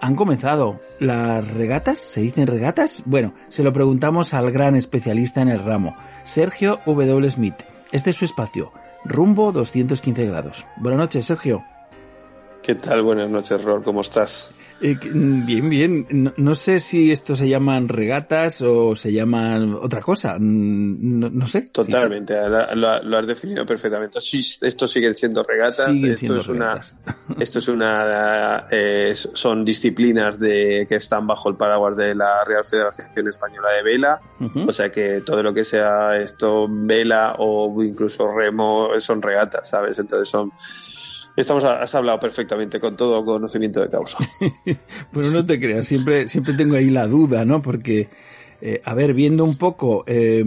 [0.04, 3.04] han comenzado las regatas, ¿se dicen regatas?
[3.06, 7.32] Bueno, se lo preguntamos al gran especialista en el ramo, Sergio W.
[7.32, 7.56] Smith.
[7.94, 8.74] Este es su espacio,
[9.06, 10.66] rumbo 215 grados.
[10.76, 11.64] Buenas noches, Sergio.
[12.64, 13.02] ¿Qué tal?
[13.02, 13.84] Buenas noches, Rol.
[13.84, 14.54] ¿Cómo estás?
[14.80, 16.34] Eh, bien, bien.
[16.38, 20.38] No, sé si esto se llaman regatas o se llaman otra cosa.
[20.40, 21.64] No, sé.
[21.64, 22.36] Totalmente.
[22.48, 24.20] Lo, has definido perfectamente.
[24.20, 25.90] esto siguen siendo regatas.
[25.90, 26.80] esto, es Una,
[27.40, 28.68] esto es una.
[28.72, 33.84] Eh, son disciplinas de que están bajo el paraguas de la Real Federación Española de
[33.84, 34.22] Vela.
[34.66, 40.00] O sea que todo lo que sea esto vela o incluso remo son regatas, ¿sabes?
[40.00, 40.54] Entonces son
[41.36, 44.18] Estamos, has hablado perfectamente con todo conocimiento de causa.
[45.12, 47.62] bueno, no te creas, siempre, siempre tengo ahí la duda, ¿no?
[47.62, 48.10] Porque,
[48.62, 50.44] eh, a ver, viendo un poco, eh,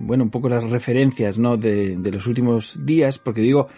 [0.00, 1.56] bueno, un poco las referencias, ¿no?
[1.56, 3.68] De, de los últimos días, porque digo,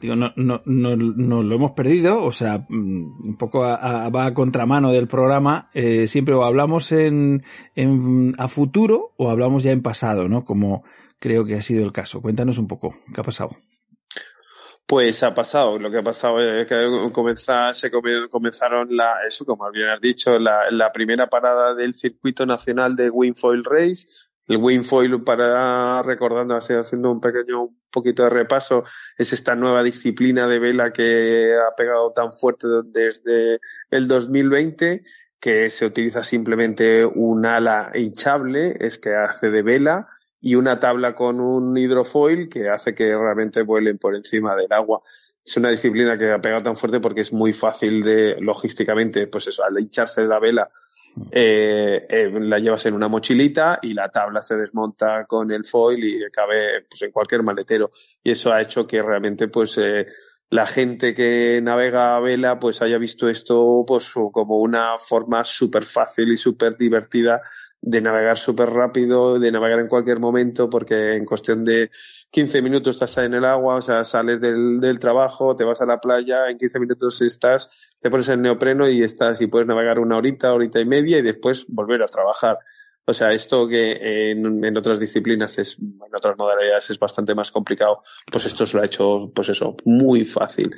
[0.00, 4.26] digo, no, no, no, no lo hemos perdido, o sea, mm, un poco a, va
[4.26, 7.44] a contramano del programa, eh, siempre o hablamos en,
[7.76, 10.44] en, a futuro o hablamos ya en pasado, ¿no?
[10.44, 10.82] Como
[11.18, 12.20] creo que ha sido el caso.
[12.22, 13.56] Cuéntanos un poco, ¿qué ha pasado?
[14.90, 16.74] Pues ha pasado, lo que ha pasado es que
[17.74, 17.90] se
[18.28, 23.08] comenzaron la, eso como bien has dicho, la, la primera parada del circuito nacional de
[23.08, 24.08] Winfoil Race,
[24.48, 28.82] el Winfoil para recordando así haciendo un pequeño un poquito de repaso
[29.16, 33.60] es esta nueva disciplina de vela que ha pegado tan fuerte desde
[33.92, 35.02] el 2020
[35.38, 40.08] que se utiliza simplemente un ala hinchable es que hace de vela
[40.40, 45.00] y una tabla con un hidrofoil que hace que realmente vuelen por encima del agua.
[45.44, 49.48] Es una disciplina que ha pegado tan fuerte porque es muy fácil de, logísticamente, pues
[49.48, 50.70] eso, al hincharse la vela,
[51.30, 56.04] eh, eh, la llevas en una mochilita y la tabla se desmonta con el foil
[56.04, 57.90] y cabe pues, en cualquier maletero.
[58.22, 60.06] Y eso ha hecho que realmente, pues, eh,
[60.50, 65.84] la gente que navega a vela pues haya visto esto pues como una forma súper
[65.84, 67.40] fácil y súper divertida
[67.82, 71.90] de navegar súper rápido, de navegar en cualquier momento, porque en cuestión de
[72.30, 75.86] 15 minutos estás en el agua, o sea, sales del, del trabajo, te vas a
[75.86, 79.98] la playa, en 15 minutos estás, te pones el neopreno y estás y puedes navegar
[79.98, 82.58] una horita, horita y media y después volver a trabajar.
[83.06, 87.50] O sea, esto que en, en, otras disciplinas es, en otras modalidades es bastante más
[87.50, 90.70] complicado, pues esto se lo ha hecho, pues eso, muy fácil.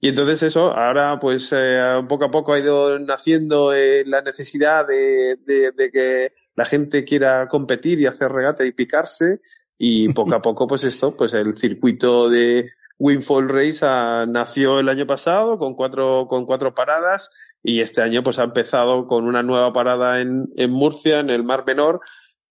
[0.00, 4.86] Y entonces eso, ahora pues eh, poco a poco ha ido naciendo eh, la necesidad
[4.86, 9.40] de, de, de que la gente quiera competir y hacer regata y picarse
[9.78, 13.84] y poco a poco pues esto, pues el circuito de Winfall Race
[14.28, 17.30] nació el año pasado con cuatro, con cuatro paradas
[17.62, 21.44] y este año pues ha empezado con una nueva parada en, en Murcia, en el
[21.44, 22.00] Mar Menor,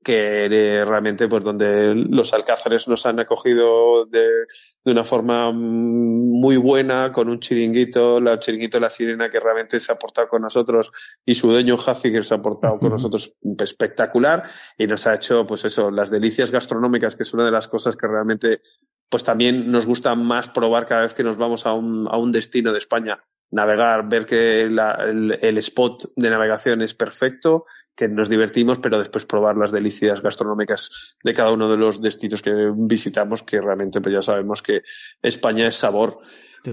[0.03, 4.47] que realmente pues donde los alcázares nos han acogido de,
[4.83, 9.79] de una forma muy buena con un chiringuito, la chiringuito de la sirena que realmente
[9.79, 10.91] se ha portado con nosotros
[11.25, 14.43] y su dueño Jazi que se ha portado con nosotros espectacular
[14.77, 17.95] y nos ha hecho pues eso, las delicias gastronómicas que es una de las cosas
[17.95, 18.61] que realmente
[19.07, 22.31] pues también nos gusta más probar cada vez que nos vamos a un, a un
[22.31, 27.65] destino de España navegar, ver que la, el, el, spot de navegación es perfecto,
[27.95, 32.41] que nos divertimos, pero después probar las delicias gastronómicas de cada uno de los destinos
[32.41, 34.81] que visitamos, que realmente pues ya sabemos que
[35.21, 36.19] España es sabor.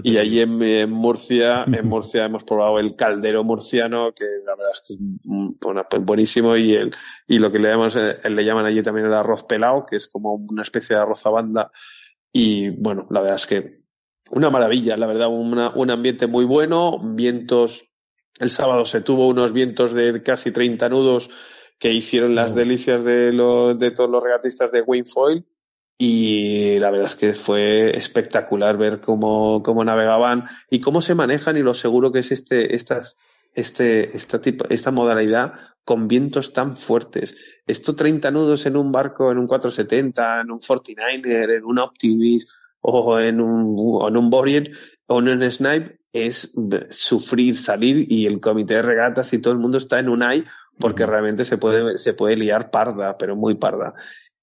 [0.03, 4.73] Y ahí en, en, Murcia, en Murcia hemos probado el caldero murciano, que la verdad
[4.73, 6.95] es que es buenísimo, y el,
[7.27, 10.07] y lo que le llaman, eh, le llaman allí también el arroz pelado, que es
[10.07, 11.71] como una especie de arroz a banda.
[12.31, 13.78] Y bueno, la verdad es que
[14.31, 17.85] una maravilla, la verdad, una, un ambiente muy bueno, vientos,
[18.39, 21.29] el sábado se tuvo unos vientos de casi 30 nudos
[21.79, 25.45] que hicieron las delicias de, lo, de todos los regatistas de Foil
[25.97, 31.57] y la verdad es que fue espectacular ver cómo, cómo navegaban y cómo se manejan
[31.57, 33.17] y lo seguro que es este, estas,
[33.53, 35.53] este, esta, tipo, esta modalidad
[35.83, 37.61] con vientos tan fuertes.
[37.65, 42.49] Esto 30 nudos en un barco, en un 470, en un 49er, en un Optimist,
[42.81, 43.75] o en un,
[44.07, 44.29] en un
[45.07, 46.53] o en un Snipe es
[46.89, 50.43] sufrir, salir y el comité de regatas y todo el mundo está en un AI
[50.79, 53.93] porque realmente se puede, se puede liar parda, pero muy parda.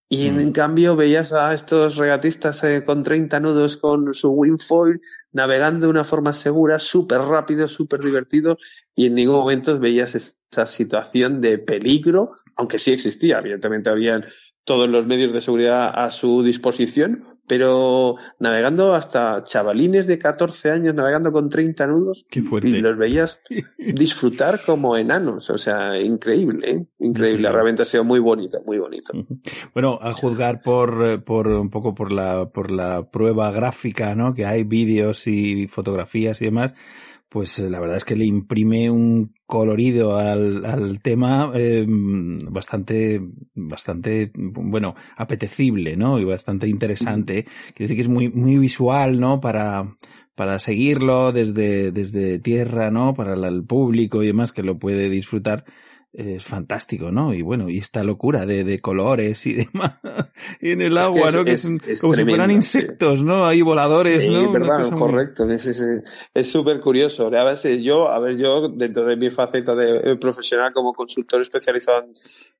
[0.09, 5.01] Y en, cambio veías a estos regatistas eh, con 30 nudos con su wingfoil
[5.33, 8.57] navegando de una forma segura, súper rápido, súper divertido
[8.95, 14.25] y en ningún momento veías esa situación de peligro, aunque sí existía, evidentemente habían
[14.63, 20.95] todos los medios de seguridad a su disposición, pero navegando hasta chavalines de 14 años
[20.95, 22.69] navegando con 30 nudos Qué fuerte.
[22.69, 23.41] y los veías
[23.79, 26.87] disfrutar como enanos, o sea, increíble, ¿eh?
[26.99, 29.13] increíble, realmente ha sido muy bonito, muy bonito.
[29.75, 34.35] Bueno, a juzgar por, por un poco por la, por la prueba gráfica, ¿no?
[34.35, 36.75] Que hay vídeos y fotografías y demás,
[37.37, 43.21] pues eh, la verdad es que le imprime un colorido al, al tema eh, bastante,
[43.55, 46.19] bastante, bueno, apetecible, ¿no?
[46.19, 47.45] Y bastante interesante.
[47.45, 49.39] Quiero decir que es muy, muy visual, ¿no?
[49.39, 49.97] Para,
[50.35, 53.13] para seguirlo desde, desde tierra, ¿no?
[53.13, 55.67] Para el público y demás que lo puede disfrutar
[56.17, 57.35] es fantástico, ¿no?
[57.35, 59.93] Y bueno, y esta locura de, de colores y demás
[60.61, 61.45] en el agua, es ¿no?
[61.45, 61.63] Que es,
[62.01, 63.23] como tremendo, si fueran insectos.
[63.23, 63.47] ¿no?
[63.47, 64.51] Hay voladores, sí, ¿no?
[64.51, 65.45] verdad, correcto.
[65.45, 65.57] Muy...
[65.57, 67.27] Es súper curioso.
[67.27, 71.43] A veces yo, a ver, yo, dentro de mi faceta de eh, profesional como consultor
[71.43, 72.07] especializado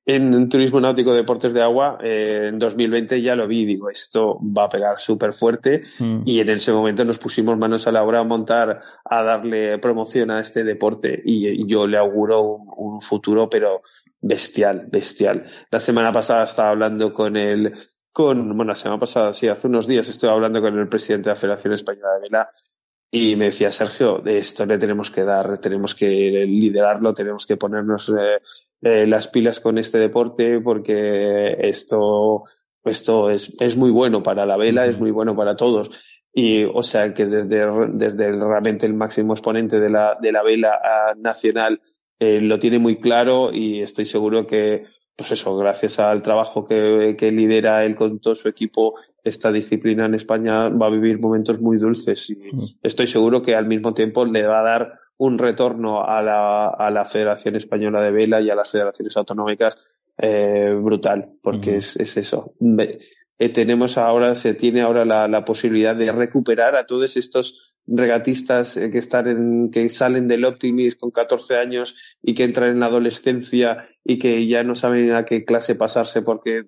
[0.05, 4.39] en, en turismo náutico, deportes de agua, eh, en 2020 ya lo vi, digo, esto
[4.41, 6.21] va a pegar súper fuerte mm.
[6.25, 10.29] y en ese momento nos pusimos manos a la obra a montar, a darle promoción
[10.29, 13.81] a este deporte y, y yo le auguro un, un futuro pero
[14.21, 15.45] bestial, bestial.
[15.71, 17.73] La semana pasada estaba hablando con el,
[18.11, 21.35] con, bueno, la semana pasada, sí, hace unos días estoy hablando con el presidente de
[21.35, 22.49] la Federación Española de Vela
[23.09, 26.07] y me decía, Sergio, de esto le tenemos que dar, tenemos que
[26.45, 28.41] liderarlo, tenemos que ponernos eh,
[28.81, 32.43] eh, las pilas con este deporte porque esto
[32.89, 35.91] esto es, es muy bueno para la vela, es muy bueno para todos.
[36.33, 40.79] Y, o sea, que desde, desde realmente el máximo exponente de la, de la vela
[41.17, 41.81] nacional
[42.19, 44.85] eh, lo tiene muy claro y estoy seguro que,
[45.15, 50.05] pues eso, gracias al trabajo que, que lidera él con todo su equipo, esta disciplina
[50.05, 52.79] en España va a vivir momentos muy dulces y mm.
[52.83, 56.91] estoy seguro que al mismo tiempo le va a dar un retorno a la, a
[56.91, 62.17] la Federación Española de Vela y a las federaciones autonómicas eh, brutal, porque es, es
[62.17, 62.53] eso.
[63.39, 68.77] Eh, tenemos ahora, se tiene ahora la, la, posibilidad de recuperar a todos estos regatistas
[68.77, 72.79] eh, que están en, que salen del Optimist con 14 años y que entran en
[72.79, 76.63] la adolescencia y que ya no saben a qué clase pasarse porque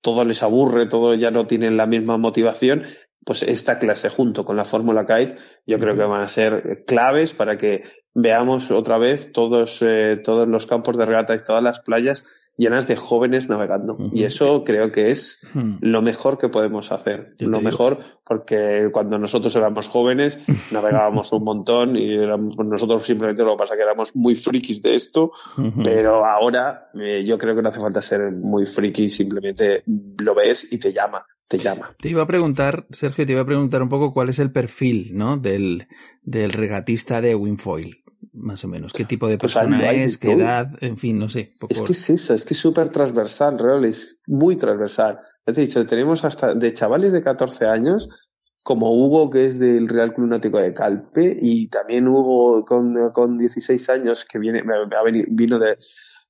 [0.00, 2.84] todo les aburre, todo ya no tienen la misma motivación.
[3.24, 7.34] Pues esta clase junto con la Fórmula Kite yo creo que van a ser claves
[7.34, 7.84] para que
[8.14, 12.24] veamos otra vez todos, eh, todos los campos de regata y todas las playas
[12.56, 13.98] llenas de jóvenes navegando.
[14.12, 15.76] Y eso creo que es hmm.
[15.80, 17.34] lo mejor que podemos hacer.
[17.40, 20.38] lo mejor porque cuando nosotros éramos jóvenes
[20.72, 25.32] navegábamos un montón y nosotros simplemente lo que pasa que éramos muy frikis de esto,
[25.82, 29.82] pero ahora eh, yo creo que no hace falta ser muy friki, simplemente
[30.18, 31.24] lo ves y te llama.
[31.48, 31.94] Te llama.
[31.98, 35.10] Te iba a preguntar, Sergio, te iba a preguntar un poco cuál es el perfil,
[35.12, 35.36] ¿no?
[35.36, 35.86] Del,
[36.22, 38.01] del regatista de Winfoil
[38.32, 38.92] más o menos?
[38.92, 40.18] ¿Qué tipo de pues persona es?
[40.18, 40.68] ¿Qué edad?
[40.80, 41.54] En fin, no sé.
[41.68, 45.18] Es que es eso, es que es súper transversal, real, es muy transversal.
[45.44, 48.08] Te he dicho, tenemos hasta de chavales de 14 años,
[48.62, 53.38] como Hugo, que es del Real Club Náutico de Calpe, y también Hugo con, con
[53.38, 54.62] 16 años, que viene,
[55.28, 55.76] vino de,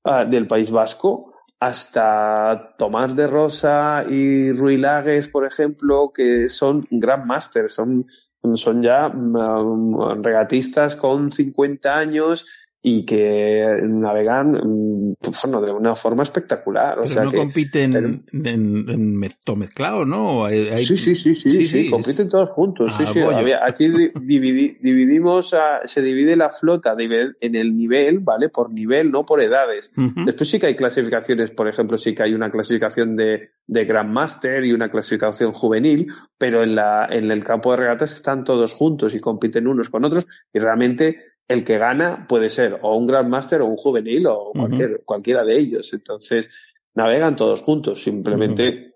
[0.05, 7.25] ah, del País Vasco, hasta Tomás de Rosa y Ruilagues, por ejemplo, que son Grand
[7.25, 8.07] Masters, son
[8.55, 12.47] son ya mm, regatistas con 50 años
[12.85, 16.99] y que navegan mm, pues, bueno, de una forma espectacular.
[16.99, 19.17] O sea no que compiten en, en,
[19.57, 20.49] mezclado, ¿no?
[20.49, 22.97] Sí, sí, sí, sí, sí, compiten todos juntos.
[22.97, 23.53] sí, ah, sí.
[23.65, 23.89] aquí
[24.21, 25.55] dividimos,
[25.85, 28.49] se divide la flota en el nivel, ¿vale?
[28.49, 29.93] Por nivel, no por edades.
[30.25, 34.65] Después sí que hay clasificaciones, por ejemplo, sí que hay una clasificación de, de Grandmaster
[34.65, 39.15] y una clasificación juvenil, pero en, la, en el campo de regatas están todos juntos
[39.15, 43.61] y compiten unos con otros y realmente el que gana puede ser o un Grandmaster
[43.61, 45.93] o un juvenil o cualquier, cualquiera de ellos.
[45.93, 46.49] Entonces,
[46.95, 48.95] navegan todos juntos, simplemente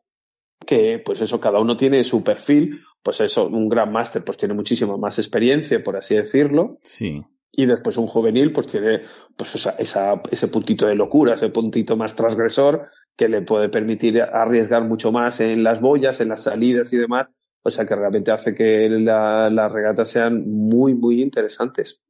[0.64, 4.96] que, pues eso, cada uno tiene su perfil, pues eso, un Grandmaster pues tiene muchísima
[4.96, 6.78] más experiencia, por así decirlo.
[6.82, 7.22] Sí.
[7.52, 9.02] Y después un juvenil pues tiene
[9.36, 14.20] pues esa, esa, ese puntito de locura, ese puntito más transgresor que le puede permitir
[14.20, 17.28] arriesgar mucho más en las boyas, en las salidas y demás,
[17.66, 22.00] o sea que realmente hace que las regatas sean muy, muy interesantes.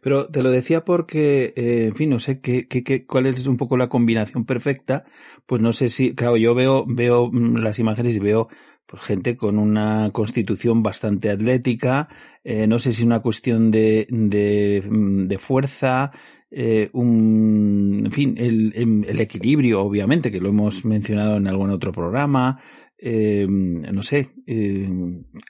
[0.00, 3.56] Pero te lo decía porque, eh, en fin, no sé qué, qué, cuál es un
[3.56, 5.04] poco la combinación perfecta.
[5.46, 8.48] Pues no sé si, claro, yo veo, veo mm, las imágenes y veo
[8.84, 12.08] pues, gente con una constitución bastante atlética.
[12.42, 16.10] Eh, no sé si es una cuestión de, de, mm, de fuerza,
[16.54, 21.92] eh, un, en fin, el, el, equilibrio, obviamente, que lo hemos mencionado en algún otro
[21.92, 22.60] programa,
[23.04, 24.88] eh, no sé, eh,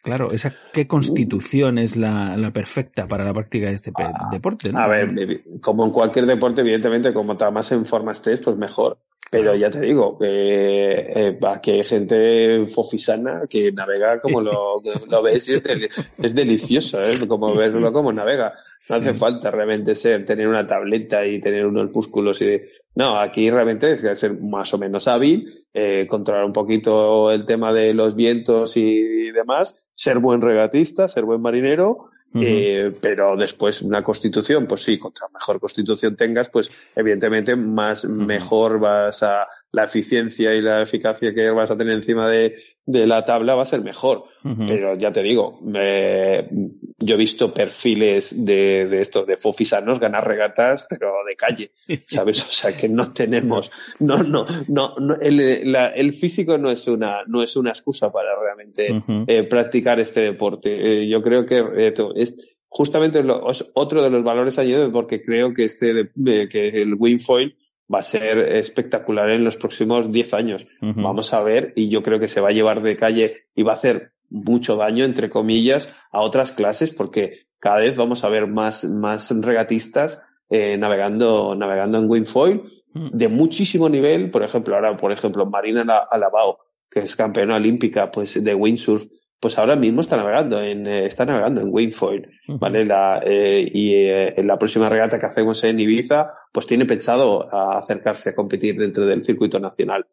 [0.03, 4.71] claro, esa qué constitución es la, la, perfecta para la práctica de este ah, deporte.
[4.75, 8.97] A ver, como en cualquier deporte, evidentemente, como más en forma estés, pues mejor.
[9.33, 15.49] Pero ya te digo, eh, aquí hay gente fofisana que navega como lo, lo ves
[15.49, 15.55] y
[16.23, 17.19] es, delicioso, ¿eh?
[17.27, 18.53] como verlo como navega.
[18.91, 23.19] No hace falta realmente ser, tener una tableta y tener unos músculos y de, no,
[23.19, 27.95] aquí realmente es ser más o menos hábil, eh, controlar un poquito el tema de
[27.95, 32.01] los vientos y demás, ser buen regatista, ser buen marinero
[32.35, 38.79] eh, pero después una constitución, pues sí, contra mejor constitución tengas, pues evidentemente más mejor
[38.79, 43.25] vas a la eficiencia y la eficacia que vas a tener encima de, de la
[43.25, 44.25] tabla va a ser mejor.
[44.67, 50.87] Pero ya te digo, yo he visto perfiles de, de estos, de fofisanos ganar regatas,
[50.91, 51.71] pero de calle,
[52.07, 52.43] ¿sabes?
[52.43, 53.71] O sea que no tenemos,
[54.01, 58.31] no, no, no, el, la, el, físico no es una, no es una excusa para
[58.39, 61.03] realmente eh, practicar este deporte.
[61.03, 62.35] Eh, yo creo que eh, es
[62.69, 66.95] justamente lo, es otro de los valores añadidos porque creo que este, de, que el
[66.95, 67.57] Winfoil
[67.93, 70.67] va a ser espectacular en los próximos 10 años.
[70.81, 73.73] Vamos a ver, y yo creo que se va a llevar de calle y va
[73.73, 78.47] a hacer mucho daño, entre comillas, a otras clases, porque cada vez vamos a ver
[78.47, 82.63] más, más regatistas eh, navegando, navegando en Wingfoil
[82.95, 84.31] de muchísimo nivel.
[84.31, 86.59] Por ejemplo, ahora, por ejemplo, Marina Alabao,
[86.91, 89.05] que es campeona olímpica, pues de windsurf,
[89.43, 92.85] pues ahora mismo está navegando en, eh, está navegando en Wingfoil, ¿vale?
[92.85, 97.53] La, eh, y eh, en la próxima regata que hacemos en Ibiza, pues tiene pensado
[97.53, 100.07] acercarse a competir dentro del circuito nacional.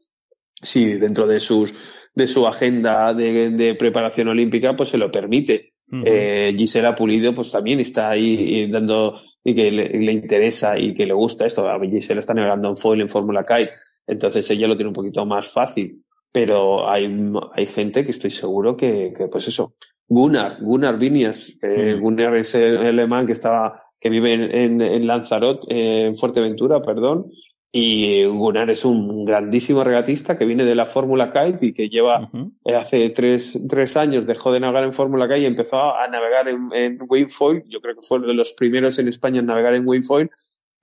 [0.60, 1.76] si dentro de sus
[2.16, 5.70] de su agenda de, preparación olímpica pues se lo permite.
[6.06, 11.14] eh, Gisela Pulido pues también está ahí dando y que le, interesa y que le
[11.14, 11.70] gusta esto.
[11.70, 13.74] A Gisela está navegando en foil en Fórmula Kite,
[14.08, 16.04] entonces ella lo tiene un poquito más fácil.
[16.32, 17.12] Pero hay,
[17.54, 19.74] hay gente que estoy seguro que, que pues eso.
[20.08, 25.68] Gunnar, Gunnar Vinias, que Gunnar es el alemán que estaba, que vive en, en, Lanzarote,
[25.70, 27.32] eh, en Fuerteventura, perdón,
[27.72, 32.32] y Gunnar es un grandísimo regatista que viene de la Fórmula Kite y que lleva
[32.66, 36.48] eh, hace tres, tres, años dejó de navegar en Fórmula Kite y empezó a navegar
[36.48, 37.64] en, en Wingfoil.
[37.68, 40.32] Yo creo que fue uno de los primeros en España en navegar en Wingfoil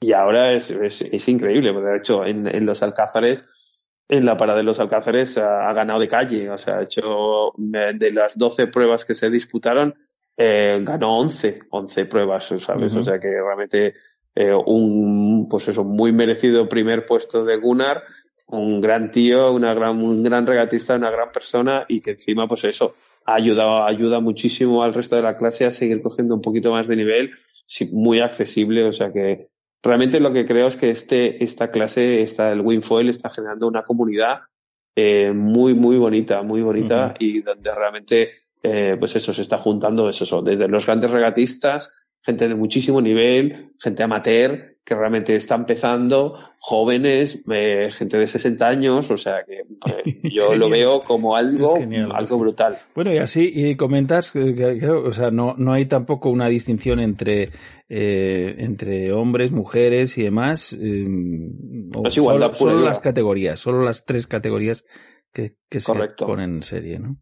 [0.00, 1.72] y ahora es, es, es increíble.
[1.72, 3.44] Porque de hecho, en, en, los Alcázares,
[4.08, 6.50] en la parada de los Alcázares ha, ganado de calle.
[6.50, 9.94] O sea, ha hecho de las 12 pruebas que se disputaron,
[10.36, 12.94] eh, ganó 11, 11 pruebas, ¿sabes?
[12.94, 13.94] O sea que realmente
[14.34, 18.02] eh, un, pues eso, muy merecido primer puesto de Gunnar,
[18.46, 22.64] un gran tío, una gran, un gran regatista, una gran persona y que encima, pues
[22.64, 26.70] eso, ha ayudado, ayuda muchísimo al resto de la clase a seguir cogiendo un poquito
[26.70, 27.32] más de nivel,
[27.90, 29.48] muy accesible, o sea que
[29.86, 33.82] realmente lo que creo es que este, esta clase, esta, el Winfoil está generando una
[33.82, 34.40] comunidad
[34.94, 38.30] eh, muy, muy bonita, muy bonita y donde realmente,
[38.62, 41.92] eh, pues eso, se está juntando eso, desde los grandes regatistas
[42.26, 48.68] gente de muchísimo nivel, gente amateur que realmente está empezando, jóvenes, eh, gente de 60
[48.68, 51.76] años, o sea que eh, yo lo veo como algo,
[52.14, 52.78] algo brutal.
[52.94, 57.50] Bueno, y así, y comentas que, o sea, no, no hay tampoco una distinción entre,
[57.88, 60.72] eh, entre hombres, mujeres y demás.
[60.72, 61.04] Eh,
[62.08, 64.84] solo, solo las categorías, solo las tres categorías
[65.32, 67.18] que, que se ponen en serie, ¿no?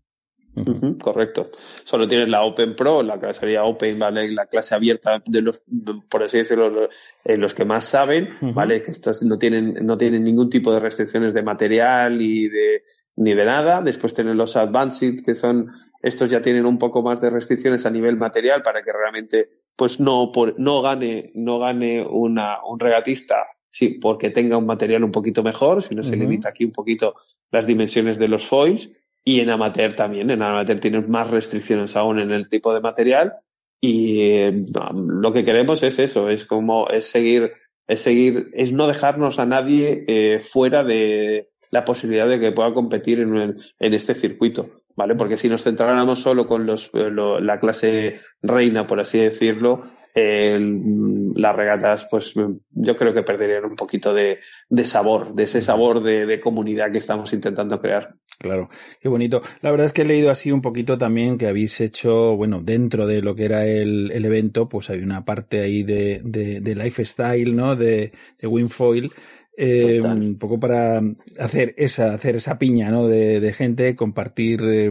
[1.01, 1.51] Correcto.
[1.85, 4.31] Solo tienes la Open Pro, la que sería Open, ¿vale?
[4.31, 5.63] La clase abierta de los,
[6.09, 6.89] por así decirlo, los,
[7.25, 8.83] eh, los que más saben, ¿vale?
[8.83, 12.83] Que estos no tienen, no tienen ningún tipo de restricciones de material y de,
[13.17, 13.83] ni de nada.
[13.83, 15.69] Después tienen los Advanced, que son,
[16.03, 19.99] estos ya tienen un poco más de restricciones a nivel material para que realmente, pues
[19.99, 25.11] no, por, no gane, no gane una, un regatista sí, porque tenga un material un
[25.11, 27.17] poquito mejor, si no se limita aquí un poquito
[27.51, 28.89] las dimensiones de los foils
[29.25, 33.33] y en amateur también, en amateur tienes más restricciones aún en el tipo de material
[33.81, 34.65] y eh,
[34.95, 37.53] lo que queremos es eso, es como, es seguir,
[37.87, 42.73] es seguir, es no dejarnos a nadie eh, fuera de la posibilidad de que pueda
[42.73, 45.17] competir en, en este circuito, ¿vale?
[45.17, 49.83] Porque si nos centráramos solo con los, eh, la clase reina, por así decirlo,
[50.15, 52.35] las regatas, pues
[52.71, 54.39] yo creo que perderían un poquito de,
[54.69, 58.15] de sabor, de ese sabor de, de, comunidad que estamos intentando crear.
[58.39, 58.71] Claro,
[59.01, 59.43] qué bonito.
[59.61, 63.07] La verdad es que he leído así un poquito también que habéis hecho, bueno, dentro
[63.07, 66.21] de lo que era el, el evento, pues hay una parte ahí de,
[66.65, 67.75] lifestyle, ¿no?
[67.75, 69.11] De, de Winfoil.
[69.57, 71.01] Eh, un poco para
[71.39, 73.07] hacer esa, hacer esa piña, ¿no?
[73.07, 74.91] De, de gente, compartir eh,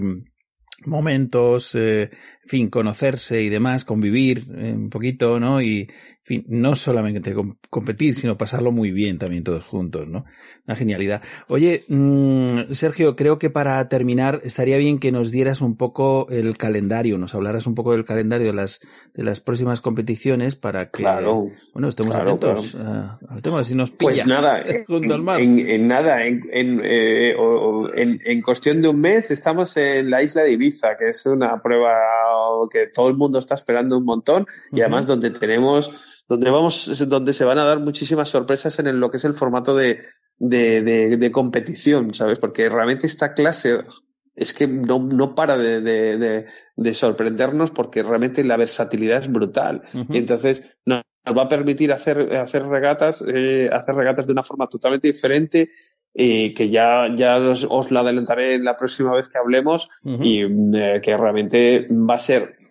[0.87, 2.09] momentos, eh,
[2.45, 5.61] fin, conocerse y demás, convivir eh, un poquito, ¿no?
[5.61, 5.89] Y,
[6.23, 7.35] fin, no solamente
[7.69, 10.25] competir, sino pasarlo muy bien también todos juntos, ¿no?
[10.65, 11.21] Una genialidad.
[11.49, 16.57] Oye, mm, Sergio, creo que para terminar estaría bien que nos dieras un poco el
[16.57, 18.79] calendario, nos hablaras un poco del calendario de las,
[19.13, 24.21] de las próximas competiciones para que, claro, bueno, estemos atentos al tema, si nos pues
[24.21, 24.23] pilla.
[24.23, 24.61] Pues nada,
[25.39, 27.35] en, en, nada, en, en, eh,
[27.95, 31.61] en, en cuestión de un mes estamos en la isla de Ibiza, que es una
[31.61, 31.93] prueba
[32.71, 37.33] que todo el mundo está esperando un montón y además donde tenemos donde vamos, donde
[37.33, 39.99] se van a dar muchísimas sorpresas en lo que es el formato de,
[40.37, 42.39] de, de, competición, ¿sabes?
[42.39, 43.79] Porque realmente esta clase
[44.35, 46.45] es que no, no para de, de,
[46.75, 49.83] de, sorprendernos porque realmente la versatilidad es brutal.
[50.09, 54.67] Y entonces nos, va a permitir hacer, hacer regatas, eh, hacer regatas de una forma
[54.67, 55.69] totalmente diferente
[56.13, 61.01] y que ya, ya os, os, la adelantaré la próxima vez que hablemos y eh,
[61.01, 62.62] que realmente va a ser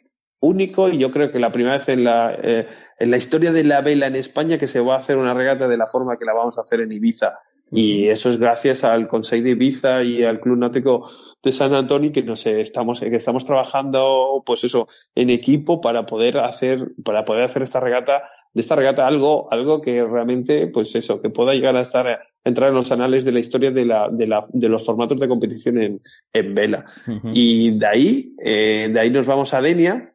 [0.43, 2.67] único y yo creo que la primera vez en la, eh,
[2.99, 5.69] en la historia de la vela en España que se va a hacer una regata
[5.69, 7.39] de la forma que la vamos a hacer en Ibiza.
[7.71, 11.09] Y eso es gracias al Consejo de Ibiza y al Club Náutico
[11.43, 16.37] de San Antonio que nos estamos, que estamos trabajando, pues eso, en equipo para poder
[16.39, 21.23] hacer, para poder hacer esta regata, de esta regata algo, algo que realmente, pues eso,
[21.23, 24.09] que pueda llegar a estar, a entrar en los anales de la historia de la,
[24.11, 26.01] de la, de los formatos de competición en,
[26.35, 26.85] en vela.
[27.33, 30.12] Y de ahí, eh, de ahí nos vamos a Denia,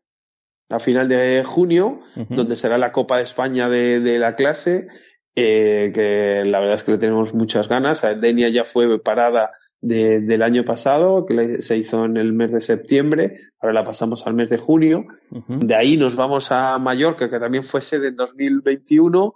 [0.69, 1.99] a final de junio,
[2.29, 4.87] donde será la Copa de España de, de la clase,
[5.35, 8.03] eh, que la verdad es que le tenemos muchas ganas.
[8.19, 12.59] Denia ya fue parada de, del año pasado, que se hizo en el mes de
[12.59, 15.05] septiembre, ahora la pasamos al mes de junio.
[15.47, 19.35] De ahí nos vamos a Mallorca, que también fue sede en 2021,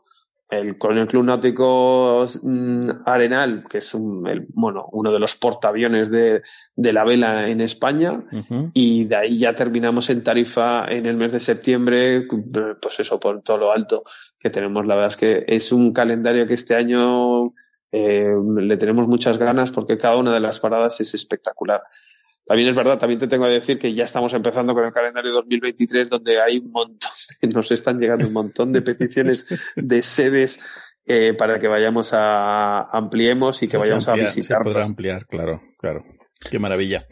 [0.51, 5.35] el, con el Club Náutico mm, Arenal, que es un, el, bueno, uno de los
[5.35, 6.41] portaaviones de,
[6.75, 8.25] de la vela en España,
[8.73, 12.27] y de ahí ya terminamos en Tarifa en el mes de septiembre,
[12.81, 14.03] pues eso, por todo lo alto
[14.37, 14.85] que tenemos.
[14.85, 17.53] La verdad es que es un calendario que este año
[17.93, 21.81] eh, le tenemos muchas ganas porque cada una de las paradas es espectacular.
[22.45, 25.31] También es verdad, también te tengo que decir que ya estamos empezando con el calendario
[25.31, 27.11] 2023 donde hay un montón,
[27.47, 30.59] nos están llegando un montón de peticiones de sedes
[31.05, 34.59] eh, para que vayamos a ampliemos y que vayamos a visitar.
[34.59, 36.03] Se podrá ampliar, claro, claro.
[36.49, 37.05] Qué maravilla.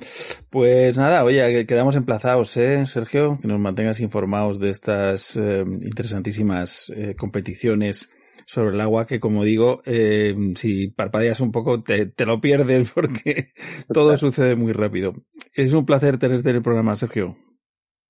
[0.49, 3.37] Pues nada, oye, quedamos emplazados, ¿eh, Sergio?
[3.41, 8.09] Que nos mantengas informados de estas eh, interesantísimas eh, competiciones
[8.47, 12.89] sobre el agua que, como digo, eh, si parpadeas un poco te, te lo pierdes
[12.89, 13.51] porque
[13.93, 15.13] todo sucede muy rápido.
[15.53, 17.37] Es un placer tenerte en el programa, Sergio.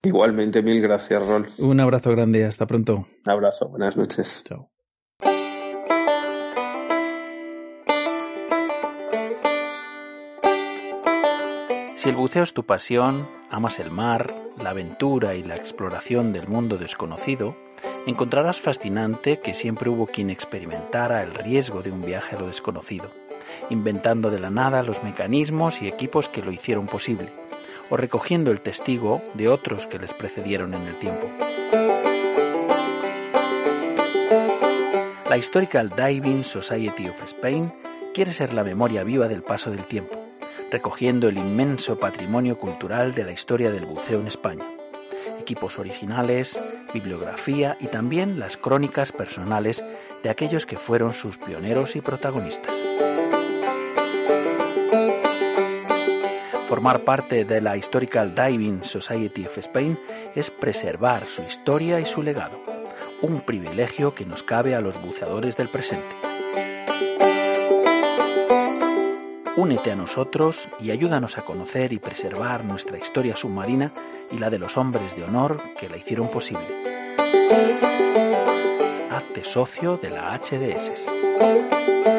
[0.04, 1.48] Igualmente, mil gracias, Rol.
[1.58, 3.06] Un abrazo grande, hasta pronto.
[3.26, 4.44] Un abrazo, buenas noches.
[4.48, 4.72] Chao.
[11.96, 14.32] Si el buceo es tu pasión, amas el mar,
[14.64, 17.58] la aventura y la exploración del mundo desconocido,
[18.08, 23.12] encontrarás fascinante que siempre hubo quien experimentara el riesgo de un viaje a lo desconocido,
[23.70, 27.34] inventando de la nada los mecanismos y equipos que lo hicieron posible,
[27.90, 31.30] o recogiendo el testigo de otros que les precedieron en el tiempo.
[35.30, 37.72] La Historical Diving Society of Spain
[38.14, 40.16] quiere ser la memoria viva del paso del tiempo,
[40.72, 44.66] recogiendo el inmenso patrimonio cultural de la historia del buceo en España
[45.50, 46.64] equipos originales,
[46.94, 49.84] bibliografía y también las crónicas personales
[50.22, 52.72] de aquellos que fueron sus pioneros y protagonistas.
[56.70, 59.98] Formar parte de la Historical Diving Society of Spain
[60.36, 62.62] es preservar su historia y su legado,
[63.24, 66.06] un privilegio que nos cabe a los buceadores del presente.
[69.56, 73.92] Únete a nosotros y ayúdanos a conocer y preservar nuestra historia submarina
[74.30, 76.68] y la de los hombres de honor que la hicieron posible.
[79.10, 82.19] Hazte socio de la HDS.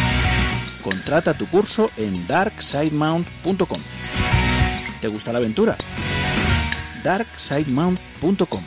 [0.81, 3.81] Contrata tu curso en darksidemount.com.
[4.99, 5.77] ¿Te gusta la aventura?
[7.03, 8.63] darksidemount.com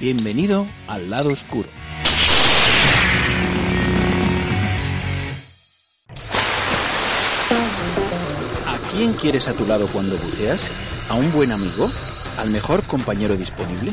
[0.00, 1.68] Bienvenido al lado oscuro.
[8.66, 10.72] ¿A quién quieres a tu lado cuando buceas?
[11.08, 11.90] ¿A un buen amigo?
[12.38, 13.92] ¿Al mejor compañero disponible?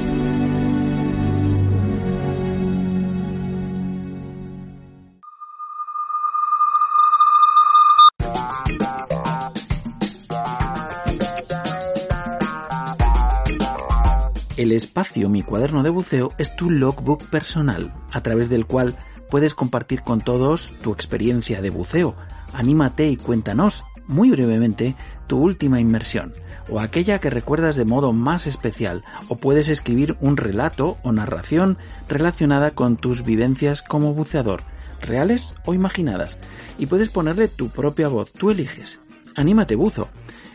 [14.75, 18.97] Espacio Mi cuaderno de buceo es tu logbook personal, a través del cual
[19.29, 22.15] puedes compartir con todos tu experiencia de buceo.
[22.53, 24.95] Anímate y cuéntanos, muy brevemente,
[25.27, 26.33] tu última inmersión,
[26.69, 31.77] o aquella que recuerdas de modo más especial, o puedes escribir un relato o narración
[32.09, 34.63] relacionada con tus vivencias como buceador,
[35.01, 36.37] reales o imaginadas,
[36.77, 38.99] y puedes ponerle tu propia voz, tú eliges.
[39.35, 40.09] Anímate, buzo.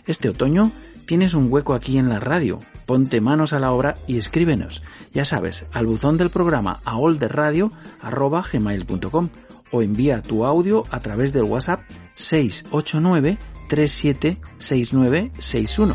[0.06, 0.70] Este otoño
[1.06, 2.60] tienes un hueco aquí en la radio.
[2.84, 4.84] Ponte manos a la obra y escríbenos.
[5.14, 9.30] Ya sabes, al buzón del programa aolderradio.com
[9.72, 11.80] o envía tu audio a través del WhatsApp
[12.14, 13.38] 689
[13.68, 15.94] 376961.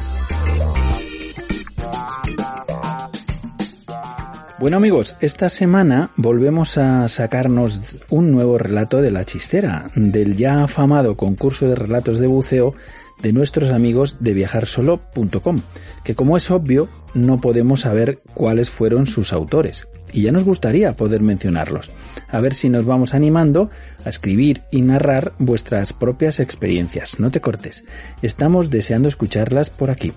[4.60, 10.64] Bueno amigos, esta semana volvemos a sacarnos un nuevo relato de la chistera, del ya
[10.64, 12.76] afamado concurso de relatos de buceo
[13.22, 15.60] de nuestros amigos de viajarsolo.com,
[16.04, 19.88] que como es obvio no podemos saber cuáles fueron sus autores.
[20.14, 21.90] Y ya nos gustaría poder mencionarlos.
[22.28, 23.70] A ver si nos vamos animando
[24.06, 27.20] a escribir y narrar vuestras propias experiencias.
[27.20, 27.86] No te cortes.
[28.22, 30.12] Estamos deseando escucharlas por aquí.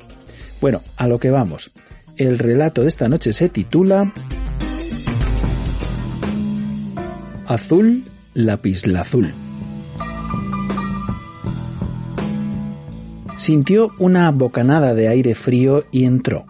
[0.60, 1.70] Bueno, a lo que vamos.
[2.16, 4.12] El relato de esta noche se titula
[7.46, 8.04] Azul,
[8.34, 9.43] lapislazul.
[13.36, 16.46] Sintió una bocanada de aire frío y entró.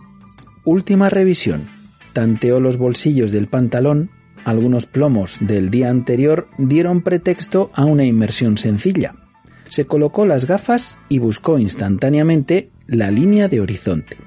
[0.65, 1.67] Última revisión.
[2.13, 4.11] Tanteó los bolsillos del pantalón.
[4.45, 9.15] Algunos plomos del día anterior dieron pretexto a una inmersión sencilla.
[9.71, 14.19] Se colocó las gafas y buscó instantáneamente la línea de horizonte.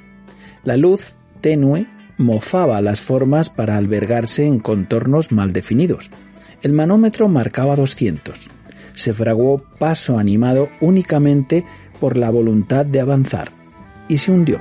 [0.64, 6.10] La luz, tenue, mofaba las formas para albergarse en contornos mal definidos.
[6.64, 8.50] El manómetro marcaba 200.
[8.94, 11.66] Se fraguó paso animado únicamente
[12.00, 13.52] por la voluntad de avanzar
[14.08, 14.60] y se hundió.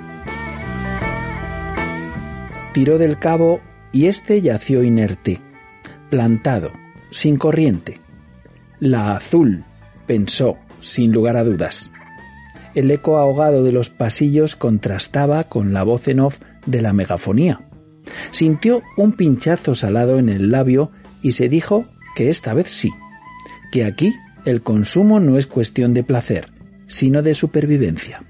[2.73, 3.61] Tiró del cabo
[3.93, 5.41] y éste yació inerte,
[6.11, 6.73] plantado,
[7.11, 8.01] sin corriente.
[8.79, 9.65] La azul,
[10.07, 11.91] pensó, sin lugar a dudas.
[12.75, 17.67] El eco ahogado de los pasillos contrastaba con la voz en off de la megafonía.
[18.31, 20.91] Sintió un pinchazo salado en el labio
[21.23, 22.91] y se dijo que esta vez sí,
[23.73, 24.15] que aquí
[24.45, 26.53] el consumo no es cuestión de placer,
[26.87, 28.23] sino de supervivencia.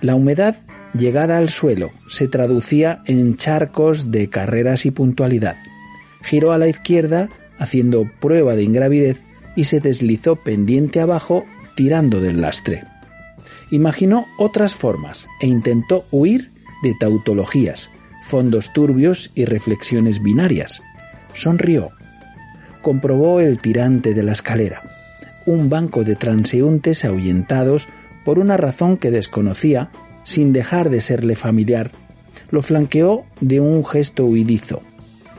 [0.00, 0.56] La humedad
[0.94, 5.56] llegada al suelo se traducía en charcos de carreras y puntualidad.
[6.22, 7.28] Giró a la izquierda
[7.58, 9.22] haciendo prueba de ingravidez
[9.56, 11.44] y se deslizó pendiente abajo
[11.76, 12.84] tirando del lastre.
[13.70, 16.50] Imaginó otras formas e intentó huir
[16.82, 17.90] de tautologías,
[18.26, 20.82] fondos turbios y reflexiones binarias.
[21.34, 21.90] Sonrió.
[22.82, 24.99] Comprobó el tirante de la escalera
[25.50, 27.88] un banco de transeúntes ahuyentados
[28.24, 29.90] por una razón que desconocía,
[30.22, 31.90] sin dejar de serle familiar,
[32.50, 34.80] lo flanqueó de un gesto huidizo.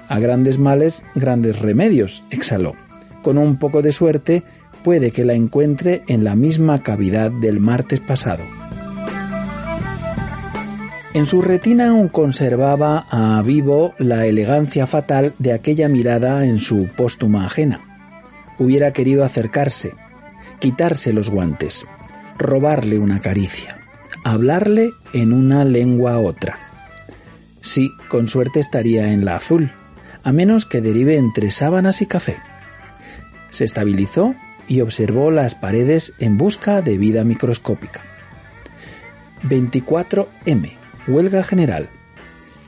[0.09, 2.75] A grandes males, grandes remedios, exhaló.
[3.21, 4.43] Con un poco de suerte,
[4.83, 8.43] puede que la encuentre en la misma cavidad del martes pasado.
[11.13, 16.87] En su retina aún conservaba a vivo la elegancia fatal de aquella mirada en su
[16.95, 17.91] póstuma ajena
[18.61, 19.93] hubiera querido acercarse,
[20.61, 21.85] quitarse los guantes,
[22.37, 23.79] robarle una caricia,
[24.23, 26.59] hablarle en una lengua otra.
[27.61, 29.71] Sí, con suerte estaría en la azul,
[30.23, 32.37] a menos que derive entre sábanas y café.
[33.49, 34.35] Se estabilizó
[34.67, 38.01] y observó las paredes en busca de vida microscópica.
[39.43, 40.73] 24M.
[41.07, 41.89] Huelga general.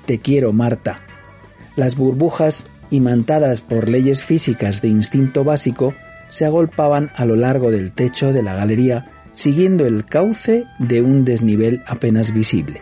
[0.06, 1.02] Te quiero, Marta.
[1.76, 5.94] Las burbujas imantadas por leyes físicas de instinto básico,
[6.34, 9.05] se agolpaban a lo largo del techo de la galería
[9.35, 12.81] siguiendo el cauce de un desnivel apenas visible.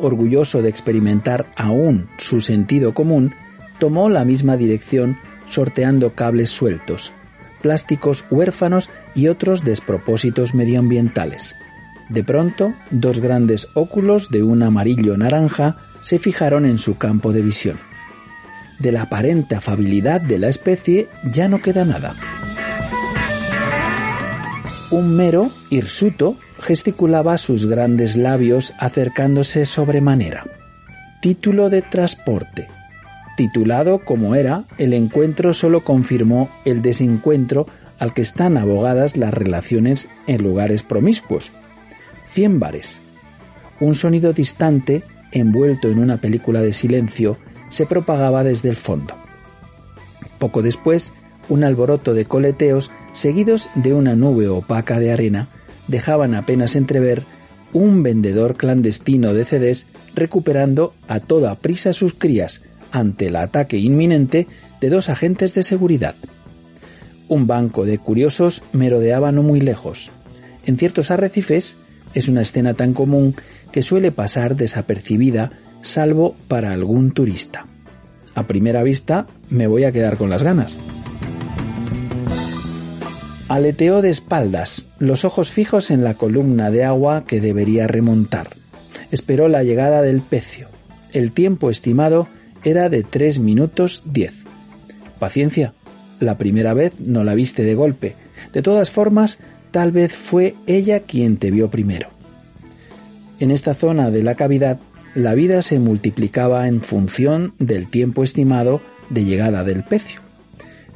[0.00, 3.34] Orgulloso de experimentar aún su sentido común,
[3.78, 5.16] tomó la misma dirección
[5.48, 7.12] sorteando cables sueltos,
[7.62, 11.54] plásticos huérfanos y otros despropósitos medioambientales.
[12.08, 17.42] De pronto, dos grandes óculos de un amarillo naranja se fijaron en su campo de
[17.42, 17.87] visión
[18.78, 22.14] de la aparente afabilidad de la especie ya no queda nada.
[24.90, 30.46] Un mero hirsuto gesticulaba sus grandes labios acercándose sobremanera.
[31.20, 32.68] Título de transporte.
[33.36, 37.66] Titulado como era, el encuentro solo confirmó el desencuentro
[37.98, 41.52] al que están abogadas las relaciones en lugares promiscuos.
[42.26, 43.00] Cien bares.
[43.80, 45.02] Un sonido distante,
[45.32, 47.38] envuelto en una película de silencio,
[47.68, 49.14] se propagaba desde el fondo.
[50.38, 51.12] Poco después,
[51.48, 55.48] un alboroto de coleteos, seguidos de una nube opaca de arena,
[55.88, 57.24] dejaban apenas entrever
[57.72, 64.46] un vendedor clandestino de CDs recuperando a toda prisa sus crías ante el ataque inminente
[64.80, 66.14] de dos agentes de seguridad.
[67.28, 70.10] Un banco de curiosos merodeaba no muy lejos.
[70.64, 71.76] En ciertos arrecifes,
[72.14, 73.34] Es una escena tan común
[73.70, 75.52] que suele pasar desapercibida
[75.82, 77.66] salvo para algún turista.
[78.34, 80.78] A primera vista me voy a quedar con las ganas.
[83.48, 88.50] Aleteó de espaldas, los ojos fijos en la columna de agua que debería remontar.
[89.10, 90.68] Esperó la llegada del pecio.
[91.12, 92.28] El tiempo estimado
[92.62, 94.34] era de 3 minutos 10.
[95.18, 95.72] Paciencia,
[96.20, 98.16] la primera vez no la viste de golpe.
[98.52, 99.38] De todas formas,
[99.70, 102.10] tal vez fue ella quien te vio primero.
[103.40, 104.78] En esta zona de la cavidad,
[105.18, 108.80] la vida se multiplicaba en función del tiempo estimado
[109.10, 110.20] de llegada del pecio.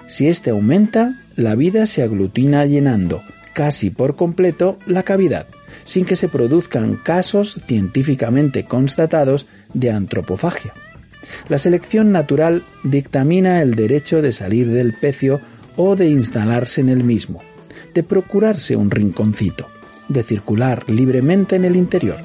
[0.07, 3.21] Si éste aumenta, la vida se aglutina llenando
[3.53, 5.49] casi por completo la cavidad,
[5.85, 10.73] sin que se produzcan casos científicamente constatados de antropofagia.
[11.49, 15.41] La selección natural dictamina el derecho de salir del pecio
[15.75, 17.43] o de instalarse en el mismo,
[17.93, 19.67] de procurarse un rinconcito,
[20.09, 22.19] de circular libremente en el interior.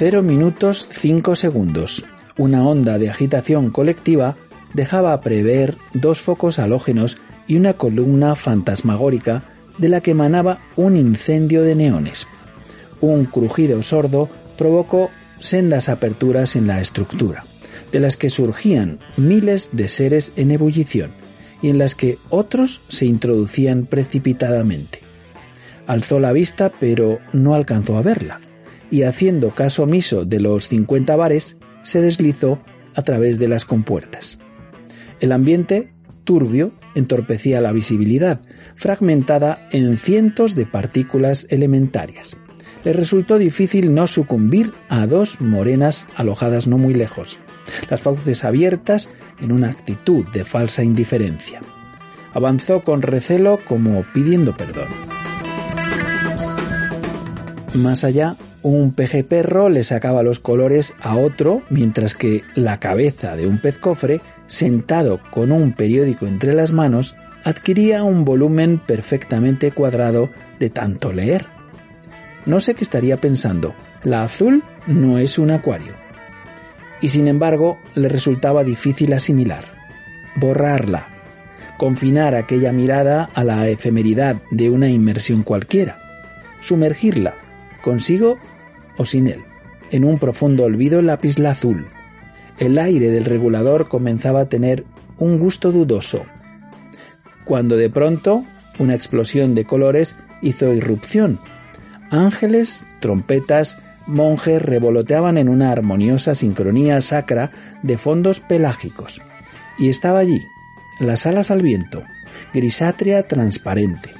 [0.00, 2.06] 0 minutos 5 segundos.
[2.38, 4.38] Una onda de agitación colectiva
[4.72, 9.44] dejaba prever dos focos halógenos y una columna fantasmagórica
[9.76, 12.26] de la que emanaba un incendio de neones.
[13.02, 17.44] Un crujido sordo provocó sendas aperturas en la estructura,
[17.92, 21.10] de las que surgían miles de seres en ebullición
[21.60, 25.00] y en las que otros se introducían precipitadamente.
[25.86, 28.40] Alzó la vista pero no alcanzó a verla,
[28.90, 32.58] y haciendo caso omiso de los 50 bares, se deslizó
[32.94, 34.38] a través de las compuertas.
[35.20, 35.92] El ambiente,
[36.24, 38.40] turbio, entorpecía la visibilidad,
[38.74, 42.36] fragmentada en cientos de partículas elementarias.
[42.84, 47.38] Le resultó difícil no sucumbir a dos morenas alojadas no muy lejos,
[47.90, 49.10] las fauces abiertas
[49.40, 51.60] en una actitud de falsa indiferencia.
[52.32, 54.88] Avanzó con recelo como pidiendo perdón.
[57.74, 63.36] Más allá, un peje perro le sacaba los colores a otro, mientras que la cabeza
[63.36, 69.72] de un pez cofre sentado con un periódico entre las manos, adquiría un volumen perfectamente
[69.72, 71.46] cuadrado de tanto leer.
[72.46, 75.94] No sé qué estaría pensando, la azul no es un acuario.
[77.00, 79.64] Y sin embargo, le resultaba difícil asimilar,
[80.36, 81.08] borrarla,
[81.78, 85.98] confinar aquella mirada a la efemeridad de una inmersión cualquiera,
[86.60, 87.34] sumergirla,
[87.80, 88.38] consigo
[89.00, 89.42] o sin él,
[89.90, 91.86] en un profundo olvido lápiz azul,
[92.58, 94.84] el aire del regulador comenzaba a tener
[95.16, 96.22] un gusto dudoso,
[97.46, 98.44] cuando de pronto
[98.78, 101.40] una explosión de colores hizo irrupción.
[102.10, 107.52] Ángeles, trompetas, monjes revoloteaban en una armoniosa sincronía sacra
[107.82, 109.22] de fondos pelágicos.
[109.78, 110.42] Y estaba allí,
[110.98, 112.02] las alas al viento,
[112.52, 114.10] grisátrea transparente,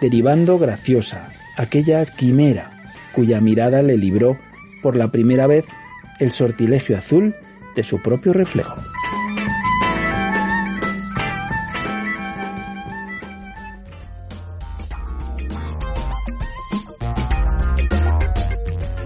[0.00, 2.77] derivando graciosa, aquella quimera,
[3.18, 4.38] cuya mirada le libró
[4.80, 5.66] por la primera vez
[6.20, 7.34] el sortilegio azul
[7.74, 8.76] de su propio reflejo.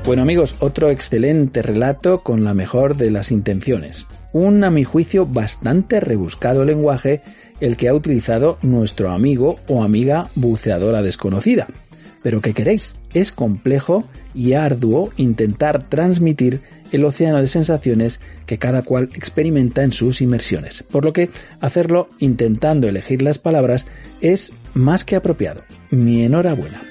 [0.04, 4.06] Bueno amigos, otro excelente relato con la mejor de las intenciones.
[4.34, 7.22] Un, a mi juicio, bastante rebuscado lenguaje
[7.60, 11.66] el que ha utilizado nuestro amigo o amiga buceadora desconocida.
[12.22, 12.98] Pero ¿qué queréis?
[13.14, 14.04] Es complejo
[14.34, 16.60] y arduo intentar transmitir
[16.92, 21.30] el océano de sensaciones que cada cual experimenta en sus inmersiones, por lo que
[21.60, 23.86] hacerlo intentando elegir las palabras
[24.20, 25.62] es más que apropiado.
[25.90, 26.82] Mi enhorabuena.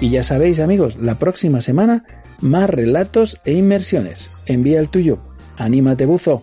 [0.00, 2.04] Y ya sabéis amigos, la próxima semana
[2.40, 4.30] más relatos e inmersiones.
[4.44, 5.18] Envía el tuyo.
[5.56, 6.42] Anímate buzo.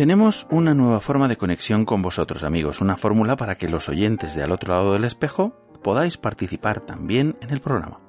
[0.00, 4.34] Tenemos una nueva forma de conexión con vosotros amigos, una fórmula para que los oyentes
[4.34, 5.52] de al otro lado del espejo
[5.82, 8.00] podáis participar también en el programa.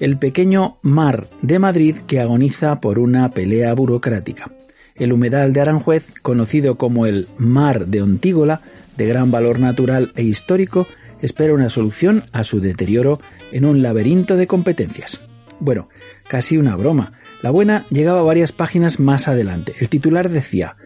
[0.00, 4.52] El pequeño mar de Madrid que agoniza por una pelea burocrática.
[4.94, 8.62] El humedal de Aranjuez, conocido como el mar de Ontígola,
[8.96, 10.88] de gran valor natural e histórico,
[11.22, 13.20] espera una solución a su deterioro
[13.52, 15.20] en un laberinto de competencias.
[15.60, 15.88] Bueno,
[16.28, 17.12] casi una broma.
[17.42, 19.74] La buena llegaba varias páginas más adelante.
[19.78, 20.76] El titular decía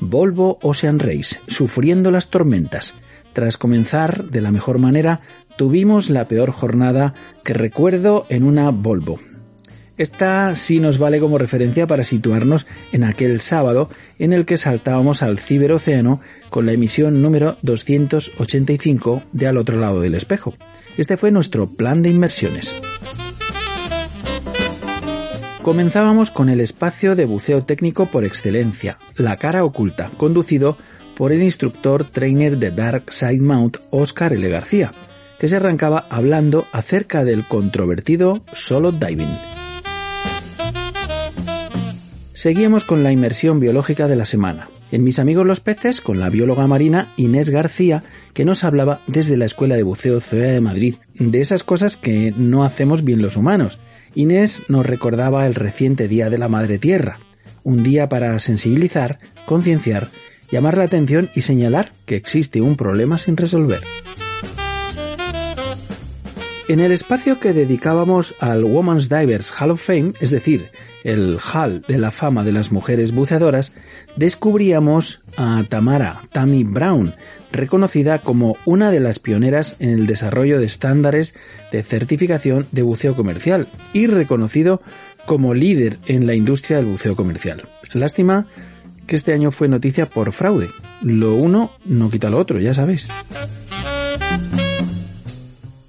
[0.00, 2.94] Volvo Ocean Race, sufriendo las tormentas.
[3.32, 5.20] Tras comenzar de la mejor manera,
[5.56, 9.18] tuvimos la peor jornada que recuerdo en una Volvo.
[9.96, 15.22] Esta sí nos vale como referencia para situarnos en aquel sábado en el que saltábamos
[15.22, 16.20] al ciberocéano
[16.50, 20.54] con la emisión número 285 de Al otro lado del espejo.
[20.96, 22.74] Este fue nuestro plan de inmersiones.
[25.62, 30.76] Comenzábamos con el espacio de buceo técnico por excelencia, la cara oculta, conducido
[31.16, 34.46] por el instructor trainer de Dark Side Mount Oscar L.
[34.48, 34.92] García,
[35.38, 39.38] que se arrancaba hablando acerca del controvertido solo diving.
[42.32, 44.68] Seguíamos con la inmersión biológica de la semana.
[44.90, 48.02] En Mis amigos los peces, con la bióloga marina Inés García,
[48.32, 52.34] que nos hablaba desde la Escuela de Buceo CEA de Madrid, de esas cosas que
[52.36, 53.78] no hacemos bien los humanos.
[54.14, 57.18] Inés nos recordaba el reciente Día de la Madre Tierra,
[57.62, 60.10] un día para sensibilizar, concienciar,
[60.50, 63.82] llamar la atención y señalar que existe un problema sin resolver.
[66.66, 70.70] En el espacio que dedicábamos al Women's Divers Hall of Fame, es decir,
[71.04, 73.72] el Hall de la Fama de las Mujeres Buceadoras,
[74.16, 77.14] descubríamos a Tamara Tammy Brown,
[77.52, 81.34] reconocida como una de las pioneras en el desarrollo de estándares
[81.70, 84.80] de certificación de buceo comercial y reconocido
[85.26, 87.68] como líder en la industria del buceo comercial.
[87.92, 88.46] Lástima
[89.06, 90.70] que este año fue noticia por fraude.
[91.02, 93.08] Lo uno no quita lo otro, ya sabéis.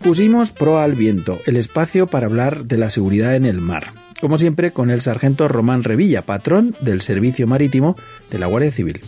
[0.06, 3.86] Pusimos pro al viento, el espacio para hablar de la seguridad en el mar.
[4.22, 7.98] Como siempre, con el sargento Román Revilla, patrón del Servicio Marítimo
[8.30, 9.02] de la Guardia Civil.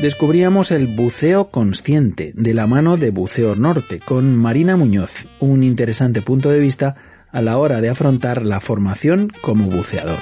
[0.00, 6.20] Descubríamos el buceo consciente de la mano de Buceo Norte con Marina Muñoz, un interesante
[6.20, 6.96] punto de vista
[7.30, 10.18] a la hora de afrontar la formación como buceador.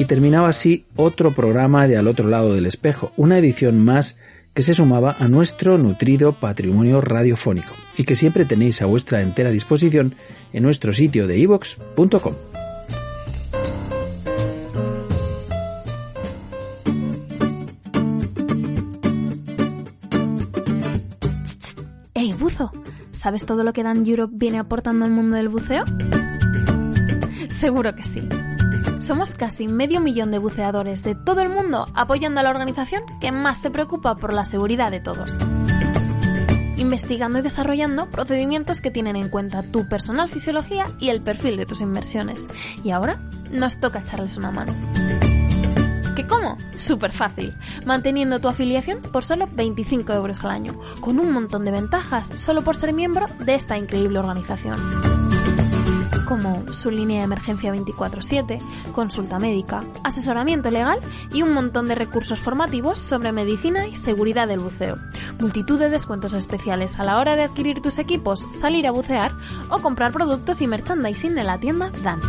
[0.00, 4.18] Y terminaba así otro programa de Al otro lado del espejo, una edición más
[4.54, 9.50] que se sumaba a nuestro nutrido patrimonio radiofónico y que siempre tenéis a vuestra entera
[9.50, 10.14] disposición
[10.52, 12.34] en nuestro sitio de ivox.com.
[22.14, 22.72] ¡Ey, buzo!
[23.12, 25.84] ¿Sabes todo lo que Dan Europe viene aportando al mundo del buceo?
[27.48, 28.28] Seguro que sí.
[29.00, 33.32] Somos casi medio millón de buceadores de todo el mundo apoyando a la organización que
[33.32, 35.38] más se preocupa por la seguridad de todos.
[36.76, 41.64] Investigando y desarrollando procedimientos que tienen en cuenta tu personal fisiología y el perfil de
[41.64, 42.46] tus inversiones.
[42.84, 43.18] Y ahora
[43.50, 44.72] nos toca echarles una mano.
[46.14, 46.58] ¿Qué cómo?
[46.74, 47.54] Súper fácil,
[47.86, 52.62] manteniendo tu afiliación por solo 25 euros al año, con un montón de ventajas solo
[52.62, 54.76] por ser miembro de esta increíble organización
[56.30, 58.60] como su línea de emergencia 24/7,
[58.92, 61.00] consulta médica, asesoramiento legal
[61.32, 64.96] y un montón de recursos formativos sobre medicina y seguridad del buceo.
[65.40, 69.32] Multitud de descuentos especiales a la hora de adquirir tus equipos, salir a bucear
[69.70, 72.20] o comprar productos y merchandising en la tienda Dan.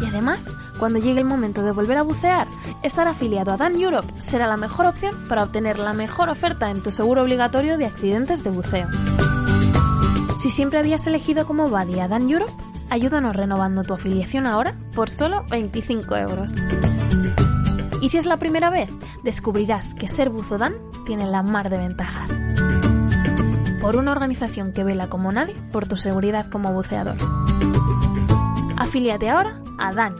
[0.00, 2.48] Y además, cuando llegue el momento de volver a bucear,
[2.82, 6.82] estar afiliado a Dan Europe será la mejor opción para obtener la mejor oferta en
[6.82, 8.88] tu seguro obligatorio de accidentes de buceo.
[10.44, 12.52] Si siempre habías elegido como buddy a Dan Europe,
[12.90, 16.52] ayúdanos renovando tu afiliación ahora por solo 25 euros.
[18.02, 18.90] Y si es la primera vez,
[19.22, 20.74] descubrirás que ser buzo Dan
[21.06, 22.38] tiene la mar de ventajas.
[23.80, 27.16] por una organización que vela como nadie por tu seguridad como buceador.
[28.76, 30.14] Afíliate ahora a Dan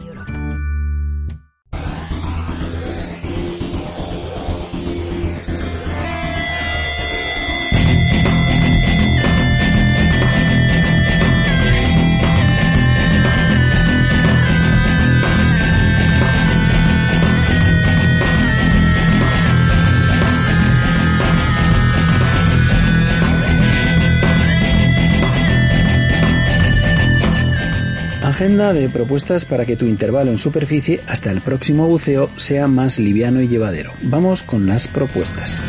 [28.34, 32.98] Agenda de propuestas para que tu intervalo en superficie hasta el próximo buceo sea más
[32.98, 33.92] liviano y llevadero.
[34.02, 35.60] Vamos con las propuestas.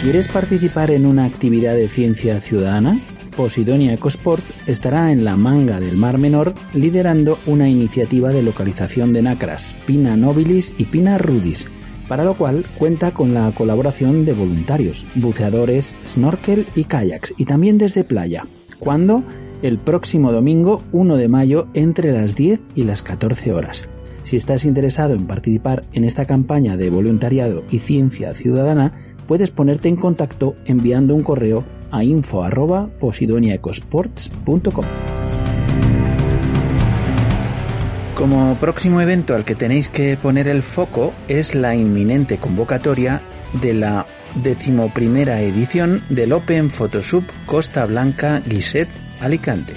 [0.00, 3.00] ¿Quieres participar en una actividad de ciencia ciudadana?
[3.36, 9.22] Posidonia EcoSports estará en la manga del Mar Menor liderando una iniciativa de localización de
[9.22, 11.66] nacras, Pina nobilis y Pina rudis,
[12.06, 17.76] para lo cual cuenta con la colaboración de voluntarios, buceadores, snorkel y kayaks, y también
[17.76, 18.44] desde playa.
[18.82, 19.22] ¿Cuándo?
[19.62, 23.88] El próximo domingo 1 de mayo entre las 10 y las 14 horas.
[24.24, 28.94] Si estás interesado en participar en esta campaña de voluntariado y ciencia ciudadana,
[29.28, 34.84] puedes ponerte en contacto enviando un correo a info@posidoniaecosports.com.
[38.16, 43.22] Como próximo evento al que tenéis que poner el foco es la inminente convocatoria
[43.62, 44.06] de la
[44.36, 48.88] decimoprimera edición del Open Photoshop Costa Blanca Guiset
[49.20, 49.74] Alicante.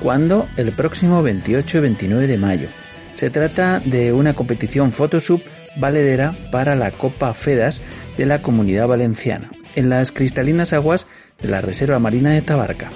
[0.00, 0.48] ¿Cuándo?
[0.56, 2.68] El próximo 28 y 29 de mayo.
[3.14, 5.42] Se trata de una competición Photoshop
[5.76, 7.82] valedera para la Copa FEDAS
[8.16, 11.06] de la Comunidad Valenciana, en las cristalinas aguas
[11.40, 12.90] de la Reserva Marina de Tabarca.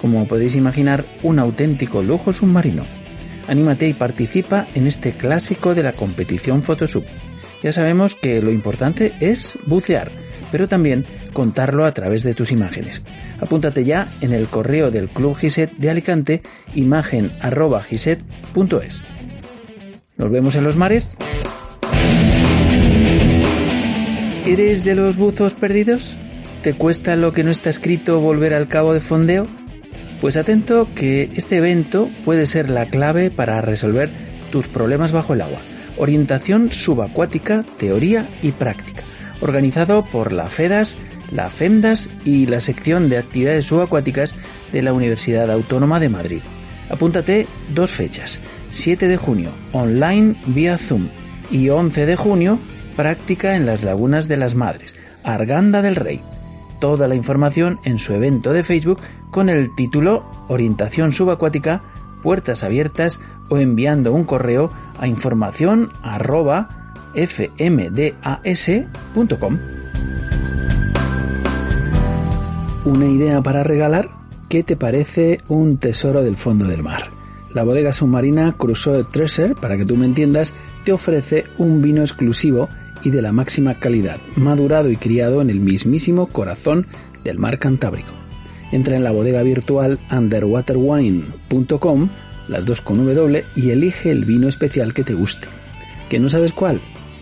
[0.00, 2.86] Como podéis imaginar, un auténtico lujo submarino.
[3.48, 7.04] Anímate y participa en este clásico de la competición Photoshop.
[7.62, 10.10] Ya sabemos que lo importante es bucear,
[10.50, 13.02] pero también contarlo a través de tus imágenes.
[13.40, 16.42] Apúntate ya en el correo del Club Giset de Alicante,
[16.74, 19.02] imagen.giset.es.
[20.16, 21.16] Nos vemos en los mares.
[24.46, 26.16] ¿Eres de los buzos perdidos?
[26.62, 29.46] ¿Te cuesta lo que no está escrito volver al cabo de fondeo?
[30.20, 34.10] Pues atento que este evento puede ser la clave para resolver
[34.50, 35.60] tus problemas bajo el agua.
[35.98, 39.04] Orientación subacuática, teoría y práctica
[39.40, 40.96] organizado por la FEDAS,
[41.30, 44.34] la FEMDAS y la sección de actividades subacuáticas
[44.72, 46.42] de la Universidad Autónoma de Madrid.
[46.88, 48.40] Apúntate dos fechas,
[48.70, 51.08] 7 de junio, online vía Zoom,
[51.50, 52.58] y 11 de junio,
[52.96, 56.20] práctica en las lagunas de las Madres, Arganda del Rey.
[56.80, 59.00] Toda la información en su evento de Facebook
[59.30, 61.82] con el título Orientación subacuática,
[62.22, 66.85] puertas abiertas o enviando un correo a información arroba
[67.16, 68.78] fmdas.com.
[72.84, 74.08] ¿Una idea para regalar?
[74.48, 77.10] ¿Qué te parece un tesoro del fondo del mar?
[77.52, 80.52] La bodega submarina Crusoe Treasure, para que tú me entiendas,
[80.84, 82.68] te ofrece un vino exclusivo
[83.02, 86.86] y de la máxima calidad, madurado y criado en el mismísimo corazón
[87.24, 88.12] del mar Cantábrico.
[88.72, 92.08] Entra en la bodega virtual underwaterwine.com,
[92.48, 95.48] las dos con W, y elige el vino especial que te guste.
[96.08, 96.80] ¿Que no sabes cuál?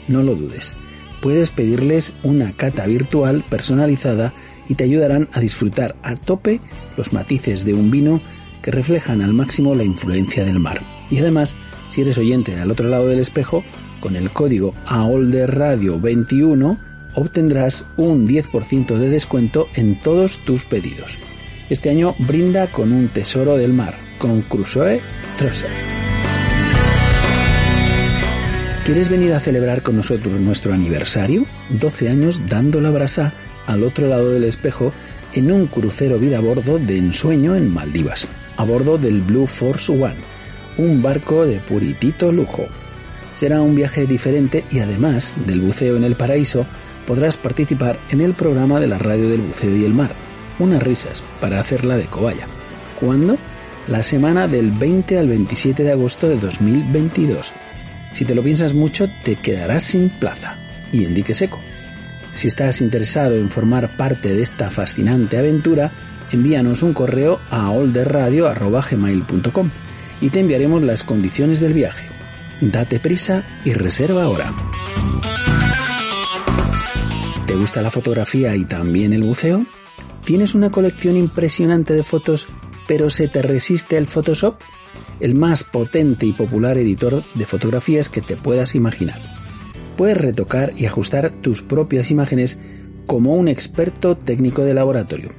[0.08, 0.76] No lo dudes.
[1.20, 4.34] Puedes pedirles una cata virtual personalizada
[4.68, 6.60] y te ayudarán a disfrutar a tope
[6.96, 8.20] los matices de un vino
[8.62, 10.82] que reflejan al máximo la influencia del mar.
[11.10, 11.56] Y además,
[11.90, 13.62] si eres oyente al otro lado del espejo,
[14.00, 16.78] con el código AOLDERRADIO21
[17.14, 21.16] obtendrás un 10% de descuento en todos tus pedidos.
[21.70, 25.00] Este año brinda con un tesoro del mar, con Crusoe
[25.36, 26.13] Treasure.
[28.84, 31.46] ¿Quieres venir a celebrar con nosotros nuestro aniversario?
[31.70, 33.32] 12 años dando la brasa
[33.66, 34.92] al otro lado del espejo
[35.32, 38.28] en un crucero vida a bordo de ensueño en Maldivas,
[38.58, 40.16] a bordo del Blue Force One,
[40.76, 42.66] un barco de puritito lujo.
[43.32, 46.66] Será un viaje diferente y además del buceo en el paraíso,
[47.06, 50.14] podrás participar en el programa de la radio del buceo y el mar,
[50.58, 52.48] unas risas para hacerla de cobaya.
[53.00, 53.38] ¿Cuándo?
[53.88, 57.50] La semana del 20 al 27 de agosto de 2022
[58.14, 60.56] si te lo piensas mucho, te quedarás sin plaza
[60.92, 61.60] y en dique seco.
[62.32, 65.92] Si estás interesado en formar parte de esta fascinante aventura,
[66.30, 69.70] envíanos un correo a olderradio.gmail.com
[70.20, 72.06] y te enviaremos las condiciones del viaje.
[72.60, 74.54] Date prisa y reserva ahora.
[77.46, 79.66] ¿Te gusta la fotografía y también el buceo?
[80.24, 82.48] ¿Tienes una colección impresionante de fotos
[82.86, 84.56] pero se te resiste el Photoshop?
[85.20, 89.20] El más potente y popular editor de fotografías que te puedas imaginar.
[89.96, 92.58] Puedes retocar y ajustar tus propias imágenes
[93.06, 95.30] como un experto técnico de laboratorio.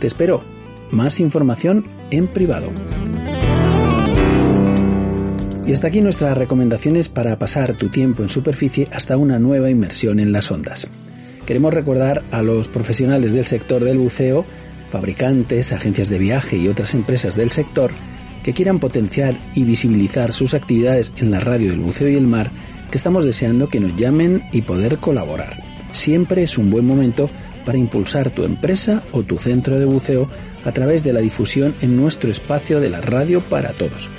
[0.00, 0.42] Te espero.
[0.90, 2.70] Más información en privado.
[5.66, 10.18] Y hasta aquí nuestras recomendaciones para pasar tu tiempo en superficie hasta una nueva inmersión
[10.18, 10.88] en las ondas.
[11.46, 14.44] Queremos recordar a los profesionales del sector del buceo,
[14.90, 17.92] fabricantes, agencias de viaje y otras empresas del sector
[18.42, 22.50] que quieran potenciar y visibilizar sus actividades en la radio del buceo y el mar,
[22.90, 25.62] que estamos deseando que nos llamen y poder colaborar.
[25.92, 27.30] Siempre es un buen momento
[27.64, 30.26] para impulsar tu empresa o tu centro de buceo
[30.64, 34.10] a través de la difusión en nuestro espacio de la radio para todos.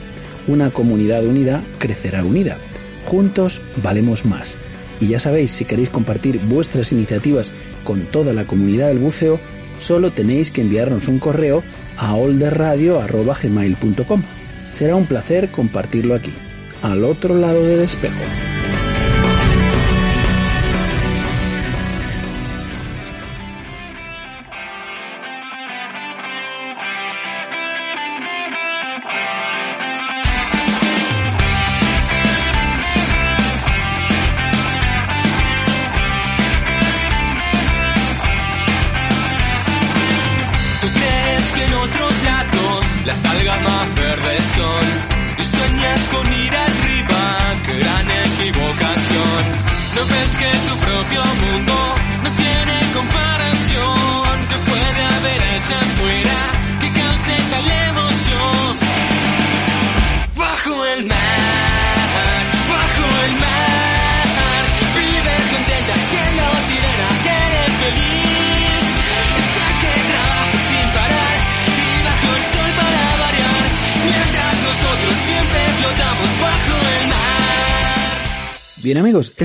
[0.47, 2.57] Una comunidad unida crecerá unida.
[3.05, 4.57] Juntos valemos más.
[4.99, 7.51] Y ya sabéis, si queréis compartir vuestras iniciativas
[7.83, 9.39] con toda la comunidad del buceo,
[9.79, 11.63] solo tenéis que enviarnos un correo
[11.97, 14.23] a olderradio.gmail.com.
[14.71, 16.31] Será un placer compartirlo aquí,
[16.81, 18.21] al otro lado del espejo.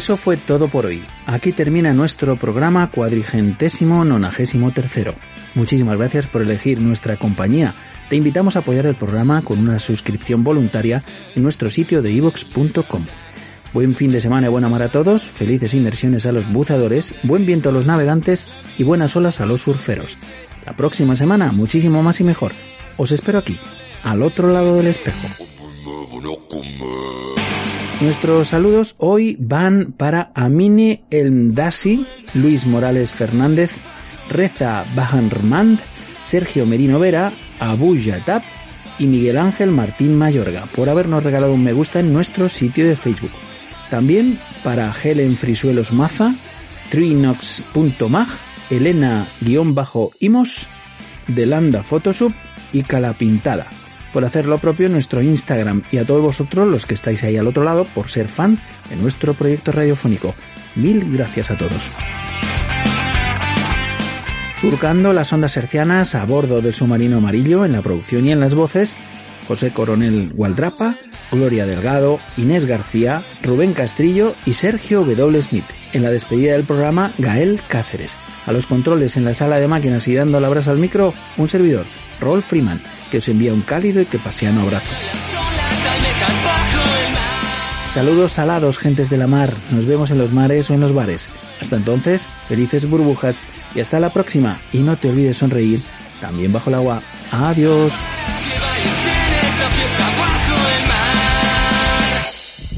[0.09, 1.05] Eso fue todo por hoy.
[1.27, 5.15] Aquí termina nuestro programa cuadrigentésimo nonagésimo tercero.
[5.55, 7.75] Muchísimas gracias por elegir nuestra compañía.
[8.09, 11.05] Te invitamos a apoyar el programa con una suscripción voluntaria
[11.37, 13.05] en nuestro sitio de ivox.com.
[13.75, 17.45] Buen fin de semana y buena mar a todos, felices inmersiones a los buceadores, buen
[17.45, 18.49] viento a los navegantes
[18.79, 20.17] y buenas olas a los surferos.
[20.65, 22.53] La próxima semana muchísimo más y mejor.
[22.97, 23.61] Os espero aquí,
[24.03, 25.29] al otro lado del espejo.
[28.01, 33.73] Nuestros saludos hoy van para Amine Elmdasi, Luis Morales Fernández,
[34.31, 35.81] Reza Bahanrmand,
[36.23, 38.43] Sergio Merino Vera, Abu Yatab
[39.01, 42.95] y Miguel Ángel Martín Mayorga por habernos regalado un me gusta en nuestro sitio de
[42.95, 43.33] Facebook.
[43.91, 46.37] También para Helen Frisuelos Maza,
[46.91, 48.29] Trinox.mag,
[48.71, 50.69] Elena-Imos,
[51.27, 52.33] Delanda Photoshop
[52.73, 53.67] y Calapintada
[54.13, 57.37] por hacer lo propio en nuestro Instagram y a todos vosotros los que estáis ahí
[57.37, 58.59] al otro lado por ser fan
[58.89, 60.35] de nuestro proyecto radiofónico.
[60.75, 61.91] Mil gracias a todos.
[64.61, 68.55] Surcando las ondas hercianas a bordo del submarino amarillo en la producción y en las
[68.55, 68.97] voces,
[69.47, 70.97] José Coronel Gualdrapa,
[71.31, 75.41] Gloria Delgado, Inés García, Rubén Castrillo y Sergio W.
[75.43, 75.65] Smith.
[75.93, 78.17] En la despedida del programa, Gael Cáceres.
[78.47, 81.49] A los controles en la sala de máquinas y dando la brasa al micro, un
[81.49, 81.87] servidor,
[82.21, 84.93] Rolf Freeman que os envía un cálido y que paseano abrazo.
[87.93, 89.55] Saludos salados, gentes de la mar.
[89.71, 91.31] Nos vemos en los mares o en los bares.
[91.61, 93.43] Hasta entonces, felices burbujas
[93.75, 94.61] y hasta la próxima.
[94.73, 95.83] Y no te olvides sonreír,
[96.21, 97.03] también bajo el agua.
[97.33, 97.93] Adiós.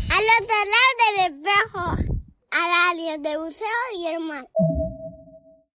[0.08, 1.84] Al otro lado del espejo,
[2.52, 3.66] al área de buceo
[3.98, 4.46] y el mar.